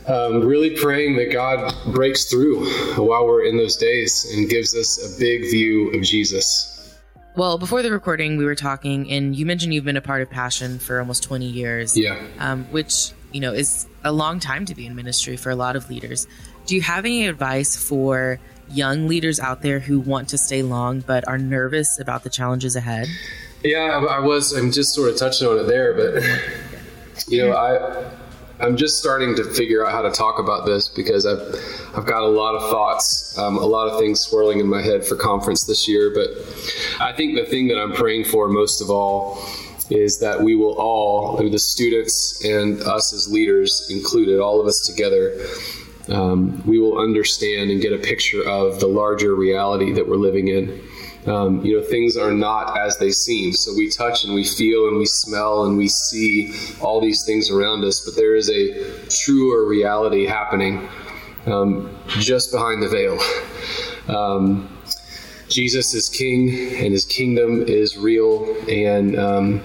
um, 0.08 0.46
really 0.46 0.76
praying 0.78 1.16
that 1.18 1.32
God 1.32 1.74
breaks 1.94 2.26
through 2.26 2.66
while 2.96 3.26
we're 3.26 3.46
in 3.46 3.58
those 3.58 3.76
days 3.76 4.32
and 4.34 4.50
gives 4.50 4.76
us 4.76 5.16
a 5.16 5.20
big 5.20 5.44
view 5.44 5.92
of 5.92 6.02
Jesus. 6.02 6.98
Well, 7.36 7.58
before 7.58 7.82
the 7.82 7.92
recording, 7.92 8.38
we 8.38 8.44
were 8.44 8.56
talking, 8.56 9.10
and 9.10 9.36
you 9.36 9.46
mentioned 9.46 9.74
you've 9.74 9.86
been 9.86 9.98
a 9.98 10.02
part 10.02 10.22
of 10.22 10.30
Passion 10.30 10.80
for 10.80 11.00
almost 11.00 11.24
20 11.24 11.46
years. 11.46 11.98
Yeah. 11.98 12.22
Um, 12.40 12.66
which, 12.72 13.12
you 13.32 13.40
know, 13.40 13.54
is 13.54 13.88
a 14.04 14.12
long 14.12 14.40
time 14.40 14.66
to 14.66 14.76
be 14.76 14.86
in 14.86 14.96
ministry 14.96 15.38
for 15.38 15.50
a 15.50 15.56
lot 15.56 15.78
of 15.78 15.90
leaders. 15.90 16.28
Do 16.66 16.76
you 16.76 16.82
have 16.82 17.06
any 17.06 17.28
advice 17.28 17.78
for 17.78 18.40
young 18.70 19.08
leaders 19.08 19.40
out 19.40 19.62
there 19.62 19.80
who 19.80 20.00
want 20.00 20.30
to 20.30 20.38
stay 20.38 20.62
long 20.62 21.02
but 21.02 21.28
are 21.28 21.38
nervous 21.38 22.00
about 22.00 22.24
the 22.24 22.30
challenges 22.30 22.76
ahead? 22.76 23.08
Yeah, 23.64 23.80
I, 23.80 24.18
I 24.18 24.20
was. 24.20 24.54
I'm 24.54 24.72
just 24.72 24.94
sort 24.94 25.12
of 25.12 25.18
touching 25.18 25.48
on 25.48 25.60
it 25.60 25.64
there, 25.64 25.94
but 25.94 26.24
you 27.28 27.46
know, 27.46 27.54
I 27.54 28.12
I'm 28.62 28.78
just 28.78 29.00
starting 29.00 29.36
to 29.38 29.44
figure 29.44 29.86
out 29.86 29.92
how 29.92 30.04
to 30.04 30.12
talk 30.12 30.38
about 30.38 30.68
this 30.68 30.88
because 30.88 31.26
I've 31.26 31.42
I've 31.98 32.06
got 32.06 32.22
a 32.22 32.28
lot 32.28 32.56
of 32.56 32.70
thoughts, 32.70 33.38
um, 33.38 33.58
a 33.58 33.66
lot 33.66 33.88
of 33.88 34.00
things 34.00 34.20
swirling 34.22 34.60
in 34.60 34.68
my 34.68 34.82
head 34.82 35.04
for 35.04 35.16
conference 35.16 35.66
this 35.66 35.88
year. 35.88 36.14
But 36.14 36.30
I 37.02 37.12
think 37.12 37.36
the 37.36 37.46
thing 37.46 37.68
that 37.70 37.80
I'm 37.80 37.94
praying 37.94 38.26
for 38.26 38.48
most 38.48 38.82
of 38.82 38.90
all 38.90 39.44
is 39.90 40.20
that 40.20 40.42
we 40.42 40.56
will 40.56 40.74
all, 40.74 41.38
the 41.38 41.60
students 41.60 42.46
and 42.46 42.82
us 42.84 43.14
as 43.14 43.28
leaders 43.32 43.88
included, 43.90 44.40
all 44.40 44.62
of 44.62 44.68
us 44.68 44.80
together, 44.80 45.38
um, 46.08 46.64
we 46.66 46.80
will 46.80 46.98
understand 46.98 47.72
and 47.72 47.82
get 47.82 47.92
a 47.92 47.98
picture 47.98 48.48
of 48.48 48.80
the 48.80 48.88
larger 48.88 49.36
reality 49.36 49.92
that 49.94 50.08
we're 50.08 50.16
living 50.16 50.48
in. 50.48 50.82
Um, 51.28 51.64
you 51.64 51.78
know, 51.78 51.86
things 51.86 52.18
are 52.18 52.34
not 52.34 52.78
as 52.78 52.98
they 52.98 53.12
seem. 53.12 53.54
So 53.54 53.74
we 53.76 53.90
touch 53.90 54.24
and 54.24 54.34
we 54.34 54.44
feel 54.44 54.88
and 54.88 54.98
we 54.98 55.06
smell 55.06 55.66
and 55.66 55.78
we 55.78 55.88
see 55.88 56.54
all 56.80 57.00
these 57.00 57.24
things 57.24 57.52
around 57.52 57.84
us, 57.84 58.00
but 58.00 58.16
there 58.16 58.36
is 58.36 58.50
a 58.50 59.08
truer 59.08 59.66
reality 59.66 60.26
happening 60.26 60.90
um, 61.46 61.96
just 62.08 62.52
behind 62.52 62.82
the 62.82 62.90
veil. 62.90 63.20
Um, 64.08 64.68
Jesus 65.48 65.94
is 65.94 66.10
King, 66.10 66.50
and 66.50 66.92
His 66.92 67.06
kingdom 67.06 67.62
is 67.62 67.98
real, 67.98 68.56
and 68.68 69.18
um, 69.18 69.64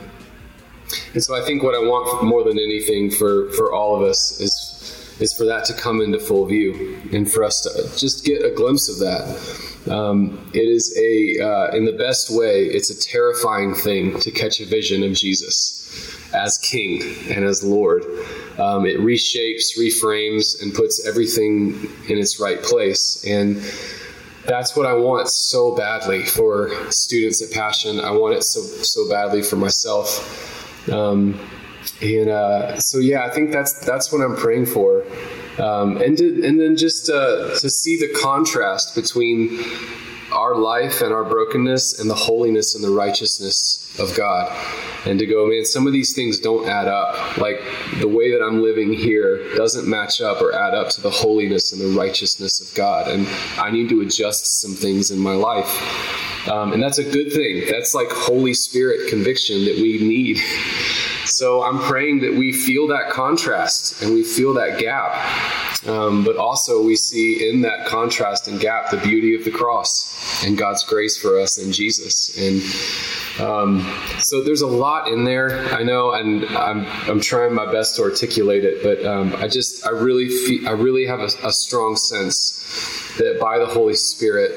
and 1.14 1.24
so 1.24 1.34
I 1.34 1.44
think 1.44 1.62
what 1.62 1.74
I 1.74 1.78
want 1.78 2.24
more 2.24 2.44
than 2.44 2.58
anything 2.58 3.10
for 3.10 3.50
for 3.52 3.72
all 3.72 3.96
of 3.96 4.02
us 4.02 4.38
is 4.40 4.75
is 5.20 5.32
for 5.32 5.44
that 5.44 5.64
to 5.66 5.74
come 5.74 6.00
into 6.00 6.18
full 6.18 6.46
view, 6.46 6.98
and 7.12 7.30
for 7.30 7.44
us 7.44 7.60
to 7.62 7.98
just 7.98 8.24
get 8.24 8.44
a 8.44 8.50
glimpse 8.50 8.88
of 8.88 8.98
that. 8.98 9.92
Um, 9.92 10.50
it 10.52 10.68
is 10.68 10.96
a, 10.98 11.42
uh, 11.42 11.76
in 11.76 11.84
the 11.84 11.92
best 11.92 12.28
way, 12.30 12.64
it's 12.64 12.90
a 12.90 13.00
terrifying 13.00 13.74
thing 13.74 14.18
to 14.20 14.30
catch 14.30 14.60
a 14.60 14.66
vision 14.66 15.04
of 15.04 15.12
Jesus 15.12 15.76
as 16.34 16.58
King 16.58 17.02
and 17.30 17.44
as 17.44 17.62
Lord. 17.62 18.02
Um, 18.58 18.84
it 18.84 18.98
reshapes, 18.98 19.78
reframes, 19.78 20.60
and 20.60 20.74
puts 20.74 21.06
everything 21.06 21.88
in 22.08 22.18
its 22.18 22.40
right 22.40 22.62
place. 22.62 23.24
And 23.24 23.62
that's 24.44 24.76
what 24.76 24.86
I 24.86 24.94
want 24.94 25.28
so 25.28 25.74
badly 25.76 26.24
for 26.24 26.70
students 26.90 27.42
at 27.42 27.50
Passion. 27.52 28.00
I 28.00 28.10
want 28.10 28.34
it 28.34 28.42
so 28.42 28.60
so 28.60 29.08
badly 29.08 29.42
for 29.42 29.56
myself. 29.56 30.88
Um, 30.90 31.38
and 32.02 32.28
uh, 32.28 32.78
so 32.78 32.98
yeah, 32.98 33.24
I 33.24 33.30
think 33.30 33.52
that's 33.52 33.72
that's 33.84 34.12
what 34.12 34.20
I'm 34.20 34.36
praying 34.36 34.66
for. 34.66 35.04
Um, 35.58 35.96
and 35.96 36.18
to, 36.18 36.46
and 36.46 36.60
then 36.60 36.76
just 36.76 37.08
uh, 37.08 37.54
to 37.58 37.70
see 37.70 37.98
the 37.98 38.12
contrast 38.20 38.94
between 38.94 39.58
our 40.32 40.54
life 40.54 41.00
and 41.00 41.12
our 41.12 41.24
brokenness 41.24 41.98
and 41.98 42.10
the 42.10 42.14
holiness 42.14 42.74
and 42.74 42.84
the 42.84 42.90
righteousness 42.90 43.98
of 43.98 44.14
God. 44.16 44.54
And 45.06 45.18
to 45.18 45.26
go, 45.26 45.46
man, 45.46 45.64
some 45.64 45.86
of 45.86 45.92
these 45.92 46.14
things 46.14 46.40
don't 46.40 46.68
add 46.68 46.88
up. 46.88 47.38
Like 47.38 47.60
the 48.00 48.08
way 48.08 48.32
that 48.32 48.42
I'm 48.42 48.62
living 48.62 48.92
here 48.92 49.54
doesn't 49.54 49.88
match 49.88 50.20
up 50.20 50.42
or 50.42 50.52
add 50.52 50.74
up 50.74 50.90
to 50.90 51.00
the 51.00 51.10
holiness 51.10 51.72
and 51.72 51.80
the 51.80 51.98
righteousness 51.98 52.60
of 52.60 52.74
God. 52.74 53.08
And 53.08 53.26
I 53.56 53.70
need 53.70 53.88
to 53.90 54.00
adjust 54.00 54.60
some 54.60 54.74
things 54.74 55.10
in 55.10 55.18
my 55.18 55.34
life. 55.34 56.48
Um, 56.48 56.72
and 56.72 56.82
that's 56.82 56.98
a 56.98 57.04
good 57.04 57.32
thing. 57.32 57.64
That's 57.70 57.94
like 57.94 58.08
Holy 58.10 58.54
Spirit 58.54 59.08
conviction 59.08 59.64
that 59.64 59.76
we 59.76 59.98
need. 59.98 60.38
So 61.36 61.62
I'm 61.62 61.78
praying 61.80 62.20
that 62.20 62.32
we 62.32 62.50
feel 62.50 62.86
that 62.86 63.10
contrast 63.10 64.00
and 64.00 64.14
we 64.14 64.22
feel 64.22 64.54
that 64.54 64.78
gap. 64.78 65.12
Um, 65.86 66.24
but 66.24 66.38
also, 66.38 66.82
we 66.82 66.96
see 66.96 67.50
in 67.50 67.60
that 67.60 67.84
contrast 67.84 68.48
and 68.48 68.58
gap 68.58 68.90
the 68.90 68.96
beauty 68.96 69.34
of 69.34 69.44
the 69.44 69.50
cross 69.50 70.42
and 70.46 70.56
God's 70.56 70.82
grace 70.82 71.18
for 71.18 71.38
us 71.38 71.58
in 71.58 71.72
Jesus. 71.72 72.38
And 72.38 73.46
um, 73.46 73.80
so 74.18 74.42
there's 74.42 74.62
a 74.62 74.66
lot 74.66 75.08
in 75.08 75.24
there, 75.24 75.50
I 75.74 75.82
know, 75.82 76.12
and 76.12 76.46
I'm, 76.46 76.86
I'm 77.06 77.20
trying 77.20 77.52
my 77.52 77.70
best 77.70 77.96
to 77.96 78.02
articulate 78.02 78.64
it, 78.64 78.82
but 78.82 79.04
um, 79.04 79.34
I 79.36 79.46
just, 79.46 79.86
I 79.86 79.90
really 79.90 80.30
feel, 80.30 80.66
I 80.66 80.72
really 80.72 81.04
have 81.04 81.20
a, 81.20 81.28
a 81.44 81.52
strong 81.52 81.96
sense 81.96 83.14
that 83.18 83.38
by 83.38 83.58
the 83.58 83.66
Holy 83.66 83.94
Spirit, 83.94 84.52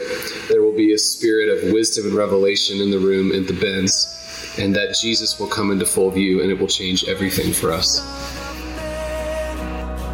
there 0.47 0.61
will 0.61 0.75
be 0.75 0.93
a 0.93 0.97
spirit 0.97 1.49
of 1.49 1.73
wisdom 1.73 2.05
and 2.05 2.15
revelation 2.15 2.79
in 2.79 2.89
the 2.89 2.99
room 2.99 3.33
at 3.33 3.47
the 3.47 3.53
Benz 3.53 4.15
and 4.59 4.75
that 4.75 4.93
Jesus 4.95 5.39
will 5.39 5.47
come 5.47 5.71
into 5.71 5.85
full 5.85 6.11
view 6.11 6.41
and 6.41 6.51
it 6.51 6.59
will 6.59 6.67
change 6.67 7.05
everything 7.07 7.53
for 7.53 7.71
us. 7.71 8.01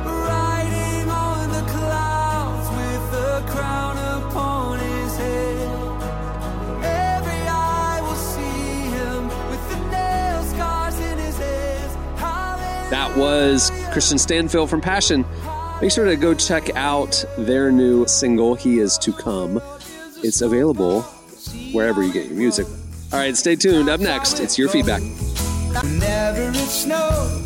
Riding 0.06 1.10
on 1.10 1.50
the 1.50 1.64
clouds 1.72 2.70
with 2.70 3.14
a 3.20 3.44
crown 3.50 3.98
upon 3.98 4.80
his 4.80 5.18
head. 5.18 5.70
Every 6.84 7.48
eye 7.48 8.00
will 8.02 8.16
see 8.16 8.90
him 8.96 9.28
with 9.50 9.70
the 9.72 9.78
nail 9.90 10.44
scars 10.44 11.00
in 11.00 11.18
his 11.18 11.36
hands. 11.38 12.92
That 12.92 13.18
was 13.18 13.72
Christian 13.92 14.18
Stanfill 14.18 14.70
from 14.70 14.82
Passion. 14.82 15.26
Make 15.82 15.92
sure 15.92 16.06
to 16.06 16.16
go 16.16 16.34
check 16.34 16.70
out 16.76 17.26
their 17.38 17.72
new 17.72 18.06
single, 18.08 18.56
He 18.56 18.80
Is 18.80 18.98
to 19.00 19.12
Come. 19.12 19.60
It's 20.24 20.42
available 20.42 21.02
wherever 21.74 22.02
you 22.02 22.14
get 22.14 22.28
your 22.28 22.38
music. 22.38 22.66
All 23.14 23.20
right, 23.20 23.36
stay 23.38 23.56
tuned. 23.56 23.88
Up 23.90 24.00
next, 24.00 24.40
it's 24.40 24.58
your 24.58 24.68
feedback. 24.68 25.02
Whenever 25.02 26.50
it 26.50 26.56
snows, 26.56 27.46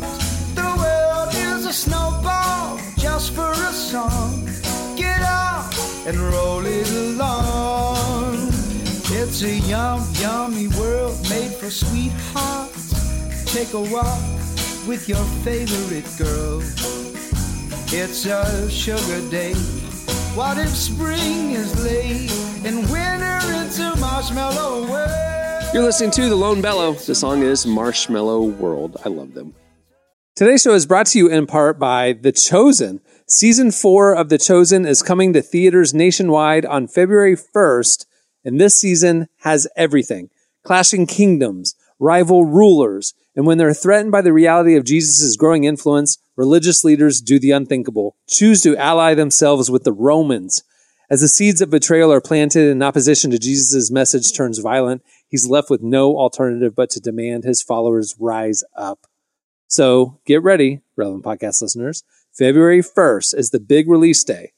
the 0.54 0.62
world 0.62 1.28
is 1.34 1.66
a 1.66 1.72
snowball 1.72 2.78
just 2.96 3.34
for 3.34 3.50
a 3.50 3.72
song. 3.72 4.48
Get 4.96 5.20
up 5.22 5.72
and 6.06 6.18
roll 6.18 6.64
it 6.64 6.90
along. 6.90 8.48
It's 9.12 9.42
a 9.42 9.58
yum, 9.68 10.02
yummy 10.14 10.68
world 10.68 11.20
made 11.28 11.52
for 11.52 11.70
sweethearts. 11.70 13.44
Take 13.52 13.74
a 13.74 13.80
walk 13.80 14.20
with 14.88 15.08
your 15.08 15.24
favorite 15.44 16.08
girl. 16.18 16.60
It's 17.92 18.24
a 18.26 18.70
sugar 18.70 19.20
day. 19.30 19.54
What 20.34 20.58
if 20.58 20.70
spring 20.70 21.52
is 21.52 21.84
late 21.84 22.30
and 22.64 22.88
winter 22.90 23.38
it's 23.62 23.78
a 23.78 23.94
marshmallow 23.96 24.88
world? 24.88 25.39
You're 25.72 25.84
listening 25.84 26.10
to 26.12 26.28
The 26.28 26.34
Lone 26.34 26.60
Bellow. 26.60 26.94
The 26.94 27.14
song 27.14 27.44
is 27.44 27.64
Marshmallow 27.64 28.42
World. 28.42 28.96
I 29.04 29.08
love 29.08 29.34
them. 29.34 29.54
Today's 30.34 30.62
show 30.62 30.74
is 30.74 30.84
brought 30.84 31.06
to 31.06 31.18
you 31.18 31.28
in 31.28 31.46
part 31.46 31.78
by 31.78 32.12
The 32.12 32.32
Chosen. 32.32 33.00
Season 33.28 33.70
four 33.70 34.12
of 34.12 34.30
The 34.30 34.38
Chosen 34.38 34.84
is 34.84 35.00
coming 35.00 35.32
to 35.32 35.40
theaters 35.40 35.94
nationwide 35.94 36.66
on 36.66 36.88
February 36.88 37.36
1st, 37.36 38.04
and 38.44 38.60
this 38.60 38.80
season 38.80 39.28
has 39.42 39.68
everything 39.76 40.30
clashing 40.64 41.06
kingdoms, 41.06 41.76
rival 42.00 42.44
rulers, 42.44 43.14
and 43.36 43.46
when 43.46 43.56
they're 43.56 43.72
threatened 43.72 44.10
by 44.10 44.22
the 44.22 44.32
reality 44.32 44.74
of 44.74 44.84
Jesus' 44.84 45.36
growing 45.36 45.62
influence, 45.62 46.18
religious 46.36 46.82
leaders 46.82 47.20
do 47.20 47.38
the 47.38 47.52
unthinkable, 47.52 48.16
choose 48.28 48.60
to 48.62 48.76
ally 48.76 49.14
themselves 49.14 49.70
with 49.70 49.84
the 49.84 49.92
Romans. 49.92 50.64
As 51.10 51.22
the 51.22 51.28
seeds 51.28 51.60
of 51.60 51.70
betrayal 51.70 52.12
are 52.12 52.20
planted 52.20 52.70
in 52.70 52.84
opposition 52.84 53.32
to 53.32 53.38
Jesus' 53.38 53.90
message 53.90 54.32
turns 54.32 54.58
violent, 54.58 55.02
he's 55.28 55.44
left 55.44 55.68
with 55.68 55.82
no 55.82 56.16
alternative 56.16 56.76
but 56.76 56.88
to 56.90 57.00
demand 57.00 57.42
his 57.42 57.62
followers 57.62 58.14
rise 58.20 58.62
up. 58.76 59.08
So 59.66 60.20
get 60.24 60.44
ready, 60.44 60.82
relevant 60.96 61.24
podcast 61.24 61.62
listeners. 61.62 62.04
February 62.32 62.80
1st 62.80 63.36
is 63.36 63.50
the 63.50 63.58
big 63.58 63.90
release 63.90 64.22
day. 64.22 64.52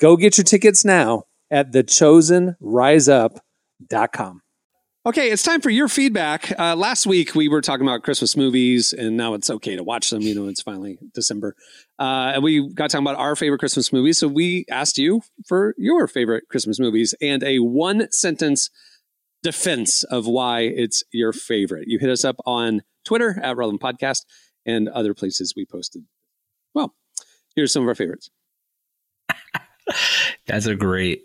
Go 0.00 0.16
get 0.16 0.36
your 0.36 0.44
tickets 0.44 0.84
now 0.84 1.26
at 1.52 1.70
thechosenriseup.com. 1.70 4.42
Okay, 5.04 5.32
it's 5.32 5.42
time 5.42 5.60
for 5.60 5.70
your 5.70 5.88
feedback. 5.88 6.56
Uh, 6.56 6.76
last 6.76 7.08
week 7.08 7.34
we 7.34 7.48
were 7.48 7.60
talking 7.60 7.84
about 7.84 8.04
Christmas 8.04 8.36
movies, 8.36 8.92
and 8.92 9.16
now 9.16 9.34
it's 9.34 9.50
okay 9.50 9.74
to 9.74 9.82
watch 9.82 10.10
them. 10.10 10.22
You 10.22 10.32
know, 10.32 10.46
it's 10.46 10.62
finally 10.62 10.96
December, 11.12 11.56
uh, 11.98 12.30
and 12.34 12.44
we 12.44 12.72
got 12.72 12.90
talking 12.90 13.04
about 13.04 13.18
our 13.18 13.34
favorite 13.34 13.58
Christmas 13.58 13.92
movies. 13.92 14.18
So 14.18 14.28
we 14.28 14.64
asked 14.70 14.98
you 14.98 15.22
for 15.44 15.74
your 15.76 16.06
favorite 16.06 16.44
Christmas 16.48 16.78
movies 16.78 17.16
and 17.20 17.42
a 17.42 17.58
one 17.58 18.12
sentence 18.12 18.70
defense 19.42 20.04
of 20.04 20.28
why 20.28 20.60
it's 20.60 21.02
your 21.12 21.32
favorite. 21.32 21.88
You 21.88 21.98
hit 21.98 22.08
us 22.08 22.24
up 22.24 22.36
on 22.46 22.82
Twitter 23.04 23.40
at 23.42 23.56
Relevant 23.56 23.82
Podcast 23.82 24.20
and 24.64 24.88
other 24.88 25.14
places 25.14 25.52
we 25.56 25.66
posted. 25.66 26.04
Well, 26.74 26.94
here's 27.56 27.72
some 27.72 27.82
of 27.82 27.88
our 27.88 27.96
favorites. 27.96 28.30
That's 30.46 30.66
a 30.66 30.76
great. 30.76 31.24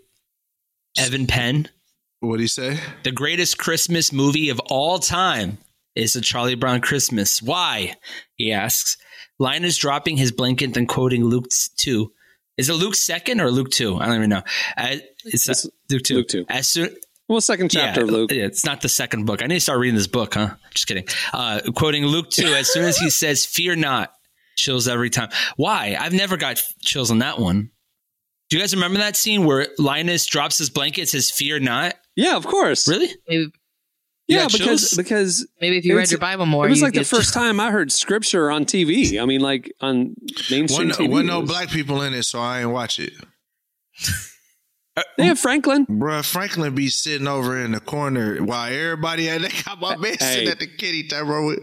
Evan 0.98 1.28
Penn. 1.28 1.68
What 2.20 2.36
do 2.36 2.42
you 2.42 2.48
say? 2.48 2.78
The 3.04 3.12
greatest 3.12 3.58
Christmas 3.58 4.12
movie 4.12 4.48
of 4.48 4.60
all 4.70 4.98
time 4.98 5.58
is 5.94 6.16
A 6.16 6.20
Charlie 6.20 6.54
Brown 6.56 6.80
Christmas. 6.80 7.40
Why? 7.42 7.94
He 8.34 8.52
asks. 8.52 8.96
Linus 9.38 9.76
dropping 9.76 10.16
his 10.16 10.32
blanket 10.32 10.76
and 10.76 10.88
quoting 10.88 11.24
Luke 11.24 11.46
2. 11.78 12.10
Is 12.56 12.68
it 12.68 12.74
Luke 12.74 12.94
2nd 12.94 13.40
or 13.40 13.52
Luke 13.52 13.70
2? 13.70 13.96
I 13.98 14.06
don't 14.06 14.16
even 14.16 14.30
know. 14.30 14.42
Uh, 14.76 14.96
it's, 15.24 15.48
It's 15.48 15.66
Luke 15.90 16.02
2. 16.02 16.14
Luke 16.16 16.28
2. 16.28 16.46
As 16.48 16.66
soon, 16.66 16.96
Well, 17.28 17.40
second 17.40 17.70
chapter 17.70 18.00
yeah, 18.00 18.04
of 18.04 18.10
Luke. 18.10 18.32
yeah, 18.32 18.46
It's 18.46 18.64
not 18.66 18.80
the 18.80 18.88
second 18.88 19.26
book. 19.26 19.40
I 19.40 19.46
need 19.46 19.54
to 19.54 19.60
start 19.60 19.78
reading 19.78 19.94
this 19.94 20.08
book, 20.08 20.34
huh? 20.34 20.56
Just 20.74 20.88
kidding. 20.88 21.04
Uh, 21.32 21.60
quoting 21.76 22.04
Luke 22.04 22.30
2, 22.30 22.46
as 22.48 22.72
soon 22.72 22.84
as 22.84 22.98
he 22.98 23.10
says, 23.10 23.44
Fear 23.46 23.76
not, 23.76 24.12
chills 24.56 24.88
every 24.88 25.08
time. 25.10 25.28
Why? 25.56 25.96
I've 25.98 26.12
never 26.12 26.36
got 26.36 26.60
chills 26.82 27.12
on 27.12 27.20
that 27.20 27.38
one. 27.38 27.70
Do 28.50 28.56
you 28.56 28.62
guys 28.62 28.74
remember 28.74 28.98
that 28.98 29.14
scene 29.14 29.44
where 29.44 29.68
Linus 29.78 30.26
drops 30.26 30.58
his 30.58 30.70
blanket, 30.70 31.08
says, 31.10 31.30
Fear 31.30 31.60
not? 31.60 31.94
Yeah, 32.18 32.36
of 32.36 32.44
course. 32.46 32.88
Really? 32.88 33.08
Maybe, 33.28 33.46
Yeah, 34.26 34.46
because 34.50 34.58
chills? 34.90 34.94
because 34.96 35.46
maybe 35.60 35.78
if 35.78 35.84
you 35.84 35.96
read 35.96 36.10
your 36.10 36.18
Bible 36.18 36.46
more, 36.46 36.66
it 36.66 36.70
was 36.70 36.82
like 36.82 36.92
the 36.94 37.00
get- 37.00 37.06
first 37.06 37.32
time 37.32 37.60
I 37.60 37.70
heard 37.70 37.92
scripture 37.92 38.50
on 38.50 38.64
TV. 38.66 39.20
I 39.20 39.24
mean, 39.24 39.40
like 39.40 39.72
on 39.80 40.14
mainstream 40.50 40.88
Wasn't, 40.88 40.94
TV. 41.08 41.10
wasn't 41.10 41.28
no 41.28 41.42
black 41.42 41.70
people 41.70 42.02
in 42.02 42.14
it, 42.14 42.24
so 42.24 42.40
I 42.40 42.60
ain't 42.62 42.70
watch 42.70 42.98
it. 42.98 43.12
They 45.16 45.26
have 45.26 45.38
Franklin. 45.38 45.86
Bruh, 45.86 46.28
Franklin 46.28 46.74
be 46.74 46.88
sitting 46.88 47.28
over 47.28 47.56
in 47.56 47.70
the 47.70 47.78
corner 47.78 48.42
while 48.42 48.72
everybody 48.72 49.28
at 49.28 49.42
they 49.42 49.48
got 49.64 49.80
my 49.80 49.94
man 49.96 50.18
sitting 50.18 50.48
at 50.48 50.58
the 50.58 50.66
kitty 50.66 51.06
table. 51.06 51.46
with- 51.46 51.60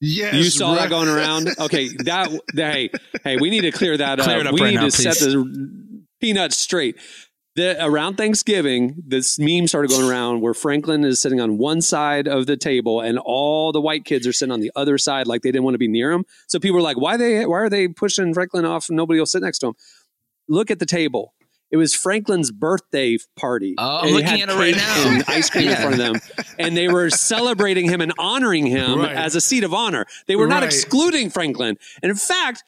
Yes, 0.00 0.32
you 0.34 0.44
saw 0.44 0.74
that 0.74 0.88
going 0.88 1.08
around. 1.08 1.50
Okay, 1.58 1.88
that, 2.04 2.30
that 2.54 2.72
hey 2.72 2.88
hey, 3.24 3.36
we 3.36 3.50
need 3.50 3.62
to 3.62 3.72
clear 3.72 3.96
that 3.96 4.20
Clear 4.20 4.36
up. 4.36 4.40
it 4.42 4.46
up 4.46 4.54
we 4.54 4.62
right 4.62 4.70
need 4.70 4.76
now, 4.76 4.84
to 4.84 4.90
set 4.90 5.18
the 5.18 6.04
peanuts 6.20 6.56
straight. 6.56 6.96
The, 7.58 7.84
around 7.84 8.16
Thanksgiving, 8.16 9.02
this 9.04 9.36
meme 9.36 9.66
started 9.66 9.90
going 9.90 10.08
around 10.08 10.42
where 10.42 10.54
Franklin 10.54 11.04
is 11.04 11.20
sitting 11.20 11.40
on 11.40 11.58
one 11.58 11.80
side 11.80 12.28
of 12.28 12.46
the 12.46 12.56
table 12.56 13.00
and 13.00 13.18
all 13.18 13.72
the 13.72 13.80
white 13.80 14.04
kids 14.04 14.28
are 14.28 14.32
sitting 14.32 14.52
on 14.52 14.60
the 14.60 14.70
other 14.76 14.96
side, 14.96 15.26
like 15.26 15.42
they 15.42 15.50
didn't 15.50 15.64
want 15.64 15.74
to 15.74 15.78
be 15.78 15.88
near 15.88 16.12
him. 16.12 16.24
So 16.46 16.60
people 16.60 16.76
were 16.76 16.82
like, 16.82 16.96
"Why 16.98 17.16
they? 17.16 17.44
Why 17.46 17.58
are 17.58 17.68
they 17.68 17.88
pushing 17.88 18.32
Franklin 18.32 18.64
off? 18.64 18.88
and 18.88 18.96
Nobody 18.96 19.18
will 19.18 19.26
sit 19.26 19.42
next 19.42 19.58
to 19.58 19.68
him." 19.68 19.74
Look 20.48 20.70
at 20.70 20.78
the 20.78 20.86
table. 20.86 21.34
It 21.72 21.76
was 21.78 21.96
Franklin's 21.96 22.52
birthday 22.52 23.18
party. 23.36 23.74
Oh, 23.76 23.98
I'm 23.98 24.04
And 24.06 24.14
looking 24.14 24.40
at 24.40 24.48
it 24.48 24.54
right 24.54 24.76
now. 24.76 25.08
And 25.08 25.24
ice 25.26 25.50
cream 25.50 25.68
in 25.68 25.76
front 25.76 25.94
of 25.94 25.98
them, 25.98 26.14
and 26.60 26.76
they 26.76 26.86
were 26.86 27.10
celebrating 27.10 27.86
him 27.90 28.00
and 28.00 28.12
honoring 28.18 28.66
him 28.66 29.00
Right. 29.00 29.16
as 29.16 29.34
a 29.34 29.40
seat 29.40 29.64
of 29.64 29.74
honor. 29.74 30.06
They 30.28 30.36
were 30.36 30.46
not 30.46 30.62
excluding 30.62 31.28
Franklin, 31.28 31.76
and 32.04 32.10
in 32.10 32.16
fact, 32.16 32.62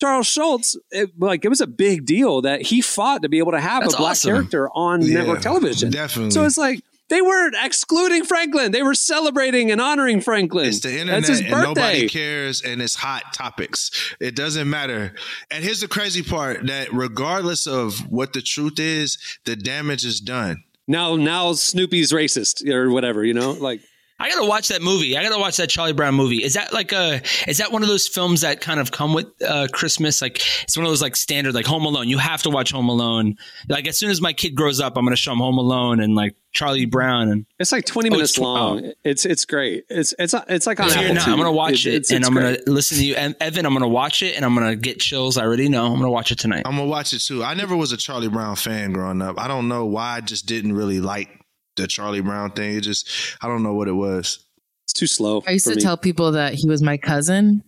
Charles 0.00 0.26
Schulz, 0.26 0.78
it, 0.90 1.10
like 1.18 1.44
it 1.44 1.48
was 1.48 1.60
a 1.60 1.66
big 1.66 2.04
deal 2.04 2.42
that 2.42 2.62
he 2.62 2.80
fought 2.80 3.22
to 3.22 3.28
be 3.28 3.38
able 3.38 3.52
to 3.52 3.60
have 3.60 3.82
That's 3.82 3.94
a 3.94 3.96
black 3.96 4.10
awesome. 4.12 4.32
character 4.32 4.68
on 4.70 5.02
Yeah, 5.02 5.20
network 5.20 5.40
television. 5.40 5.90
definitely. 5.90 6.32
So 6.32 6.44
it's 6.44 6.58
like 6.58 6.80
they 7.08 7.22
weren't 7.22 7.54
excluding 7.62 8.24
Franklin; 8.24 8.72
they 8.72 8.82
were 8.82 8.94
celebrating 8.94 9.70
and 9.70 9.80
honoring 9.80 10.20
Franklin. 10.20 10.66
It's 10.66 10.80
the 10.80 10.90
internet 10.92 11.22
That's 11.22 11.28
his 11.28 11.40
and 11.40 11.50
nobody 11.50 12.08
cares 12.08 12.62
and 12.62 12.82
it's 12.82 12.96
hot 12.96 13.32
topics. 13.32 13.90
It 14.20 14.34
doesn't 14.36 14.68
matter. 14.68 15.14
And 15.50 15.62
here's 15.64 15.80
the 15.80 15.88
crazy 15.88 16.22
part 16.22 16.66
that 16.66 16.92
regardless 16.92 17.66
of 17.66 18.10
what 18.10 18.32
the 18.32 18.42
truth 18.42 18.78
is, 18.78 19.18
the 19.44 19.56
damage 19.56 20.04
is 20.04 20.20
done. 20.20 20.64
Now, 20.88 21.16
now 21.16 21.52
Snoopy's 21.52 22.12
racist 22.12 22.68
or 22.68 22.90
whatever. 22.90 23.24
You 23.24 23.34
know, 23.34 23.52
like 23.52 23.80
I 24.18 24.30
gotta 24.30 24.46
watch 24.46 24.68
that 24.68 24.80
movie. 24.80 25.16
I 25.16 25.22
gotta 25.22 25.38
watch 25.38 25.58
that 25.58 25.68
Charlie 25.68 25.92
Brown 25.92 26.14
movie. 26.14 26.42
Is 26.42 26.54
that 26.54 26.72
like 26.72 26.92
a? 26.92 27.20
Is 27.46 27.58
that 27.58 27.70
one 27.70 27.82
of 27.82 27.88
those 27.88 28.08
films 28.08 28.40
that 28.40 28.60
kind 28.62 28.80
of 28.80 28.90
come 28.90 29.12
with 29.12 29.26
uh, 29.46 29.68
Christmas? 29.72 30.22
Like 30.22 30.40
it's 30.62 30.74
one 30.76 30.86
of 30.86 30.90
those 30.90 31.02
like 31.02 31.16
standard 31.16 31.54
like 31.54 31.66
Home 31.66 31.84
Alone. 31.84 32.08
You 32.08 32.16
have 32.18 32.42
to 32.44 32.50
watch 32.50 32.72
Home 32.72 32.88
Alone. 32.88 33.36
Like 33.68 33.86
as 33.86 33.98
soon 33.98 34.10
as 34.10 34.20
my 34.22 34.32
kid 34.32 34.54
grows 34.54 34.80
up, 34.80 34.96
I'm 34.96 35.04
gonna 35.04 35.16
show 35.16 35.32
him 35.32 35.38
Home 35.38 35.58
Alone 35.58 36.00
and 36.00 36.14
like 36.14 36.34
Charlie 36.52 36.86
Brown 36.86 37.28
and. 37.28 37.46
it's 37.58 37.72
like 37.72 37.84
twenty 37.84 38.08
Oh, 38.08 38.12
minutes 38.12 38.30
it's 38.30 38.38
tw- 38.38 38.42
long. 38.42 38.92
It's 39.04 39.26
it's 39.26 39.44
great. 39.44 39.84
It's 39.90 40.14
it's 40.18 40.34
it's 40.48 40.66
like 40.66 40.80
on 40.80 40.88
Fear 40.88 41.02
Apple 41.02 41.14
not. 41.14 41.28
I'm 41.28 41.36
gonna 41.36 41.52
watch 41.52 41.84
it, 41.86 41.94
It's- 41.94 42.10
and 42.10 42.20
it's 42.20 42.28
I'm 42.28 42.32
great. 42.34 42.64
gonna 42.64 42.74
listen 42.74 42.96
to 42.96 43.04
you, 43.04 43.16
and 43.16 43.36
Evan. 43.40 43.66
I'm 43.66 43.74
gonna 43.74 43.86
watch 43.86 44.22
it, 44.22 44.34
and 44.34 44.46
I'm 44.46 44.54
gonna 44.54 44.76
get 44.76 44.98
chills. 44.98 45.36
I 45.36 45.42
already 45.44 45.68
know. 45.68 45.84
I'm 45.86 45.96
gonna 45.96 46.10
watch 46.10 46.32
it 46.32 46.38
tonight. 46.38 46.62
I'm 46.64 46.76
gonna 46.76 46.86
watch 46.88 47.12
it 47.12 47.18
too. 47.18 47.44
I 47.44 47.52
never 47.52 47.76
was 47.76 47.92
a 47.92 47.98
Charlie 47.98 48.28
Brown 48.28 48.56
fan 48.56 48.92
growing 48.92 49.20
up. 49.20 49.38
I 49.38 49.46
don't 49.46 49.68
know 49.68 49.84
why 49.84 50.16
I 50.16 50.20
just 50.22 50.46
didn't 50.46 50.72
really 50.72 51.00
like 51.00 51.28
the 51.76 51.86
Charlie 51.86 52.20
Brown 52.20 52.50
thing. 52.52 52.76
It 52.76 52.80
just 52.82 53.08
I 53.42 53.48
don't 53.48 53.62
know 53.62 53.74
what 53.74 53.88
it 53.88 53.92
was. 53.92 54.44
It's 54.84 54.92
too 54.92 55.06
slow. 55.06 55.42
I 55.46 55.52
used 55.52 55.66
to 55.66 55.74
me. 55.76 55.82
tell 55.82 55.96
people 55.96 56.32
that 56.32 56.54
he 56.54 56.68
was 56.68 56.82
my 56.82 56.96
cousin. 56.96 57.62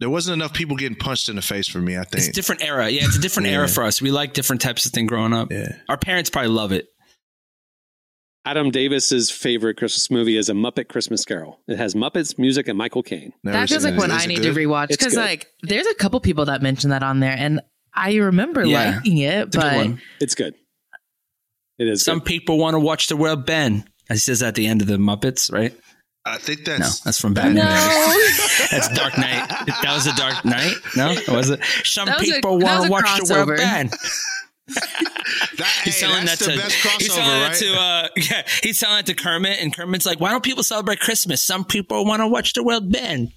There 0.00 0.10
wasn't 0.10 0.34
enough 0.34 0.52
people 0.52 0.76
getting 0.76 0.96
punched 0.98 1.28
in 1.28 1.36
the 1.36 1.42
face 1.42 1.68
for 1.68 1.78
me, 1.78 1.96
I 1.96 2.02
think 2.04 2.14
It's 2.16 2.28
a 2.28 2.32
different 2.32 2.64
era. 2.64 2.88
Yeah, 2.88 3.04
it's 3.04 3.16
a 3.16 3.20
different 3.20 3.48
Yeah. 3.48 3.54
era 3.56 3.68
for 3.68 3.84
us. 3.84 4.02
We 4.02 4.10
like 4.10 4.32
different 4.32 4.60
types 4.60 4.84
of 4.84 4.92
thing 4.92 5.06
growing 5.06 5.32
up. 5.32 5.52
Yeah. 5.52 5.76
Our 5.88 5.96
parents 5.96 6.28
probably 6.30 6.50
love 6.50 6.72
it. 6.72 6.88
Adam 8.44 8.72
Davis's 8.72 9.30
favorite 9.30 9.76
Christmas 9.76 10.10
movie 10.10 10.36
is 10.36 10.48
A 10.48 10.52
Muppet 10.52 10.88
Christmas 10.88 11.24
Carol. 11.24 11.60
It 11.68 11.76
has 11.78 11.94
Muppets, 11.94 12.36
music, 12.38 12.66
and 12.66 12.76
Michael 12.76 13.04
Caine. 13.04 13.32
Never 13.44 13.56
that 13.58 13.68
feels 13.68 13.84
like 13.84 13.94
it. 13.94 13.98
one 13.98 14.10
I 14.10 14.26
need 14.26 14.42
good? 14.42 14.54
to 14.54 14.60
rewatch 14.60 14.88
because 14.88 15.14
like 15.14 15.46
there's 15.62 15.86
a 15.86 15.94
couple 15.94 16.18
people 16.18 16.46
that 16.46 16.60
mentioned 16.62 16.92
that 16.92 17.04
on 17.04 17.20
there, 17.20 17.36
and 17.38 17.60
I 17.94 18.16
remember 18.16 18.64
Yeah. 18.64 18.96
liking 18.96 19.18
it, 19.18 19.46
It's 19.48 19.56
a 19.56 19.60
good 19.60 19.90
but. 19.96 20.02
It's 20.20 20.34
good. 20.34 20.54
It 21.78 21.88
is 21.88 22.02
Some 22.04 22.18
good. 22.18 22.26
people 22.26 22.58
want 22.58 22.74
to 22.74 22.80
watch 22.80 23.06
the 23.08 23.16
world 23.16 23.46
bend. 23.46 23.84
He 24.08 24.16
says 24.18 24.42
at 24.42 24.54
the 24.54 24.66
end 24.66 24.82
of 24.82 24.88
the 24.88 24.96
Muppets, 24.98 25.50
right? 25.52 25.74
I 26.24 26.38
think 26.38 26.66
No, 26.66 26.78
that's 26.78 27.00
that's 27.00 27.20
from 27.20 27.34
Batman. 27.34 27.54
no. 27.64 27.64
That's 28.70 28.88
Dark 28.88 29.18
Knight. 29.18 29.48
That 29.48 29.92
was 29.92 30.06
a 30.06 30.14
Dark 30.14 30.44
Knight. 30.44 30.74
No, 30.96 31.10
it 31.10 31.28
was 31.28 31.50
it? 31.50 31.60
Some 31.82 32.06
That 32.06 32.20
was 32.20 32.30
people 32.30 32.58
want 32.60 32.82
to 32.82 32.86
a 32.88 32.90
watch 32.90 33.20
the 33.20 33.34
world 33.34 33.56
bend. 33.56 33.90
that, 34.68 35.80
He's 35.84 35.94
hey, 35.98 36.06
selling 36.06 36.26
that 36.26 36.38
the 36.38 36.44
to 36.52 36.56
best 36.56 36.74
he's 36.76 37.08
crossover, 37.10 37.14
selling 37.16 37.42
right? 37.42 37.52
that 37.52 37.58
to 37.58 37.74
uh 37.74 38.08
yeah 38.30 38.46
he's 38.62 38.78
selling 38.78 38.98
it 39.00 39.06
to 39.06 39.14
Kermit 39.14 39.58
and 39.60 39.74
Kermit's 39.74 40.06
like 40.06 40.20
why 40.20 40.30
don't 40.30 40.44
people 40.44 40.62
celebrate 40.62 41.00
Christmas? 41.00 41.44
Some 41.44 41.64
people 41.64 42.04
want 42.04 42.20
to 42.20 42.28
watch 42.28 42.52
the 42.52 42.62
world 42.62 42.90
bend. 42.92 43.32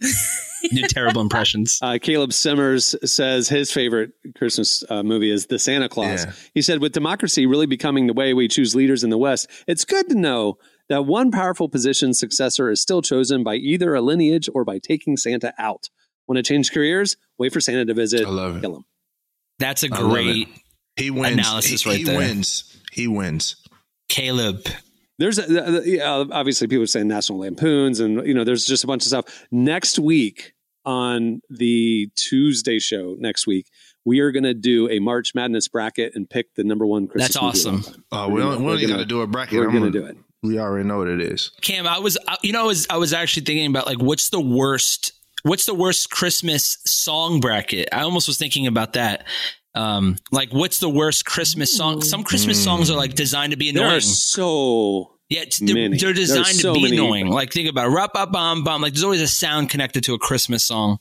Do 0.70 0.82
terrible 0.88 1.20
impressions. 1.20 1.78
Uh, 1.80 1.98
Caleb 2.00 2.32
Simmers 2.32 2.94
says 3.04 3.48
his 3.48 3.70
favorite 3.72 4.10
Christmas 4.36 4.82
uh, 4.90 5.02
movie 5.02 5.30
is 5.30 5.46
The 5.46 5.58
Santa 5.58 5.88
Claus. 5.88 6.24
Yeah. 6.24 6.32
He 6.54 6.62
said, 6.62 6.80
with 6.80 6.92
democracy 6.92 7.46
really 7.46 7.66
becoming 7.66 8.06
the 8.06 8.12
way 8.12 8.34
we 8.34 8.48
choose 8.48 8.74
leaders 8.74 9.04
in 9.04 9.10
the 9.10 9.18
West, 9.18 9.48
it's 9.66 9.84
good 9.84 10.08
to 10.08 10.14
know 10.16 10.58
that 10.88 11.04
one 11.06 11.30
powerful 11.30 11.68
position's 11.68 12.18
successor 12.18 12.70
is 12.70 12.82
still 12.82 13.02
chosen 13.02 13.44
by 13.44 13.54
either 13.54 13.94
a 13.94 14.00
lineage 14.00 14.48
or 14.52 14.64
by 14.64 14.78
taking 14.78 15.16
Santa 15.16 15.54
out. 15.58 15.90
Want 16.26 16.36
to 16.38 16.42
change 16.42 16.72
careers? 16.72 17.16
Wait 17.38 17.52
for 17.52 17.60
Santa 17.60 17.84
to 17.86 17.94
visit. 17.94 18.26
I 18.26 18.30
love 18.30 18.56
it. 18.56 18.60
Kill 18.60 18.76
him. 18.76 18.84
That's 19.58 19.82
a 19.82 19.88
great 19.88 20.48
He 20.96 21.10
wins. 21.10 21.38
Analysis 21.38 21.82
he, 21.82 21.90
right 21.90 21.98
he 21.98 22.04
there. 22.04 22.18
wins. 22.18 22.76
He 22.92 23.06
wins. 23.08 23.56
Caleb. 24.08 24.66
There's 25.18 25.38
a, 25.38 25.42
the- 25.42 25.80
the- 25.80 25.88
yeah, 25.88 26.24
obviously 26.30 26.68
people 26.68 26.86
saying 26.86 27.08
National 27.08 27.38
Lampoons, 27.40 28.00
and 28.00 28.26
you 28.26 28.34
know, 28.34 28.44
there's 28.44 28.64
just 28.64 28.84
a 28.84 28.86
bunch 28.86 29.02
of 29.04 29.08
stuff. 29.08 29.46
Next 29.50 29.98
week 29.98 30.52
on 30.84 31.40
the 31.50 32.08
Tuesday 32.16 32.78
show, 32.78 33.16
next 33.18 33.46
week 33.46 33.66
we 34.04 34.20
are 34.20 34.30
going 34.32 34.44
to 34.44 34.54
do 34.54 34.88
a 34.88 35.00
March 35.00 35.34
Madness 35.34 35.68
bracket 35.68 36.12
and 36.14 36.28
pick 36.30 36.54
the 36.54 36.64
number 36.64 36.86
one 36.86 37.08
Christmas. 37.08 37.34
That's 37.34 37.64
movie. 37.66 37.78
awesome. 37.82 38.04
Oh, 38.10 38.28
we 38.30 38.40
don't, 38.40 38.60
we 38.60 38.64
We're 38.64 38.70
don't 38.72 38.78
even 38.78 38.88
gonna- 38.90 38.98
got 39.00 39.02
to 39.02 39.08
do 39.08 39.20
a 39.20 39.26
bracket. 39.26 39.58
We're 39.58 39.68
I'm 39.68 39.72
going 39.78 39.92
to 39.92 39.98
gonna- 39.98 40.12
do 40.14 40.18
it. 40.18 40.24
We 40.42 40.58
already 40.60 40.86
know 40.88 40.98
what 40.98 41.08
it 41.08 41.20
is. 41.20 41.50
Cam, 41.62 41.86
I 41.86 41.98
was, 41.98 42.16
I- 42.28 42.36
you 42.42 42.52
know, 42.52 42.62
I 42.62 42.66
was, 42.66 42.86
I 42.88 42.96
was 42.96 43.12
actually 43.12 43.42
thinking 43.44 43.66
about 43.66 43.86
like, 43.86 44.00
what's 44.00 44.30
the 44.30 44.40
worst, 44.40 45.12
what's 45.42 45.66
the 45.66 45.74
worst 45.74 46.10
Christmas 46.10 46.78
song 46.86 47.40
bracket? 47.40 47.88
I 47.92 48.00
almost 48.02 48.28
was 48.28 48.38
thinking 48.38 48.66
about 48.68 48.92
that. 48.94 49.26
Um, 49.74 50.16
like, 50.32 50.50
what's 50.52 50.78
the 50.78 50.88
worst 50.88 51.24
Christmas 51.24 51.76
song? 51.76 52.02
Some 52.02 52.24
Christmas 52.24 52.62
songs 52.62 52.90
are 52.90 52.96
like 52.96 53.14
designed 53.14 53.52
to 53.52 53.56
be 53.58 53.70
There 53.70 53.82
annoying. 53.84 53.98
are 53.98 54.00
so 54.00 55.14
Yeah, 55.28 55.44
they're, 55.60 55.74
many. 55.74 55.98
they're 55.98 56.12
There's 56.12 56.28
designed 56.28 56.56
so 56.56 56.74
to 56.74 56.78
be 56.80 56.84
many. 56.84 56.96
annoying. 56.96 57.28
Like, 57.28 57.52
think 57.52 57.68
about 57.68 57.86
it. 57.86 57.90
Rap, 57.94 58.12
bam, 58.14 58.32
bam, 58.32 58.64
bam. 58.64 58.80
Like, 58.82 58.94
there's 58.94 59.04
always 59.04 59.20
a 59.20 59.28
sound 59.28 59.70
connected 59.70 60.02
to 60.04 60.14
a 60.14 60.18
Christmas 60.18 60.64
song. 60.64 60.98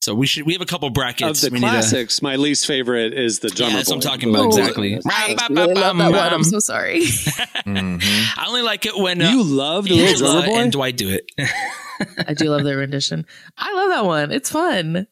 So 0.00 0.14
we 0.16 0.26
should, 0.26 0.46
we 0.46 0.52
have 0.54 0.62
a 0.62 0.66
couple 0.66 0.90
brackets. 0.90 1.20
of 1.20 1.26
brackets. 1.26 1.40
the 1.42 1.50
we 1.50 1.58
need 1.60 1.66
to- 1.66 1.70
classics. 1.72 2.22
my 2.22 2.34
least 2.34 2.66
favorite 2.66 3.12
is 3.12 3.38
the 3.38 3.50
drummer. 3.50 3.70
yeah, 3.70 3.76
that's 3.76 3.88
what 3.88 3.96
I'm 3.96 4.00
talking 4.00 4.30
about. 4.30 4.46
Oh, 4.46 4.48
exactly. 4.48 4.98
I 5.04 5.36
really 5.50 5.74
love 5.74 5.96
that 5.98 6.10
one. 6.10 6.34
I'm 6.34 6.42
so 6.44 6.58
sorry. 6.58 7.02
I 7.66 8.44
only 8.48 8.62
like 8.62 8.84
it 8.86 8.96
when 8.96 9.22
uh, 9.22 9.30
You 9.30 9.42
love 9.44 9.84
the 9.84 9.94
little 9.94 10.18
drummer 10.18 10.38
Angela 10.38 10.54
boy. 10.56 10.60
and 10.60 10.72
Dwight 10.72 10.96
do 10.96 11.08
it. 11.10 11.30
I 12.28 12.34
do 12.34 12.46
love 12.46 12.64
their 12.64 12.78
rendition. 12.78 13.26
I 13.56 13.72
love 13.74 13.90
that 13.90 14.04
one. 14.04 14.32
It's 14.32 14.50
fun. 14.50 15.06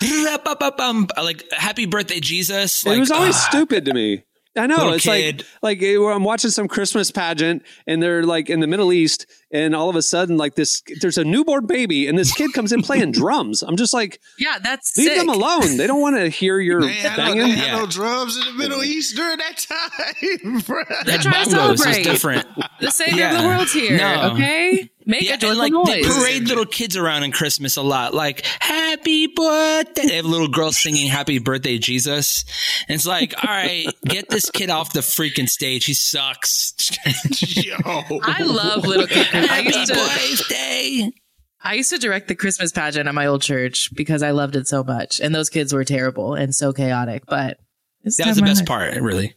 Like 0.00 1.44
Happy 1.52 1.86
Birthday 1.86 2.20
Jesus. 2.20 2.84
Like, 2.86 2.96
it 2.96 3.00
was 3.00 3.10
always 3.10 3.34
ah, 3.36 3.46
stupid 3.48 3.84
to 3.86 3.94
me. 3.94 4.22
I 4.58 4.66
know 4.66 4.76
Little 4.76 4.92
it's 4.94 5.04
kid. 5.04 5.44
like 5.62 5.82
like 5.82 5.82
I'm 5.82 6.24
watching 6.24 6.50
some 6.50 6.66
Christmas 6.66 7.10
pageant 7.10 7.62
and 7.86 8.02
they're 8.02 8.22
like 8.22 8.48
in 8.48 8.60
the 8.60 8.66
Middle 8.66 8.90
East 8.90 9.26
and 9.50 9.74
all 9.76 9.90
of 9.90 9.96
a 9.96 10.02
sudden 10.02 10.38
like 10.38 10.54
this 10.54 10.82
there's 11.02 11.18
a 11.18 11.24
newborn 11.24 11.66
baby 11.66 12.08
and 12.08 12.16
this 12.16 12.32
kid 12.32 12.54
comes 12.54 12.72
in 12.72 12.80
playing 12.80 13.12
drums. 13.20 13.60
I'm 13.62 13.76
just 13.76 13.92
like 13.92 14.18
Yeah, 14.38 14.58
that's 14.62 14.96
leave 14.96 15.08
sick. 15.08 15.18
them 15.18 15.28
alone. 15.28 15.76
They 15.76 15.86
don't 15.86 16.00
want 16.00 16.16
to 16.16 16.30
hear 16.30 16.58
your 16.58 16.80
They 16.80 16.88
had, 16.94 17.18
no, 17.18 17.24
banging. 17.34 17.38
they 17.42 17.50
had 17.50 17.66
Yeah. 17.66 17.76
no 17.80 17.86
drums 17.86 18.38
in 18.38 18.44
the 18.46 18.52
Middle 18.54 18.82
East 18.82 19.14
during 19.14 19.36
that 19.38 19.58
time, 19.58 20.60
bro. 20.66 20.82
They're 21.04 21.18
trying 21.18 21.44
to 21.44 21.50
celebrate. 21.50 22.04
different. 22.04 22.46
The 22.80 22.90
savior 22.90 23.18
Yeah. 23.18 23.36
of 23.36 23.42
the 23.42 23.48
world's 23.48 23.72
here. 23.74 23.98
No. 23.98 24.30
Okay, 24.32 24.88
make 25.06 25.22
Yeah, 25.22 25.34
a 25.34 25.38
joyful 25.38 25.58
like 25.58 25.72
they 25.86 26.02
parade 26.02 26.48
little 26.48 26.66
kids 26.66 26.96
around 26.96 27.22
in 27.22 27.32
Christmas 27.32 27.76
a 27.76 27.82
lot. 27.82 28.12
Like 28.12 28.44
Happy 28.60 29.28
Birthday. 29.28 30.06
They 30.08 30.16
have 30.16 30.26
little 30.26 30.48
girls 30.48 30.76
singing 30.76 31.06
Happy 31.08 31.38
Birthday 31.38 31.78
Jesus. 31.78 32.44
And 32.88 32.96
it's 32.96 33.06
like, 33.06 33.32
all 33.42 33.50
right, 33.50 33.86
get 34.04 34.28
this 34.28 34.50
kid 34.50 34.68
off 34.70 34.92
the 34.92 35.00
freaking 35.00 35.48
stage. 35.48 35.84
He 35.86 35.94
sucks. 35.94 36.74
Yo. 37.64 37.76
I 37.84 38.42
love 38.42 38.84
little 38.84 39.06
kids. 39.06 39.28
Happy 39.30 39.76
used 39.78 39.92
birthday. 39.92 41.10
I 41.62 41.74
used 41.74 41.90
to 41.90 41.98
direct 41.98 42.28
the 42.28 42.34
Christmas 42.34 42.70
pageant 42.70 43.08
at 43.08 43.14
my 43.14 43.26
old 43.26 43.42
church 43.42 43.90
because 43.94 44.22
I 44.22 44.30
loved 44.32 44.54
it 44.56 44.68
so 44.68 44.84
much, 44.84 45.20
and 45.20 45.34
those 45.34 45.48
kids 45.50 45.72
were 45.72 45.84
terrible 45.84 46.34
and 46.34 46.54
so 46.54 46.72
chaotic. 46.72 47.24
But 47.26 47.58
it's 48.02 48.16
That 48.18 48.28
was 48.28 48.36
the 48.36 48.42
best 48.42 48.60
life. 48.60 48.68
part, 48.68 48.94
really. 49.02 49.34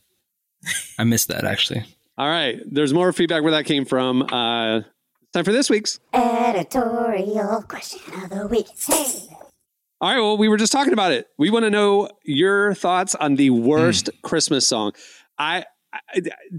I 0.99 1.05
missed 1.05 1.29
that 1.29 1.43
actually. 1.45 1.83
All 2.17 2.27
right, 2.27 2.59
there's 2.69 2.93
more 2.93 3.11
feedback 3.13 3.41
where 3.41 3.53
that 3.53 3.65
came 3.65 3.85
from. 3.85 4.21
Uh, 4.21 4.79
it's 4.79 4.85
time 5.33 5.43
for 5.43 5.51
this 5.51 5.69
week's. 5.69 5.99
Editorial 6.13 7.63
question 7.67 8.13
of 8.23 8.29
the 8.29 8.47
week. 8.47 8.67
Hey. 8.87 9.35
All 10.01 10.13
right, 10.13 10.19
well, 10.19 10.37
we 10.37 10.47
were 10.47 10.57
just 10.57 10.71
talking 10.71 10.93
about 10.93 11.11
it. 11.11 11.27
We 11.37 11.49
want 11.49 11.65
to 11.65 11.69
know 11.69 12.09
your 12.23 12.73
thoughts 12.73 13.15
on 13.15 13.35
the 13.35 13.49
worst 13.49 14.05
mm. 14.05 14.21
Christmas 14.21 14.67
song. 14.67 14.93
I, 15.37 15.59
I 15.59 15.65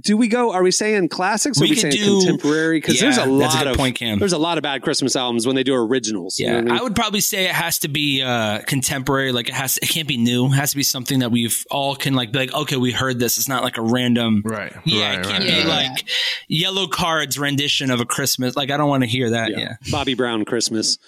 do 0.01 0.16
we 0.16 0.28
go? 0.28 0.53
Are 0.53 0.62
we 0.62 0.70
saying 0.70 1.09
classics? 1.09 1.59
Or 1.59 1.62
We 1.62 1.68
are 1.68 1.70
we 1.70 1.76
saying 1.76 1.95
do- 1.95 2.18
contemporary? 2.20 2.78
Because 2.78 2.99
there's 2.99 3.16
a 3.18 3.26
lot 3.26 3.41
that's 3.41 3.55
a 3.55 3.59
good 3.59 3.66
of 3.68 3.76
point, 3.76 3.97
Cam. 3.97 4.18
there's 4.18 4.33
a 4.33 4.39
lot 4.39 4.59
of 4.59 4.62
bad 4.62 4.83
Christmas 4.83 5.14
albums 5.14 5.47
when 5.47 5.57
they 5.57 5.62
do 5.62 5.74
originals. 5.74 6.39
you 6.39 6.47
know 6.47 6.53
Yeah, 6.55 6.59
I 6.59 6.62
mean? 6.62 6.70
I 6.72 6.83
would 6.83 6.95
probably 6.97 7.20
say 7.20 7.45
it 7.45 7.53
has 7.53 7.78
to 7.81 7.89
be 7.89 8.22
uh, 8.22 8.61
contemporary. 8.62 9.33
Like 9.33 9.49
it 9.49 9.55
has, 9.55 9.78
it 9.78 9.89
can't 9.89 10.09
be 10.09 10.16
new. 10.16 10.47
It 10.47 10.51
has 10.57 10.70
to 10.70 10.76
be 10.76 10.83
something 10.83 11.20
that 11.20 11.31
we've 11.31 11.64
all 11.70 11.95
can 11.95 12.14
like 12.14 12.33
be 12.33 12.39
like, 12.41 12.55
okay, 12.55 12.76
we 12.76 12.93
heard 12.93 13.18
this. 13.18 13.39
It's 13.39 13.49
not 13.49 13.62
like 13.62 13.76
a 13.78 13.83
random. 13.83 14.43
Right. 14.45 14.72
Yeah, 14.85 15.11
right, 15.11 15.18
it 15.20 15.24
can't 15.26 15.45
right, 15.45 15.53
be 15.53 15.68
right. 15.68 15.91
like 15.93 16.09
Yellowcard's 16.51 17.39
rendition 17.39 17.91
of 17.91 18.01
a 18.01 18.05
Christmas. 18.05 18.57
Like 18.57 18.70
I 18.70 18.76
don't 18.76 18.89
want 18.89 19.03
to 19.05 19.09
hear 19.09 19.31
that. 19.31 19.51
Yeah. 19.51 19.76
Bobby 19.91 20.14
Brown 20.14 20.45
Christmas, 20.45 20.99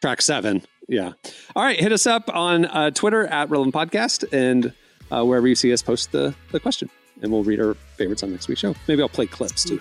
track 0.00 0.22
seven. 0.22 0.62
Yeah. 0.88 1.12
All 1.56 1.64
right, 1.64 1.78
hit 1.80 1.90
us 1.92 2.06
up 2.06 2.30
on 2.32 2.64
uh, 2.66 2.90
Twitter 2.92 3.26
at 3.26 3.50
Relevant 3.50 3.74
Podcast 3.74 4.24
and 4.32 4.72
uh, 5.10 5.24
wherever 5.24 5.48
you 5.48 5.56
see 5.56 5.72
us 5.72 5.82
post 5.82 6.12
the, 6.12 6.34
the 6.52 6.60
question, 6.60 6.90
and 7.22 7.30
we'll 7.32 7.44
read 7.44 7.60
our 7.60 7.74
favorites 7.96 8.22
on 8.22 8.30
next 8.32 8.48
week's 8.48 8.60
show. 8.60 8.74
Maybe 8.88 9.02
I'll 9.02 9.08
play 9.08 9.26
clips 9.26 9.64
too. 9.64 9.80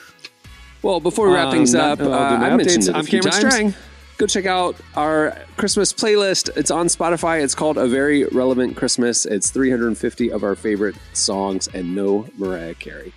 Well, 0.81 0.99
before 0.99 1.27
we 1.29 1.35
wrap 1.35 1.47
Um, 1.47 1.53
things 1.53 1.73
up, 1.75 1.99
no, 1.99 2.13
uh, 2.13 2.17
I'll 2.17 2.29
do 2.35 2.37
my 2.39 2.49
I 2.51 2.55
mentioned 2.57 2.83
updates. 2.83 2.89
it 2.89 2.95
a 2.95 2.97
I'm 2.97 3.05
Cameron 3.05 3.31
times. 3.31 3.53
Strang. 3.53 3.73
Go 4.17 4.27
check 4.27 4.45
out 4.45 4.75
our 4.95 5.37
Christmas 5.57 5.91
playlist. 5.91 6.55
It's 6.55 6.71
on 6.71 6.87
Spotify. 6.87 7.43
It's 7.43 7.53
called 7.55 7.77
A 7.77 7.85
Very 7.87 8.23
Relevant 8.25 8.77
Christmas. 8.77 9.25
It's 9.25 9.49
350 9.49 10.31
of 10.31 10.43
our 10.43 10.55
favorite 10.55 10.95
songs 11.13 11.67
and 11.73 11.93
no 11.93 12.25
Mariah 12.37 12.75
Carey. 12.75 13.11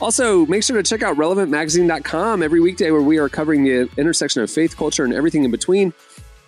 Also, 0.00 0.46
make 0.46 0.62
sure 0.62 0.76
to 0.80 0.82
check 0.88 1.02
out 1.02 1.16
relevantmagazine.com 1.16 2.42
every 2.42 2.60
weekday 2.60 2.90
where 2.92 3.02
we 3.02 3.18
are 3.18 3.28
covering 3.28 3.64
the 3.64 3.88
intersection 3.96 4.42
of 4.42 4.50
faith, 4.50 4.76
culture, 4.76 5.04
and 5.04 5.12
everything 5.12 5.42
in 5.44 5.50
between. 5.50 5.92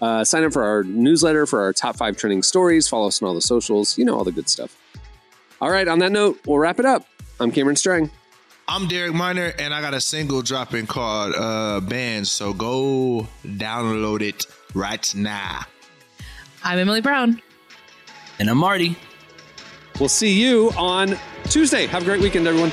Uh, 0.01 0.25
sign 0.25 0.45
up 0.45 0.53
for 0.53 0.63
our 0.63 0.85
newsletter 0.85 1.45
for 1.47 1.61
our 1.61 1.73
top 1.73 1.97
five 1.97 2.17
trending 2.17 2.43
stories. 2.45 2.89
Follow 2.89 3.09
us 3.09 3.21
on 3.21 3.29
all 3.29 3.35
the 3.35 3.41
socials. 3.41 3.99
You 3.99 4.05
know, 4.05 4.17
all 4.17 4.25
the 4.25 4.33
good 4.33 4.49
stuff. 4.49 4.77
All 5.61 5.71
right, 5.71 5.87
on 5.87 5.99
that 5.99 6.11
note, 6.11 6.41
we'll 6.47 6.59
wrap 6.59 6.79
it 6.79 6.87
up. 6.87 7.05
I'm 7.39 7.51
Cameron 7.51 7.77
Strang. 7.77 8.11
I'm 8.67 8.89
Derek 8.89 9.13
Minor, 9.13 9.53
and 9.59 9.75
I 9.75 9.81
got 9.81 9.95
a 9.95 10.01
single 10.01 10.43
dropping 10.43 10.87
called 10.87 11.35
uh, 11.37 11.81
Bands. 11.81 12.31
So 12.31 12.55
go 12.55 13.27
download 13.45 14.23
it 14.23 14.47
right 14.75 15.13
now. 15.15 15.61
I'm 16.65 16.79
Emily 16.79 17.01
Brown. 17.01 17.43
And 18.39 18.49
I'm 18.49 18.59
Marty. 18.59 18.97
We'll 19.99 20.09
see 20.09 20.41
you 20.41 20.71
on 20.79 21.19
Tuesday. 21.45 21.87
Have 21.87 22.03
a 22.03 22.05
great 22.07 22.23
weekend, 22.23 22.47
everyone. 22.47 22.73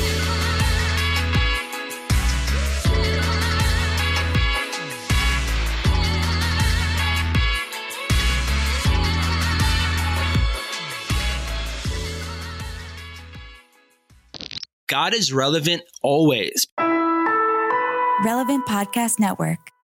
God 14.91 15.13
is 15.13 15.31
relevant 15.31 15.83
always. 16.03 16.67
Relevant 18.25 18.65
Podcast 18.67 19.21
Network. 19.21 19.71